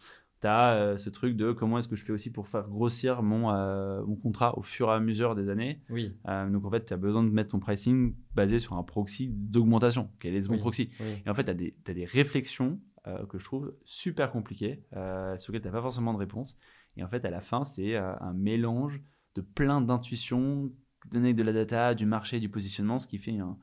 [0.41, 3.51] Tu as ce truc de comment est-ce que je fais aussi pour faire grossir mon,
[3.51, 5.81] euh, mon contrat au fur et à mesure des années.
[5.91, 8.85] Oui, Euh, donc en fait, tu as besoin de mettre ton pricing basé sur un
[8.85, 10.11] proxy d'augmentation.
[10.21, 10.61] Quel est ce bon Oui.
[10.61, 11.23] proxy oui.
[11.27, 12.79] Et en fait, tu as, des réflexions
[13.09, 16.57] euh, que je trouve super compliquées, euh, sur lesquelles tu n'as pas forcément de réponse.
[16.99, 19.01] Et en fait, à la fin, c'est euh, un mélange
[19.35, 20.71] de plein d'intuitions,
[21.11, 23.57] données de la data, du marché, du positionnement, ce qui fait un,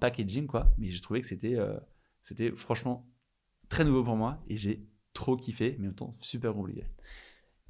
[0.00, 0.46] packaging.
[0.46, 0.72] quoi.
[0.78, 1.76] Mais j'ai trouvé que c'était euh,
[2.22, 3.08] c'était franchement
[3.68, 6.86] très nouveau pour moi et j'ai trop kiffé, mais en même temps super compliqué.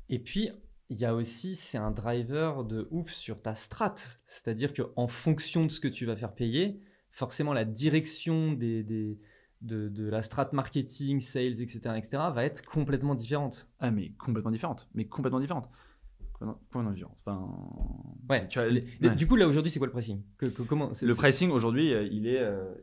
[0.09, 0.51] Et puis,
[0.89, 3.95] il y a aussi, c'est un driver de ouf sur ta strat.
[4.25, 9.19] C'est-à-dire qu'en fonction de ce que tu vas faire payer, forcément la direction des-
[9.63, 13.69] de, de la strat marketing, sales, etc., etc., va être complètement différente.
[13.81, 14.89] Ah, mais complètement différente.
[14.95, 15.69] Mais complètement différente.
[16.39, 17.17] Complètement, différente.
[17.25, 18.47] Enfin, Ouais.
[18.49, 19.17] tu vois, les- Mais ouais.
[19.17, 20.23] Du coup, là, aujourd'hui, c'est quoi le pricing?
[20.37, 22.39] Que- que- comment, Le pricing aujourd'hui, euh, il est.
[22.41, 22.75] euh,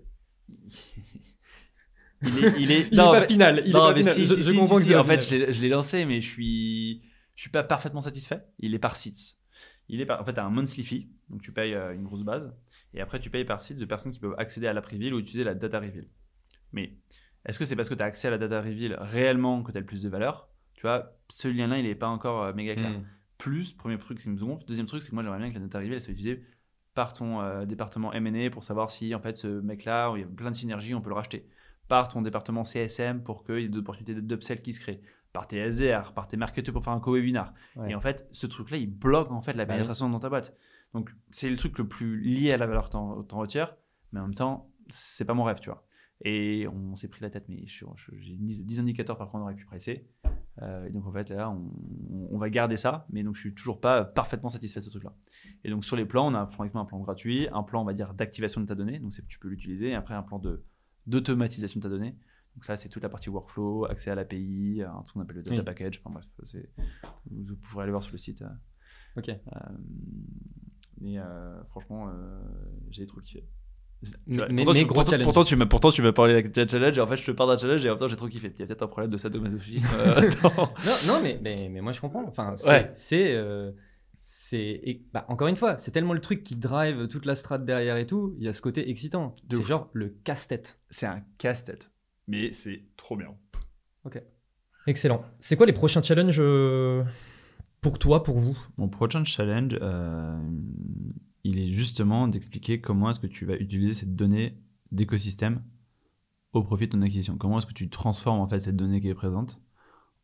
[2.24, 2.54] il est.
[2.60, 3.62] Il est, Il non, est pas final.
[3.66, 4.14] Il est non, pas mais final.
[4.16, 6.06] si, je, si, je si, comprends si, que c'est en pas fait, je l'ai- lancé,
[6.06, 7.02] mais je suis,
[7.36, 8.42] je suis pas parfaitement satisfait.
[8.60, 9.36] Il est par seats.
[9.90, 12.24] Il est par, en fait, as un monthly fee, donc tu payes euh, une grosse
[12.24, 12.56] base,
[12.94, 15.20] et après tu payes par seats de personnes qui peuvent accéder à la reveal ou
[15.20, 16.08] utiliser la data reveal.
[16.74, 16.94] Mais
[17.46, 19.78] est-ce que c'est parce que tu as accès à la data reveal réellement que tu
[19.78, 20.50] as le plus de valeur?
[20.74, 22.92] Tu vois, ce lien-là, il n'est pas encore euh, méga clair.
[22.92, 23.04] Hmm.
[23.38, 24.66] Plus, premier truc, c'est me gonfle.
[24.66, 26.44] Deuxième truc, c'est que moi, j'aimerais bien que la data reveal elle soit utilisée
[26.94, 30.24] par ton euh, département M&A pour savoir si, en fait, ce mec-là, où il y
[30.24, 31.48] a plein de synergies, on peut le racheter.
[31.88, 35.02] Par ton département CSM pour qu'il y ait des opportunités d'upsell qui se créent.
[35.34, 37.54] Par tes SDR, par tes marketeurs pour faire un co-webinar.
[37.76, 37.92] Ouais.
[37.92, 40.56] Et en fait, ce truc-là, il bloque en fait la Bah pénétration dans ta boîte.
[40.94, 43.76] Donc, c'est le truc le plus lié à la valeur que t'en t'en retires,
[44.12, 45.84] mais en même temps, c'est pas mon rêve, tu vois.
[46.26, 49.28] Et on s'est pris la tête, mais je suis- je- j'ai 10, 10 indicateurs par
[49.30, 50.08] contre on aurait pu presser.
[50.62, 51.72] Euh, et donc en fait, là, on,
[52.32, 55.14] on va garder ça, mais donc je suis toujours pas parfaitement satisfait de ce truc-là.
[55.64, 57.94] Et donc sur les plans, on a franchement un plan gratuit, un plan, on va
[57.94, 60.64] dire, d'activation de ta donnée, donc tu peux l'utiliser, et après un plan de
[61.08, 62.16] d'automatisation de ta donnée.
[62.56, 65.42] Donc là, c'est toute la partie workflow, accès à l'API, un truc qu'on appelle le
[65.44, 65.66] data Oui.
[65.66, 66.00] package.
[66.06, 66.28] Enfin bref,
[67.32, 68.44] vous, pourrez aller voir sur le site.
[68.44, 69.30] euh, Ok.
[69.30, 69.40] euh,
[71.02, 72.40] mais euh, franchement, euh,
[72.92, 73.50] j'ai trop kiffé.
[74.28, 75.24] Mais- pourtant, mais tu, gros pourtant, challenge.
[75.26, 77.50] pourtant, tu m'as, pourtant, tu m'as parlé d'un challenge, et en fait, je te parle
[77.52, 78.52] d'un challenge, et en même temps, j'ai trop kiffé.
[78.56, 79.96] Il y a peut-être un problème de sadomasochisme.
[80.00, 82.26] euh, Non, non mais, mais, mais moi je comprends.
[82.28, 82.70] Enfin, c'est.
[82.70, 82.92] Ouais.
[82.94, 83.72] c'est, euh,
[84.20, 87.98] c'est- bah, encore une fois, c'est tellement le truc qui drive toute la strat derrière
[87.98, 88.36] et tout.
[88.38, 89.36] Il y a ce côté excitant.
[89.48, 89.68] De C'est ouf.
[89.68, 90.80] genre le casse-tête.
[90.90, 91.92] c'est un casse-tête.
[92.28, 93.30] Mais c'est trop bien.
[94.86, 95.24] Excellent.
[95.40, 97.04] C'est quoi les prochains challenges euh,
[97.82, 98.58] pour toi, pour vous?
[98.78, 100.38] Mon prochain challenge, euh,
[101.44, 104.58] il est justement d'expliquer comment est-ce que tu vas utiliser cette donnée
[104.92, 105.64] d'écosystème
[106.54, 107.38] au profit de ton acquisition.
[107.38, 109.62] Comment est-ce que tu transformes en fait cette donnée qui est présente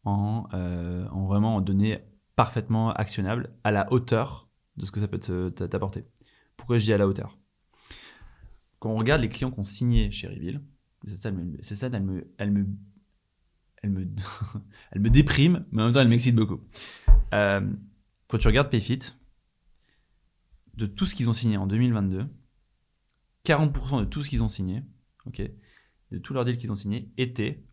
[0.06, 2.00] en, euh, en vraiment en données
[2.36, 4.48] parfaitement actionnables à la hauteur
[4.78, 6.06] de ce que ça peut te- t'a- t'apporter.
[6.56, 7.38] Pourquoi je dis à la hauteur?
[8.80, 10.62] Quand on regarde les clients qui ont signé chez Reveal,
[11.06, 11.32] c'est ça,
[11.76, 12.66] ça, elle me, elle me,
[13.82, 14.08] elle me,
[14.92, 16.62] elle me déprime, mais en même temps elle m'excite beaucoup.
[17.34, 17.70] Euh,
[18.30, 19.00] quand tu regardes Payfit,
[20.80, 22.26] de tout ce qu'ils ont signé en 2022,
[23.46, 24.84] 40% de tout ce qu'ils ont signé,
[25.26, 25.42] ok,
[26.12, 27.64] de tous leurs deals qu'ils ont signés, étaient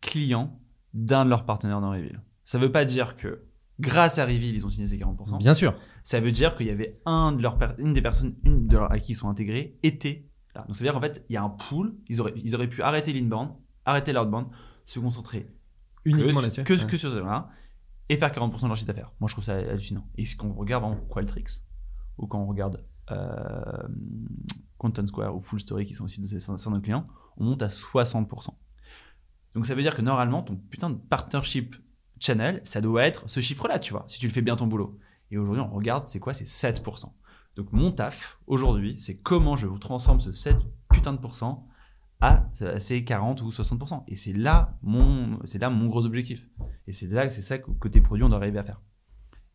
[0.00, 0.60] clients
[0.92, 2.22] d'un de leurs partenaires dans Reveal.
[2.44, 3.44] Ça veut pas dire que
[3.78, 5.38] grâce à Reveal, ils ont signé ces 40%.
[5.38, 5.78] Bien sûr.
[6.02, 8.90] Ça veut dire qu'il y avait un de leurs une des personnes une de leurs,
[8.92, 10.64] à qui ils sont intégrés était là.
[10.66, 12.68] Donc ça veut dire qu'en fait, il y a un pool, ils auraient, ils auraient
[12.68, 13.50] pu arrêter l'inbound,
[13.84, 14.48] arrêter l'outbound,
[14.86, 15.48] se concentrer
[16.04, 16.64] Uniquement que, là-dessus.
[16.64, 16.86] que, Ouais.
[16.86, 17.50] que sur ça
[18.10, 19.12] et faire 40% de leur chiffre d'affaires.
[19.18, 20.06] Moi, je trouve ça hallucinant.
[20.16, 21.48] Et ce qu'on regarde vraiment Qualtrics,
[22.18, 23.88] ou quand on regarde euh,
[24.78, 27.06] Content Square ou Full Story, qui sont aussi de ces certains clients,
[27.36, 28.48] on monte à 60%.
[29.54, 31.76] Donc ça veut dire que normalement, ton putain de partnership
[32.20, 34.98] channel, ça doit être ce chiffre-là, tu vois, si tu le fais bien ton boulot.
[35.30, 36.34] Et aujourd'hui, on regarde, c'est quoi?
[36.34, 37.12] C'est 7%.
[37.56, 40.56] Donc mon taf, aujourd'hui, c'est comment je vous transforme ce 7
[40.92, 41.68] putain de pourcents
[42.20, 42.48] à
[42.78, 44.04] ces 40 ou 60%.
[44.08, 46.48] Et c'est là mon, c'est là mon gros objectif.
[46.86, 48.80] Et c'est là, c'est ça que côté produit, on doit arriver à faire.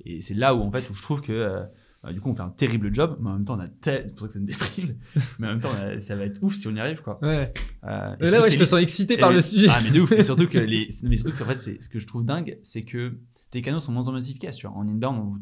[0.06, 1.66] Et c'est là où, en fait, où je trouve que, euh,
[2.02, 4.06] bah, du coup, on fait un terrible job, mais en même temps, on a tel,
[4.08, 4.98] c'est pour ça que ça me déprime,
[5.40, 7.20] mais en même temps, a- ça va être ouf si on y arrive, quoi.
[7.22, 7.52] Ouais.
[7.84, 9.68] Euh, et là, ouais, je te sens excité et par le sujet.
[9.70, 10.12] Ah, mais de ouf.
[10.12, 12.84] Et surtout que les, mais surtout que, en fait, ce que je trouve dingue, c'est
[12.84, 13.20] que
[13.50, 14.76] tes canaux sont moins en moins efficaces, tu vois.
[14.78, 15.36] En inbound, on,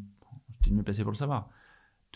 [0.63, 1.49] t'es le mieux placé pour le savoir.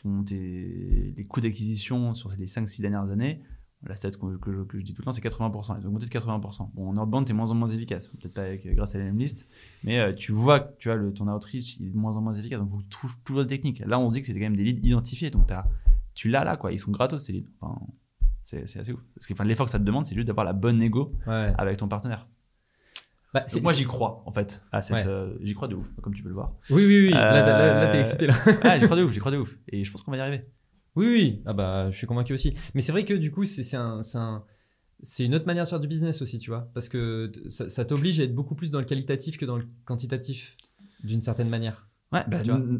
[0.01, 3.41] Ton, tes, les coûts d'acquisition sur les 5-6 dernières années,
[3.87, 5.77] la stat que, que je, que je dis tout le temps, c'est 80%.
[5.79, 6.69] Ils ont augmenté de 80%.
[6.73, 8.07] Bon, en outbound, t'es moins en moins efficace.
[8.07, 9.49] Peut-être pas avec, grâce à la même liste,
[9.83, 12.21] mais euh, tu vois que tu vois, le, ton outreach, il est de moins en
[12.21, 12.59] moins efficace.
[12.59, 13.79] Donc, il faut tou- toujours des techniques.
[13.85, 15.29] Là, on se dit que c'était quand même des leads identifiés.
[15.31, 15.65] Donc, t'as-
[16.13, 16.71] tu l'as là, quoi.
[16.71, 17.49] Ils sont gratos, ces leads.
[17.59, 17.79] Enfin,
[18.43, 18.99] c'est, assez ouf.
[19.15, 21.53] Parce que enfin, l'effort que ça te demande, c'est juste d'avoir la bonne Ouais.
[21.57, 22.27] avec ton partenaire.
[23.33, 24.59] Bah, moi, j'y crois, en fait.
[24.73, 25.07] À cette, Ouais.
[25.07, 26.51] euh, j'y crois de ouf, comme tu peux le voir.
[26.69, 27.09] Oui, oui, oui.
[27.11, 28.33] Là, t'es Euh, excité là.
[28.63, 29.57] Ah, j'y crois de ouf, j'y crois de ouf.
[29.69, 30.45] Et je pense qu'on va y arriver.
[30.95, 31.41] Oui, oui.
[31.45, 32.53] Ah bah, je suis convaincu aussi.
[32.75, 34.43] Mais c'est vrai que du coup, c'est un, c'est un-
[35.19, 36.69] une autre manière de faire du business aussi, tu vois.
[36.73, 39.65] Parce que ça, ça t'oblige à être beaucoup plus dans le qualitatif que dans le
[39.85, 40.57] quantitatif,
[41.03, 41.87] d'une certaine manière.
[42.11, 42.39] Ouais, bah,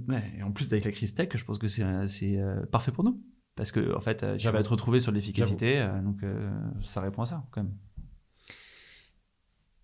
[0.10, 2.92] ouais, et en plus, avec la crise tech, je pense que c'est euh, euh, parfait
[2.92, 3.22] pour nous.
[3.56, 5.80] Parce que, en fait, euh, tu vas te retrouver sur l'efficacité.
[5.80, 6.50] euh, donc, euh,
[6.82, 7.74] ça répond à ça, quand même.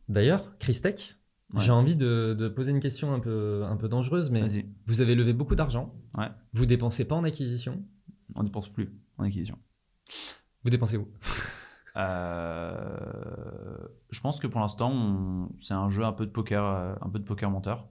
[0.09, 1.15] D'ailleurs, Christech,
[1.53, 1.61] Ouais.
[1.63, 4.41] j'ai envie de, de poser une question un peu, un peu dangereuse, mais
[4.85, 5.95] vous avez levé beaucoup d'argent.
[6.17, 6.27] Ouais.
[6.53, 7.85] Vous dépensez pas en acquisition.
[8.35, 9.57] On dépense plus en acquisition.
[10.63, 11.07] Vous dépensez où?
[11.95, 13.77] Euh,
[14.09, 17.09] je pense que pour l'instant, on- c'est un jeu un peu de poker, euh, un
[17.09, 17.87] peu de poker menteur.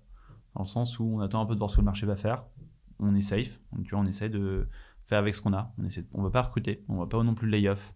[0.54, 2.16] dans le sens où on attend un peu de voir ce que le marché va
[2.16, 2.44] faire.
[2.98, 4.66] On est safe, donc tu vois, on essaie de
[5.04, 5.74] faire avec ce qu'on a.
[5.76, 7.92] On essaie, de- on va pas recruter, on va pas non plus lay off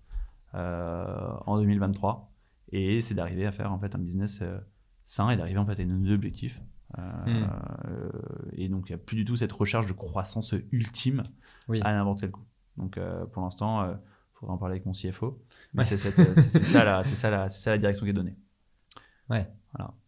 [0.54, 2.30] euh, en 2023,
[2.70, 4.58] et c'est d'arriver à faire en fait un business euh,
[5.06, 6.60] sain et d'arriver en fait à nos objectifs.
[6.98, 7.48] Euh, Hmm.
[7.88, 8.10] euh,
[8.52, 11.22] et donc il n'y a plus du tout cette recherche de croissance ultime
[11.68, 11.80] Oui.
[11.84, 12.44] à n'importe quel coup.
[12.76, 13.98] Donc euh, pour l'instant, il
[14.34, 15.40] faudra en parler avec mon CFO.
[15.74, 15.84] Mais Ouais.
[15.84, 18.36] c'est ça, la- ça, ça direction qui est donnée.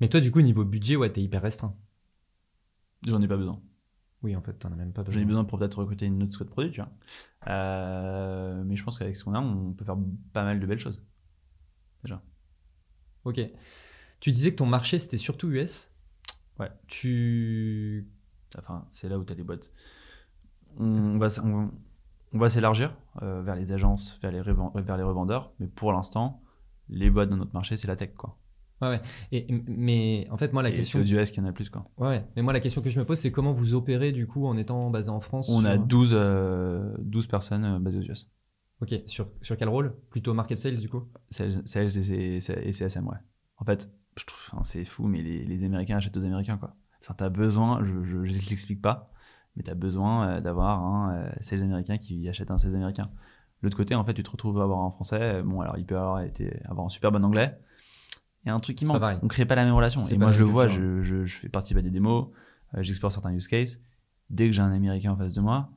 [0.00, 1.76] Mais toi, du coup, niveau budget, ouais, t'es hyper restreint.
[3.06, 3.60] J'en ai pas besoin.
[4.24, 5.22] Oui, en fait, t'en as même pas J'en besoin.
[5.22, 6.90] ai besoin pour peut-être recruter une autre squad produit, tu vois.
[7.48, 9.96] Euh, mais je pense qu'avec ce qu'on a, on peut faire
[10.32, 11.00] pas mal de belles choses.
[13.24, 13.40] Ok.
[14.18, 15.91] Tu disais que ton marché, c'était surtout US.
[16.58, 16.70] Ouais.
[16.86, 18.08] Tu.
[18.58, 19.72] Enfin, c'est là où tu as les boîtes.
[20.78, 21.70] On va, s- on,
[22.32, 26.42] on va s'élargir euh, vers les agences, vers les, vers les revendeurs, mais pour l'instant,
[26.88, 28.38] les boîtes de notre marché, c'est la tech, quoi.
[29.30, 30.98] Et, mais en fait, moi, la Et c'est question.
[31.00, 31.84] aux US qu'il y en a plus, quoi.
[31.98, 34.44] Ouais, mais moi, la question que je me pose, c'est comment vous opérez, du coup,
[34.46, 38.02] en étant basé en France On a sur- 12, euh, 12 personnes euh, basées aux
[38.02, 38.28] US.
[38.80, 39.94] Ok, sur, sur quel rôle?
[40.10, 41.04] Plutôt market sales, du coup?
[41.30, 43.18] Sales, sales et CSM, ouais.
[43.58, 46.74] En fait, je trouve, enfin, c'est fou, mais les, les Américains achètent aux Américains, quoi.
[47.00, 49.10] Enfin, t'as besoin, je, je, je l'explique pas,
[49.56, 53.04] mais t'as besoin euh, d'avoir un euh, sales américain qui achète un sales américain.
[53.60, 55.78] De L'autre côté, en fait, tu te retrouves à avoir un français, euh, bon, alors
[55.78, 57.58] il peut avoir, été, avoir un super bon anglais.
[58.44, 59.02] Il y a un truc qui manque.
[59.22, 60.06] On crée pas la même relation.
[60.08, 62.28] Et moi, je le vois, je, je, je fais partie des démos,
[62.74, 63.78] euh, j'explore certains use cases.
[64.30, 65.70] Dès que j'ai un américain en face de moi,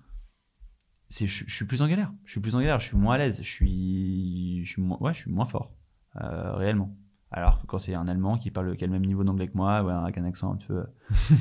[1.11, 2.11] je, je suis plus en galère.
[2.23, 4.97] Je suis plus en galère, je suis moins à l'aise, je suis, je suis, moins,
[4.99, 5.73] ouais, je suis moins fort,
[6.15, 6.95] euh, réellement.
[7.38, 9.57] Alors que quand c'est un Allemand qui parle qui a le même niveau d'anglais que
[9.57, 10.86] moi, ouais, avec un accent un peu,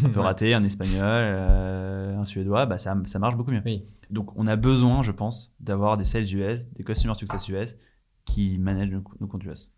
[0.04, 3.62] un peu raté, un Espagnol, euh, un Suédois, bah ça, ça marche beaucoup mieux.
[3.64, 3.84] Oui.
[4.10, 7.76] Donc on a besoin, je pense, d'avoir des sales US, des customer success US
[8.24, 9.70] qui managent nos, nos comptes US.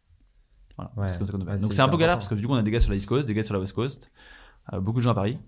[0.79, 1.09] Voilà, Ouais.
[1.11, 2.53] c'est comme ça qu'on Ouais, c'est Donc c'est un peu galère parce que du coup
[2.55, 4.11] on a des gars sur la East Coast, des gars sur la West Coast,
[4.73, 5.39] euh, beaucoup de gens à Paris.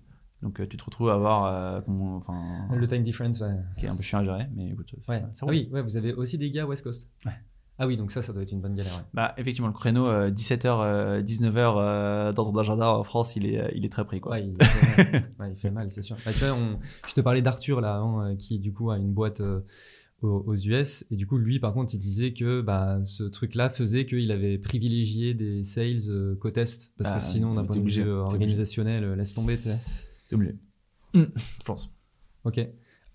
[0.43, 3.55] Donc euh, tu te retrouves à avoir, euh, comment- enfin, Le time difference, ouais.
[3.77, 5.23] qui est un peu chiant à gérer, mais écoute, Ouais.
[5.33, 7.09] ça Ah oui, ouais, vous avez aussi des gars West Coast.
[7.25, 7.31] Ouais.
[7.79, 8.93] Ah oui, donc ça, ça doit être une bonne galère.
[8.93, 9.03] ouais.
[9.13, 13.69] Bah, effectivement, le créneau euh, 17h, 19h dans ton agenda en France, il est, euh,
[13.73, 14.19] il est très pris.
[14.19, 14.33] Quoi.
[14.33, 15.23] Ouais, il, fait mal.
[15.39, 16.17] Ouais, il fait mal, c'est sûr.
[16.25, 16.77] Bah, tu vois, on-
[17.07, 19.61] Je te parlais d'Arthur là, euh, qui du coup a une boîte euh,
[20.21, 21.05] aux, US.
[21.11, 24.57] Et du coup, lui, par contre, il disait que bah, ce truc-là faisait qu'il avait
[24.57, 26.91] privilégié des sales euh, côte Est.
[26.97, 29.77] Parce Ah, que sinon, d'un point de vue euh, organisationnel, euh, laisse tomber, tu sais.
[30.27, 30.55] T'es obligé.
[31.13, 31.23] Je
[31.63, 31.89] pense.
[32.43, 32.59] Ok.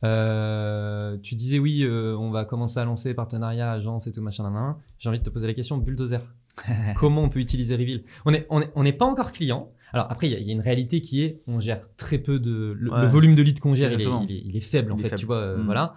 [0.05, 4.49] Euh, tu disais oui, euh, on va commencer à lancer partenariat, agence et tout machin.
[4.51, 4.75] nan.
[4.99, 6.21] J'ai envie de te poser la question bulldozer.
[6.97, 8.03] Comment on peut utiliser Reveal?
[8.27, 9.71] On n'est on est, on n'est pas encore client.
[9.93, 12.77] Alors après, il y, y a une réalité qui est, on gère très peu de
[12.79, 13.01] le, Ouais.
[13.03, 14.27] le volume de leads qu'on gère, il est, Exactement.
[14.29, 15.05] il est- il est faible en fait.
[15.09, 15.21] faible.
[15.21, 15.65] Tu vois, euh, Mm.
[15.65, 15.95] voilà.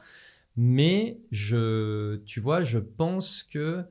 [0.55, 3.84] Mais je, tu vois, je pense que,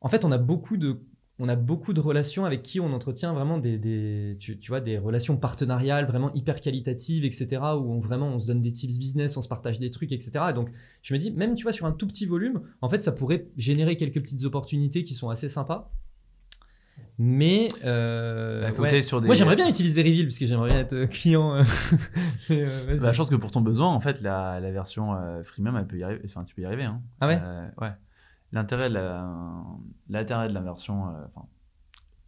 [0.00, 1.00] en fait, on a beaucoup de
[1.42, 4.80] on a beaucoup de relations avec qui on entretient vraiment des, des tu, tu vois,
[4.80, 7.46] des relations partenariales vraiment hyper qualitatives, etc.
[7.76, 10.44] Où on, vraiment on se donne des tips business, on se partage des trucs, etc.
[10.50, 10.68] Et donc
[11.02, 13.46] je me dis, même tu vois, sur un tout petit volume, en fait, ça pourrait
[13.56, 15.90] générer quelques petites opportunités qui sont assez sympas.
[17.18, 19.02] Mais euh, Bah, ouais.
[19.02, 21.54] sur des- moi j'aimerais bien utiliser Reveal parce que j'aimerais bien être euh, client.
[21.54, 21.62] euh,
[22.50, 22.98] mais, euh.
[23.00, 25.86] Bah, je pense que pour ton besoin, en fait, la, la version euh, freemium, elle
[25.86, 26.20] peut y arriver.
[26.24, 26.84] Enfin, tu peux y arriver.
[26.84, 27.02] Hein.
[27.20, 27.40] Ah ouais?
[27.80, 27.92] Ouais.
[28.52, 29.32] L'intérêt de la,
[30.08, 31.46] l'intérêt de la version, euh, enfin,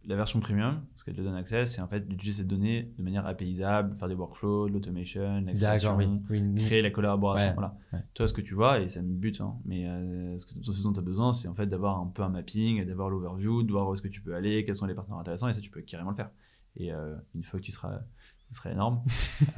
[0.05, 3.03] la version premium, parce qu'elle te donne accès, c'est en fait d'utiliser cette donnée de
[3.03, 5.41] manière apaisable, faire des workflows, de l'automation,
[5.85, 5.97] D'accord,
[6.29, 6.43] oui.
[6.65, 7.47] créer la collaboration.
[7.49, 7.75] Ouais, Voilà.
[7.93, 7.99] ouais.
[8.13, 10.83] Toi, ce que tu vois, et ça me bute, hein, mais euh, ce, que, ce
[10.83, 13.71] dont tu as besoin, c'est en fait d'avoir un peu un mapping, d'avoir l'overview, de
[13.71, 15.69] voir où est-ce que tu peux aller, quels sont les partenaires intéressants, et ça, tu
[15.69, 16.31] peux carrément le faire.
[16.75, 17.99] Et euh, une fois que tu seras,
[18.47, 19.01] tu seras énorme,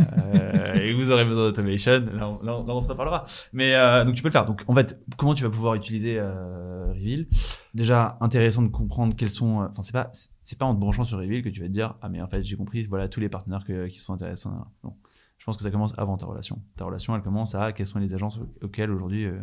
[0.85, 3.25] et vous aurez besoin d'automation, là, on- là, là, on se reparlera.
[3.53, 4.45] Mais euh, donc, tu peux le faire.
[4.45, 7.27] Donc, en fait, comment tu vas pouvoir utiliser euh, Reveal?
[7.73, 9.61] Déjà, intéressant de comprendre quels sont.
[9.61, 10.09] euh, Enfin, c'est pas,
[10.43, 12.27] c'est pas en te branchant sur Reveal que tu vas te dire, ah, mais en
[12.27, 14.65] fait, j'ai compris, voilà tous les partenaires qui sont intéressants.
[14.83, 14.93] Non.
[15.37, 16.61] Je pense que ça commence avant ta relation.
[16.77, 19.37] Ta relation, elle commence à quelles sont les agences au- auxquelles aujourd'hui euh,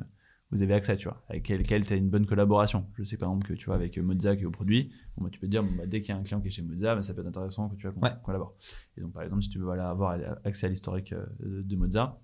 [0.52, 2.86] vous avez accès, tu vois, avec lesquelles tu as une bonne collaboration.
[2.94, 5.30] Je sais par exemple que tu vois, avec Mozza qui est au produit, bon, bah,
[5.32, 6.62] tu peux te dire, bon, bah, dès qu'il y a un client qui est chez
[6.62, 8.12] Mozza, bah, ça peut être intéressant que tu vois, qu'on Ouais.
[8.22, 8.54] collabore.
[8.96, 12.20] Et donc, par exemple, si tu veux voilà, avoir accès à l'historique euh, de Mozza,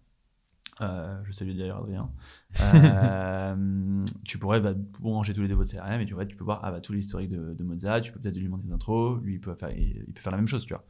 [0.80, 2.12] euh, je salue d'ailleurs Adrien.
[2.60, 6.44] Euh, tu pourrais bah, brancher tous les deux votre CRM et tu, vois, tu peux
[6.44, 8.00] voir ah, bah, tout l'historique de, de Mozza.
[8.00, 9.20] Tu peux peut-être lui demander des intros.
[9.22, 10.84] Lui, il peut, faire, il, il peut faire la même chose, tu vois,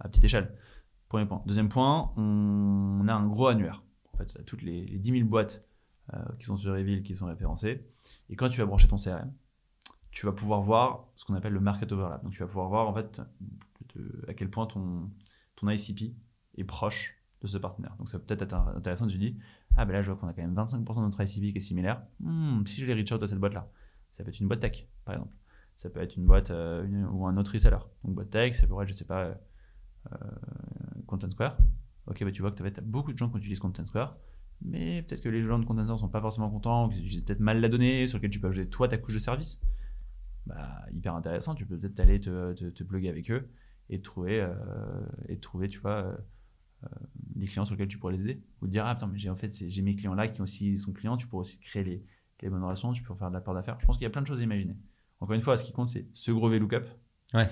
[0.00, 0.52] à petite échelle.
[1.08, 1.42] Premier point.
[1.46, 3.82] Deuxième point, on, on a un gros annuaire.
[4.12, 5.64] En fait, toutes les, les 10 000 boîtes
[6.38, 7.84] qui sont sur Reveal, qui sont référencées.
[8.30, 9.32] Et quand tu vas brancher ton CRM,
[10.10, 12.22] tu vas pouvoir voir ce qu'on appelle le market overlap.
[12.24, 13.20] Donc, tu vas pouvoir voir en fait
[14.26, 15.10] à quel point ton,
[15.56, 16.14] ton ICP
[16.56, 17.94] est proche de ce partenaire.
[17.98, 19.34] Donc, ça peut peut-être être intéressant de se dire
[19.76, 21.60] Ah, ben là, je vois qu'on a quand même 25% de notre ICP qui est
[21.60, 22.02] similaire.
[22.20, 23.70] Hmm, si je les reach out à cette boîte-là,
[24.12, 25.34] ça peut être une boîte tech, par exemple.
[25.76, 27.78] Ça peut être une boîte euh, ou un autre reseller.
[28.02, 29.38] Donc, boîte tech, ça pourrait être, je sais pas,
[30.12, 30.16] euh,
[31.06, 31.56] Content Square.
[32.06, 34.16] Ok, bah, tu vois que tu as beaucoup de gens qui utilisent Content Square,
[34.62, 37.40] mais peut-être que les gens de Content Square sont pas forcément contents, qu'ils utilisent peut-être
[37.40, 39.62] mal la donnée, sur laquelle tu peux ajouter toi ta couche de service.
[40.46, 43.48] Bah, hyper intéressant, tu peux peut-être aller te, te, te plugger avec eux
[43.90, 44.54] et trouver, euh,
[45.28, 46.16] et trouver tu vois, euh,
[46.84, 46.88] euh,
[47.36, 48.42] les clients sur lesquels tu pourrais les aider.
[48.62, 50.78] Ou te dire, ah, attends, mais j'ai en fait, j'ai mes clients là qui aussi
[50.78, 52.04] sont clients, tu pourrais aussi créer les,
[52.40, 53.78] les bonnes relations, tu peux faire de l'apport d'affaires.
[53.80, 54.76] Je pense qu'il y a plein de choses à imaginer.
[55.20, 56.84] Encore une fois, ce qui compte, c'est ce gros VLOOKUP.
[57.34, 57.48] Ouais.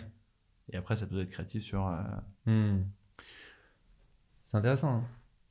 [0.73, 1.87] Et après, ça peut être créatif sur.
[1.87, 2.03] euh,
[2.47, 2.85] Hmm.
[4.45, 4.97] C'est intéressant.
[4.99, 5.05] hein.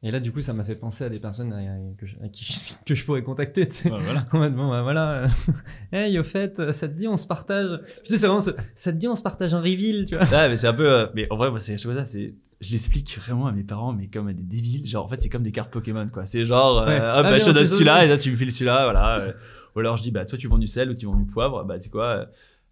[0.08, 2.30] Et là, du coup, ça m'a fait penser à des personnes euh, que je, à
[2.30, 3.68] qui je- que je pourrais contacter.
[3.68, 3.92] tu sais.
[3.92, 4.50] Ouais, voilà.
[4.52, 5.24] Bon, bah voilà.
[5.24, 5.28] euh,
[5.92, 7.80] hey, au fait, euh, ça te dit, on se partage.
[8.04, 10.26] Tu sais, c'est vraiment ce- ça te dit, on se partage un reveal, tu vois.
[10.26, 10.88] Ouais, mais c'est un peu.
[10.88, 12.36] euh, mais en vrai, moi, c'est je vois ça, c'est.
[12.62, 14.86] Je l'explique vraiment à mes parents, mais comme à des débiles.
[14.88, 16.26] Genre, en fait, c'est comme des cartes Pokémon, quoi.
[16.28, 16.98] C'est genre, euh, Ouais.
[16.98, 19.20] hop, Ah, bah, je te on donne celui-là, et là, tu me files celui-là, voilà.
[19.20, 19.32] euh.
[19.76, 21.66] Ou alors, je dis, bah, toi, tu vends du sel ou tu vends du poivre.
[21.66, 22.28] Bah, tu sais quoi,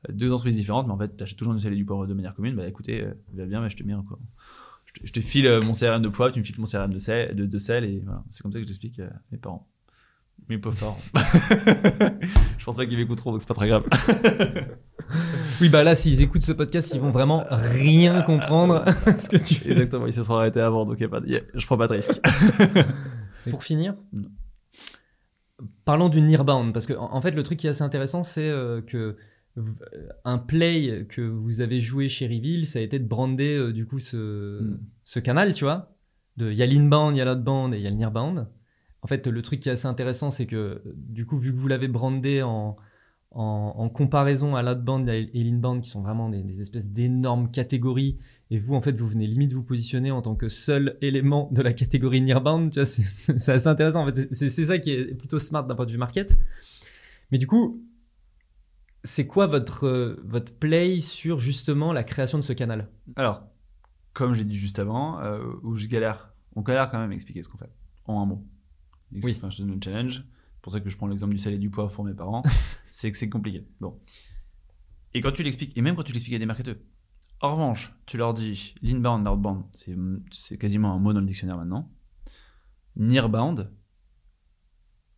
[0.07, 2.13] deux entreprises différentes, mais en fait, tu achètes toujours du sel et du poivre de
[2.13, 2.55] manière commune.
[2.55, 4.19] Bah, écoutez, va bien, mais je te mets un, quoi.
[5.03, 7.35] Je te, file euh, mon CRM de poivre, tu me files mon CRM de sel,
[7.35, 8.23] de, de sel et voilà.
[8.29, 9.67] C'est comme ça que je l'explique à mes parents.
[10.49, 10.99] Mes pauvres parents.
[12.57, 13.83] je pense pas qu'ils m'écouteront, donc c'est pas très grave.
[15.61, 18.83] Oui, bah là, s'ils écoutent ce podcast, ils vont vraiment rien comprendre
[19.19, 19.71] ce que tu fais.
[19.71, 21.77] Exactement, ils se sont arrêtés avant, donc y a pas de- y a- je prends
[21.77, 22.19] pas de risque.
[23.49, 24.29] Pour finir, Non.
[25.85, 28.49] parlons du Nearbound, parce que en en fait, le truc qui est assez intéressant, c'est
[28.49, 29.17] euh, que euh,
[30.25, 33.85] un play que vous avez joué chez Reveal, ça a été de brander euh, du
[33.85, 34.79] coup ce, Mm.
[35.03, 35.95] ce canal, tu vois.
[36.37, 38.47] De- Il y a l'inbound, il y a l'outbound et il y a le nearbound.
[39.03, 41.67] En fait, le truc qui est assez intéressant, c'est que du coup, vu que vous
[41.67, 42.77] l'avez brandé en,
[43.31, 48.17] en, en comparaison à l'outbound et l'inbound, qui sont vraiment des, des espèces d'énormes catégories,
[48.49, 51.61] et vous, en fait, vous venez limite vous positionner en tant que seul élément de
[51.61, 54.07] la catégorie nearbound, tu vois, c'est- assez intéressant.
[54.07, 56.39] En fait, c'est ça qui est plutôt smart d'un point de vue market.
[57.31, 57.81] Mais du coup,
[59.03, 62.89] c'est quoi votre, euh, votre play sur justement la création de ce canal?
[63.15, 63.43] Alors,
[64.13, 67.43] comme j'ai dit juste avant, euh, où je galère, on galère quand même à expliquer
[67.43, 67.71] ce qu'on fait,
[68.05, 68.47] en un mot.
[69.11, 69.33] Oui.
[69.35, 71.57] Enfin, je donne le challenge, c'est pour ça que je prends l'exemple du sel et
[71.57, 72.43] du poivre pour mes parents,
[72.91, 73.67] c'est que c'est compliqué.
[73.81, 73.99] Bon.
[75.13, 76.77] Et quand tu l'expliques, et même quand tu l'expliques à des marketeurs,
[77.41, 79.65] en revanche, tu leur dis l'inbound, l'outbound,
[80.31, 81.91] c'est quasiment un mot dans le dictionnaire maintenant.
[82.95, 83.69] Nearbound,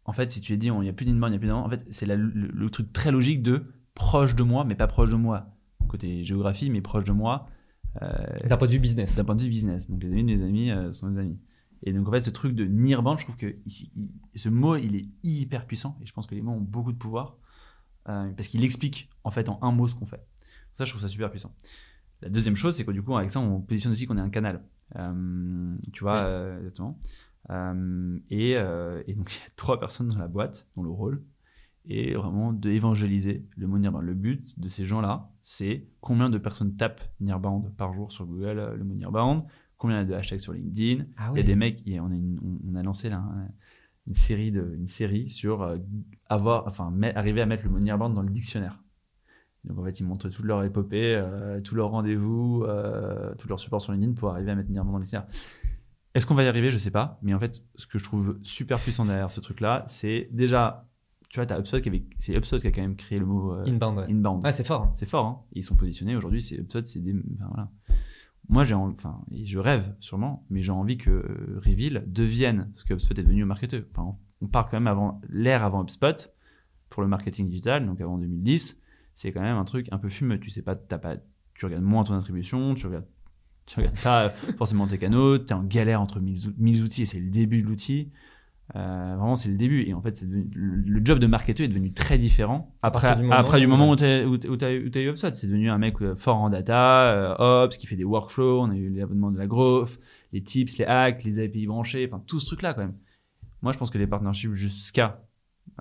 [0.05, 1.47] en fait, si tu es dit, il n'y a plus d'inbound, il n'y a plus
[1.47, 4.87] d'inbound, en fait, c'est le, le truc très logique de proche de moi, mais pas
[4.87, 5.47] proche de moi,
[5.87, 7.47] côté géographie, mais proche de moi,
[8.01, 8.07] euh,
[8.47, 9.15] D'un point de vue business.
[9.15, 9.89] d'un point de vue business.
[9.89, 11.39] Donc les amis de mes amis euh, sont mes amis.
[11.83, 14.75] Et donc en fait, ce truc de nearbound, je trouve que ici, il- ce mot,
[14.75, 15.97] il est hyper puissant.
[16.01, 17.37] Et je pense que les mots ont beaucoup de pouvoir
[18.09, 20.23] euh, parce qu'il explique en fait en un mot ce qu'on fait.
[20.75, 21.53] Ça, je trouve ça super puissant.
[22.21, 24.29] La deuxième chose, c'est que du coup, avec ça, on positionne aussi qu'on est un
[24.29, 24.63] canal.
[24.97, 26.57] Euh, tu vois, Ouais.
[26.59, 26.99] exactement.
[28.29, 31.23] Et, et donc, il y a trois personnes dans la boîte, dont le rôle
[31.89, 34.05] est vraiment d'évangéliser le mot Nearbound.
[34.05, 38.59] Le but de ces gens-là, c'est combien de personnes tapent Nearbound par jour sur Google,
[38.59, 39.43] euh, le mot Nearbound,
[39.77, 41.05] combien il y a de hashtags sur LinkedIn.
[41.17, 43.47] Ah Il y a des mecs, on, a une- on- on a lancé là, hein,
[44.07, 45.77] une, série de, une série sur euh,
[46.27, 48.81] avoir, enfin, arriver à mettre le mot Nearbound dans le dictionnaire.
[49.63, 53.59] Donc en fait, ils montrent toute leur épopée, euh, tous leurs rendez-vous, euh, tout leur
[53.59, 55.27] support sur LinkedIn pour arriver à mettre Nearbound dans le dictionnaire.
[56.13, 56.71] Est-ce qu'on va y arriver?
[56.71, 57.19] Je sais pas.
[57.23, 60.87] Mais en fait, ce que je trouve super puissant derrière ce truc-là, c'est déjà,
[61.35, 63.51] tu vois, t'as HubSpot qui avait, c'est HubSpot qui a quand même créé le mot
[63.53, 64.05] euh, Inbound, ouais.
[64.09, 64.41] inbound.
[64.43, 64.83] Ouais, c'est fort.
[64.83, 64.89] hein.
[64.93, 65.41] C'est fort, hein.
[65.53, 66.41] Et ils sont positionnés aujourd'hui.
[66.41, 67.69] C'est HubSpot, c'est des, enfin, voilà.
[68.47, 72.69] Moi, j'ai, en- enfin, et je rêve sûrement, mais j'ai envie que euh, Reveal devienne
[72.73, 73.83] ce que HubSpot est devenu au marketeur.
[73.91, 76.29] Enfin, on, on part quand même avant l'ère avant HubSpot
[76.87, 78.79] pour le marketing digital, donc avant 2010.
[79.15, 80.39] C'est quand même un truc un peu fumeux.
[80.39, 81.15] Tu sais pas, t'as pas,
[81.53, 83.07] tu regardes moins ton attribution, tu regardes,
[83.65, 85.37] tu regardes pas forcément tes canaux.
[85.39, 88.11] T'es en galère entre 1000 ou- 1000 outils et c'est le début de l'outil.
[88.75, 89.83] Euh, vraiment, c'est le début.
[89.83, 93.21] Et en fait, devenu- le, le job de marketeur est devenu très différent après, du
[93.21, 93.97] moment après du où- moment où où
[94.57, 95.33] t'as eu HubSpot.
[95.35, 98.61] C'est devenu un mec euh, fort en data, euh, Ops, qui fait des workflows.
[98.61, 99.99] On a eu l'abonnement de la growth,
[100.33, 102.95] les tips, les hacks, les API branchés, enfin tout ce truc-là quand même.
[103.61, 105.21] Moi, je pense que les partnerships jusqu'à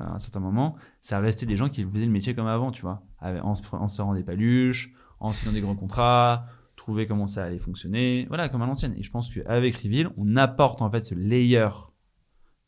[0.00, 2.82] euh, un certain moment, ça restait des gens qui faisaient le métier comme avant, tu
[2.82, 6.44] vois, en en se serrant des paluches, en signant des grands contrats,
[6.76, 8.94] trouver comment ça allait fonctionner, voilà, comme à l'ancienne.
[8.98, 11.68] Et je pense qu'avec Reveal, on apporte en fait ce layer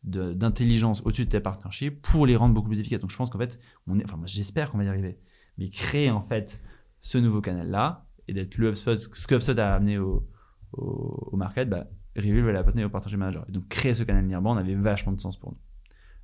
[0.07, 3.01] d'intelligence au-dessus de tes partnerships pour les rendre beaucoup plus efficaces.
[3.01, 5.19] Donc je pense qu'en fait, on est, enfin moi j'espère qu'on va y arriver,
[5.59, 6.61] mais créer en fait
[7.01, 10.27] ce nouveau canal-là et d'être le HubSpot, ce que HubSpot a amené au,
[10.73, 11.87] au, market, bah,
[12.17, 13.45] Reveal va l'amener au partnership manager.
[13.49, 15.59] Et donc créer ce canal Nearbound avait vachement de sens pour nous.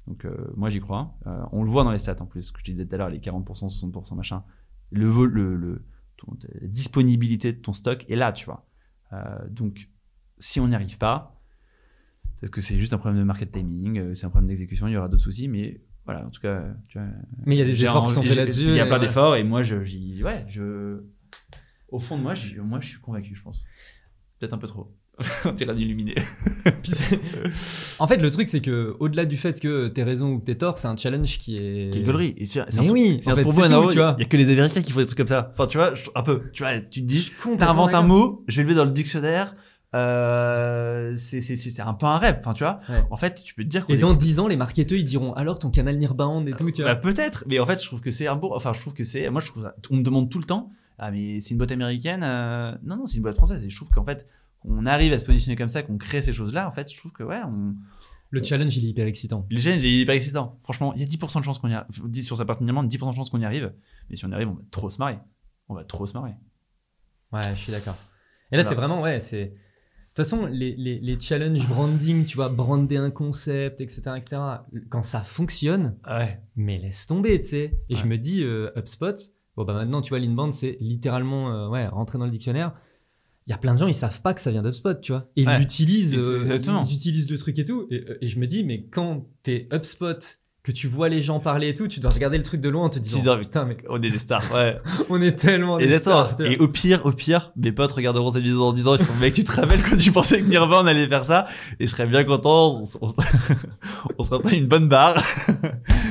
[0.06, 1.14] Donc euh, moi j'y crois.
[1.26, 2.94] Euh, on le voit dans les stats en plus, ce que je te disais tout
[2.94, 4.44] à l'heure, les 40%, 60% machin.
[4.90, 5.84] Le, vol- le, le
[6.60, 8.66] la disponibilité de ton stock est là, tu vois.
[9.12, 9.88] Euh, donc
[10.38, 11.41] si on n'y arrive pas,
[12.42, 14.92] peut-être que c'est juste un problème de market timing, euh, c'est un problème d'exécution, il
[14.92, 17.06] y aura d'autres soucis, mais voilà, en tout cas, tu vois,
[17.46, 18.64] Mais il y a des efforts qui sont faits là-dessus.
[18.64, 19.06] Il y a plein ouais.
[19.06, 20.98] d'efforts et moi, je, j'y, ouais, je,
[21.88, 23.64] au fond de moi, je, moi, je suis convaincu, je pense.
[24.40, 24.92] Peut-être un peu trop.
[25.44, 26.14] On dirait un illuminé.
[26.82, 27.20] Puis c'est-
[28.00, 30.56] en fait, le truc, c'est que au-delà du fait que t'aies raison ou que t'aies
[30.56, 31.92] tort, c'est un challenge qui est.
[31.92, 32.34] Qui est gaulerie.
[32.38, 34.14] Et c'est Mais oui, c'est pour moi, tu il y a- vois.
[34.18, 35.50] il y a que les Américains qui font des trucs comme ça.
[35.52, 36.50] Enfin, tu vois, je- un peu.
[36.54, 39.54] Tu vois, tu te dis, t'inventes un mot, je vais le mettre dans le dictionnaire.
[39.94, 42.36] Euh, c'est c'est un peu un rêve.
[42.40, 42.80] Enfin, tu vois.
[42.88, 43.04] Ouais.
[43.10, 45.32] En fait, tu peux te dire qu'on Et dans 10 ans, les marketeurs, ils diront
[45.34, 47.00] alors ton canal Nirbound et tout, tu Bah, vois.
[47.00, 48.52] peut-être, mais en fait, je trouve que c'est un bon.
[48.54, 49.28] Enfin, je trouve que c'est.
[49.30, 49.74] Moi, je trouve ça.
[49.90, 50.70] On me demande tout le temps.
[50.98, 52.22] Ah, mais c'est une boîte américaine.
[52.22, 53.64] euh, Non, non, c'est une boîte française.
[53.66, 54.26] Et je trouve qu'en fait,
[54.64, 56.68] on arrive à se positionner comme ça, qu'on crée ces choses-là.
[56.68, 57.74] En fait, je trouve que ouais, on.
[58.30, 59.46] Le challenge, il est hyper excitant.
[59.50, 60.58] Le challenge est hyper excitant.
[60.62, 61.86] Franchement, il y a 10% de chance qu'on y arrive.
[62.06, 63.74] 10 sur sa partie 10% de chance qu'on y arrive.
[64.08, 65.18] Mais si on y arrive, on va trop se marrer.
[65.68, 66.32] On va trop se marrer.
[67.30, 67.96] Ouais, je suis d'accord.
[68.50, 69.52] Et là, c'est vraiment, ouais, c'est.
[70.12, 74.42] De toute façon, les, les, les challenges branding, tu vois, brander un concept, etc., etc.,
[74.90, 76.38] quand ça fonctionne, Ouais.
[76.54, 77.78] mais laisse tomber, tu sais.
[77.88, 79.14] Et je me dis, euh, HubSpot,
[79.56, 82.74] bon, bah maintenant, tu vois, l'inbound, c'est littéralement, euh, ouais, rentrer dans le dictionnaire.
[83.46, 85.30] Il y a plein de gens, ils savent pas que ça vient d'HubSpot, tu vois.
[85.36, 87.86] Et ils l'utilisent, euh, ils utilisent le truc et tout.
[87.90, 90.18] Et, euh, et je me dis, mais quand t'es HubSpot,
[90.64, 92.84] que tu vois les gens parler et tout, tu dois regarder le truc de loin
[92.84, 94.44] en te disant, putain, mais On est des stars.
[94.54, 94.78] Ouais.
[95.10, 96.40] on est tellement Et des stars.
[96.40, 99.50] Et au pire, au pire, mes potes regarderont cette vidéo en disant, mec, tu te
[99.50, 101.46] rappelles quand tu pensais que Nirvana allait faire ça?
[101.80, 102.74] Et je serais bien content.
[102.76, 103.16] On, on, s-
[104.18, 105.14] on se ferait une bonne barre.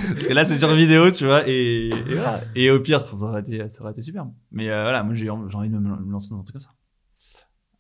[0.10, 1.48] Parce que là, c'est sur vidéo, tu vois.
[1.48, 2.42] Et, et voilà.
[2.56, 4.26] Et au pire, ça aurait été, ça aurait été super.
[4.52, 6.60] Mais euh, voilà, moi, j'ai en- j'ai envie de me lancer dans un truc comme
[6.60, 6.74] ça.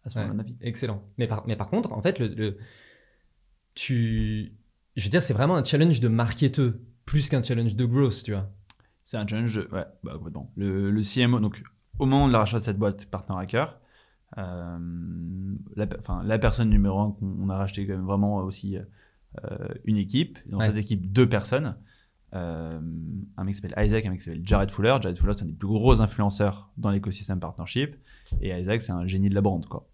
[0.05, 1.03] À ce Ouais, moment-là excellent.
[1.17, 2.57] Mais par, mais par contre, en fait, le, le-
[3.76, 4.53] tu,
[4.95, 6.73] je veux dire, c'est vraiment un challenge de marketeur
[7.05, 8.49] plus qu'un challenge de growth, tu vois.
[9.03, 10.51] C'est un challenge, de- ouais, bah, complètement.
[10.55, 11.63] Le, le CMO, donc
[11.99, 13.79] au moment de la rachat de cette boîte Partner Hacker,
[14.37, 14.77] euh,
[15.75, 19.67] la, enfin, la personne numéro un qu'on on a racheté quand même vraiment aussi euh,
[19.85, 20.39] une équipe.
[20.47, 20.67] Dans Ouais.
[20.67, 21.75] cette équipe, deux personnes.
[22.33, 22.79] Euh,
[23.35, 24.95] un mec qui s'appelle Isaac, un mec qui s'appelle Jared Fuller.
[25.01, 27.95] Jared Fuller, c'est un des plus gros influenceurs dans l'écosystème partnership.
[28.41, 29.85] Et Isaac, c'est un génie de la brand, quoi.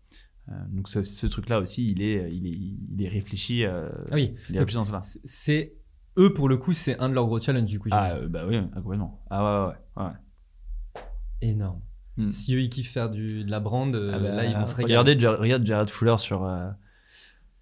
[0.50, 2.58] Euh, donc ce, ce truc-là aussi, il est, il est,
[2.96, 3.66] il est réfléchi.
[3.66, 4.34] euh, Ah oui.
[4.50, 5.02] il est réfléchi dans cela.
[5.02, 5.74] C'est-
[6.18, 7.90] eux pour le coup, c'est un de leurs gros challenges du coup.
[7.92, 9.22] Ah euh, bah oui, ah, complètement.
[9.30, 11.02] Ah ouais, ouais, ouais.
[11.42, 11.82] Énorme.
[12.18, 12.32] Hmm.
[12.32, 14.66] Si eux ils kiffent faire du, de la brand, euh, Ah bah, là ils vont
[14.66, 14.98] se régaler.
[14.98, 16.70] Regardez, regarde Jared Fuller sur, euh,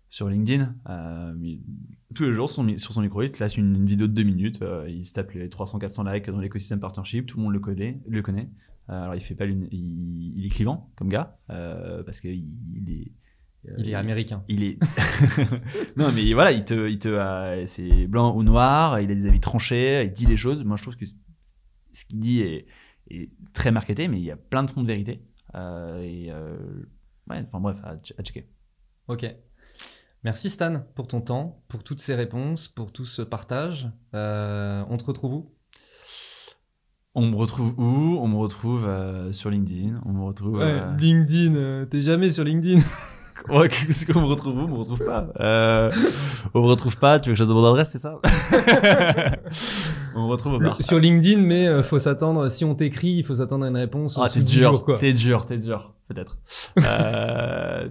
[0.10, 0.76] sur LinkedIn.
[0.90, 1.62] Euh, il-
[2.14, 4.24] tous les jours, son, sur son micro, il te laisse une, une vidéo de deux
[4.24, 4.62] minutes.
[4.62, 7.26] euh, il se tape les 300-400 likes dans l'écosystème partnership.
[7.26, 8.00] Tout le monde le connaît.
[8.08, 8.48] Le connaît.
[8.90, 12.36] Euh, alors, il, fait pas l'une- il, il est clivant comme gars euh, parce qu'il
[12.36, 13.12] il est.
[13.70, 14.44] euh, Il est américain.
[14.48, 14.78] il est
[15.98, 19.40] non mais voilà il te il te c'est blanc ou noir il a des avis
[19.40, 22.68] tranchés il dit les choses moi je trouve que ce qu'il dit est,
[23.10, 25.24] est très marketé mais il y a plein de fonds de vérité
[25.56, 26.58] Euh, et euh,
[27.30, 28.50] ouais enfin bref à, à checker
[29.08, 29.26] Ok.
[30.24, 33.90] Merci Stan pour ton temps, pour toutes ces réponses, pour tout ce partage.
[34.16, 35.55] Euh, on te retrouve où?
[37.16, 38.18] On me retrouve où?
[38.22, 42.44] On me retrouve euh, sur LinkedIn on me retrouve euh, LinkedIn, euh, t'es jamais sur
[42.44, 42.82] LinkedIn.
[43.50, 44.62] ouais, qu'est-ce qu'on me retrouve où?
[44.62, 45.28] On me retrouve pas
[46.54, 48.20] on me retrouve pas tu veux que je te demande l'adresse c'est ça?
[50.18, 53.36] On me retrouve au bar sur LinkedIn, mais faut s'attendre, si on t'écrit, il faut
[53.36, 54.18] s'attendre à une réponse.
[54.18, 54.98] Ah, t'es 10 dur, quoi.
[54.98, 56.38] t'es dur, t'es dur, peut-être.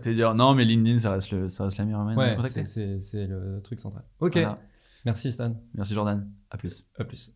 [0.00, 0.34] t'es dur.
[0.34, 3.78] Non, mais LinkedIn, ça reste, le, ça reste la meilleure manière Ouais, c'est- le truc
[3.78, 4.04] central.
[4.20, 4.32] Ok.
[4.36, 4.58] Voilà.
[5.04, 5.54] Merci Stan.
[5.74, 6.26] Merci Jordan.
[6.50, 6.86] À plus.
[6.98, 7.30] À plus.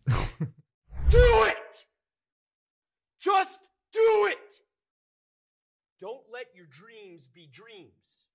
[3.19, 3.59] Just
[3.91, 4.61] do it!
[5.99, 8.27] Don't let your dreams be dreams.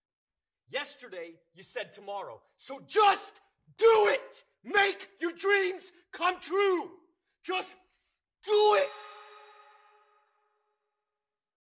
[0.70, 2.40] Yesterday, you said tomorrow.
[2.56, 3.40] So just
[3.78, 4.44] do it!
[4.64, 6.90] Make your dreams come true!
[7.42, 7.76] Just
[8.44, 8.88] do it!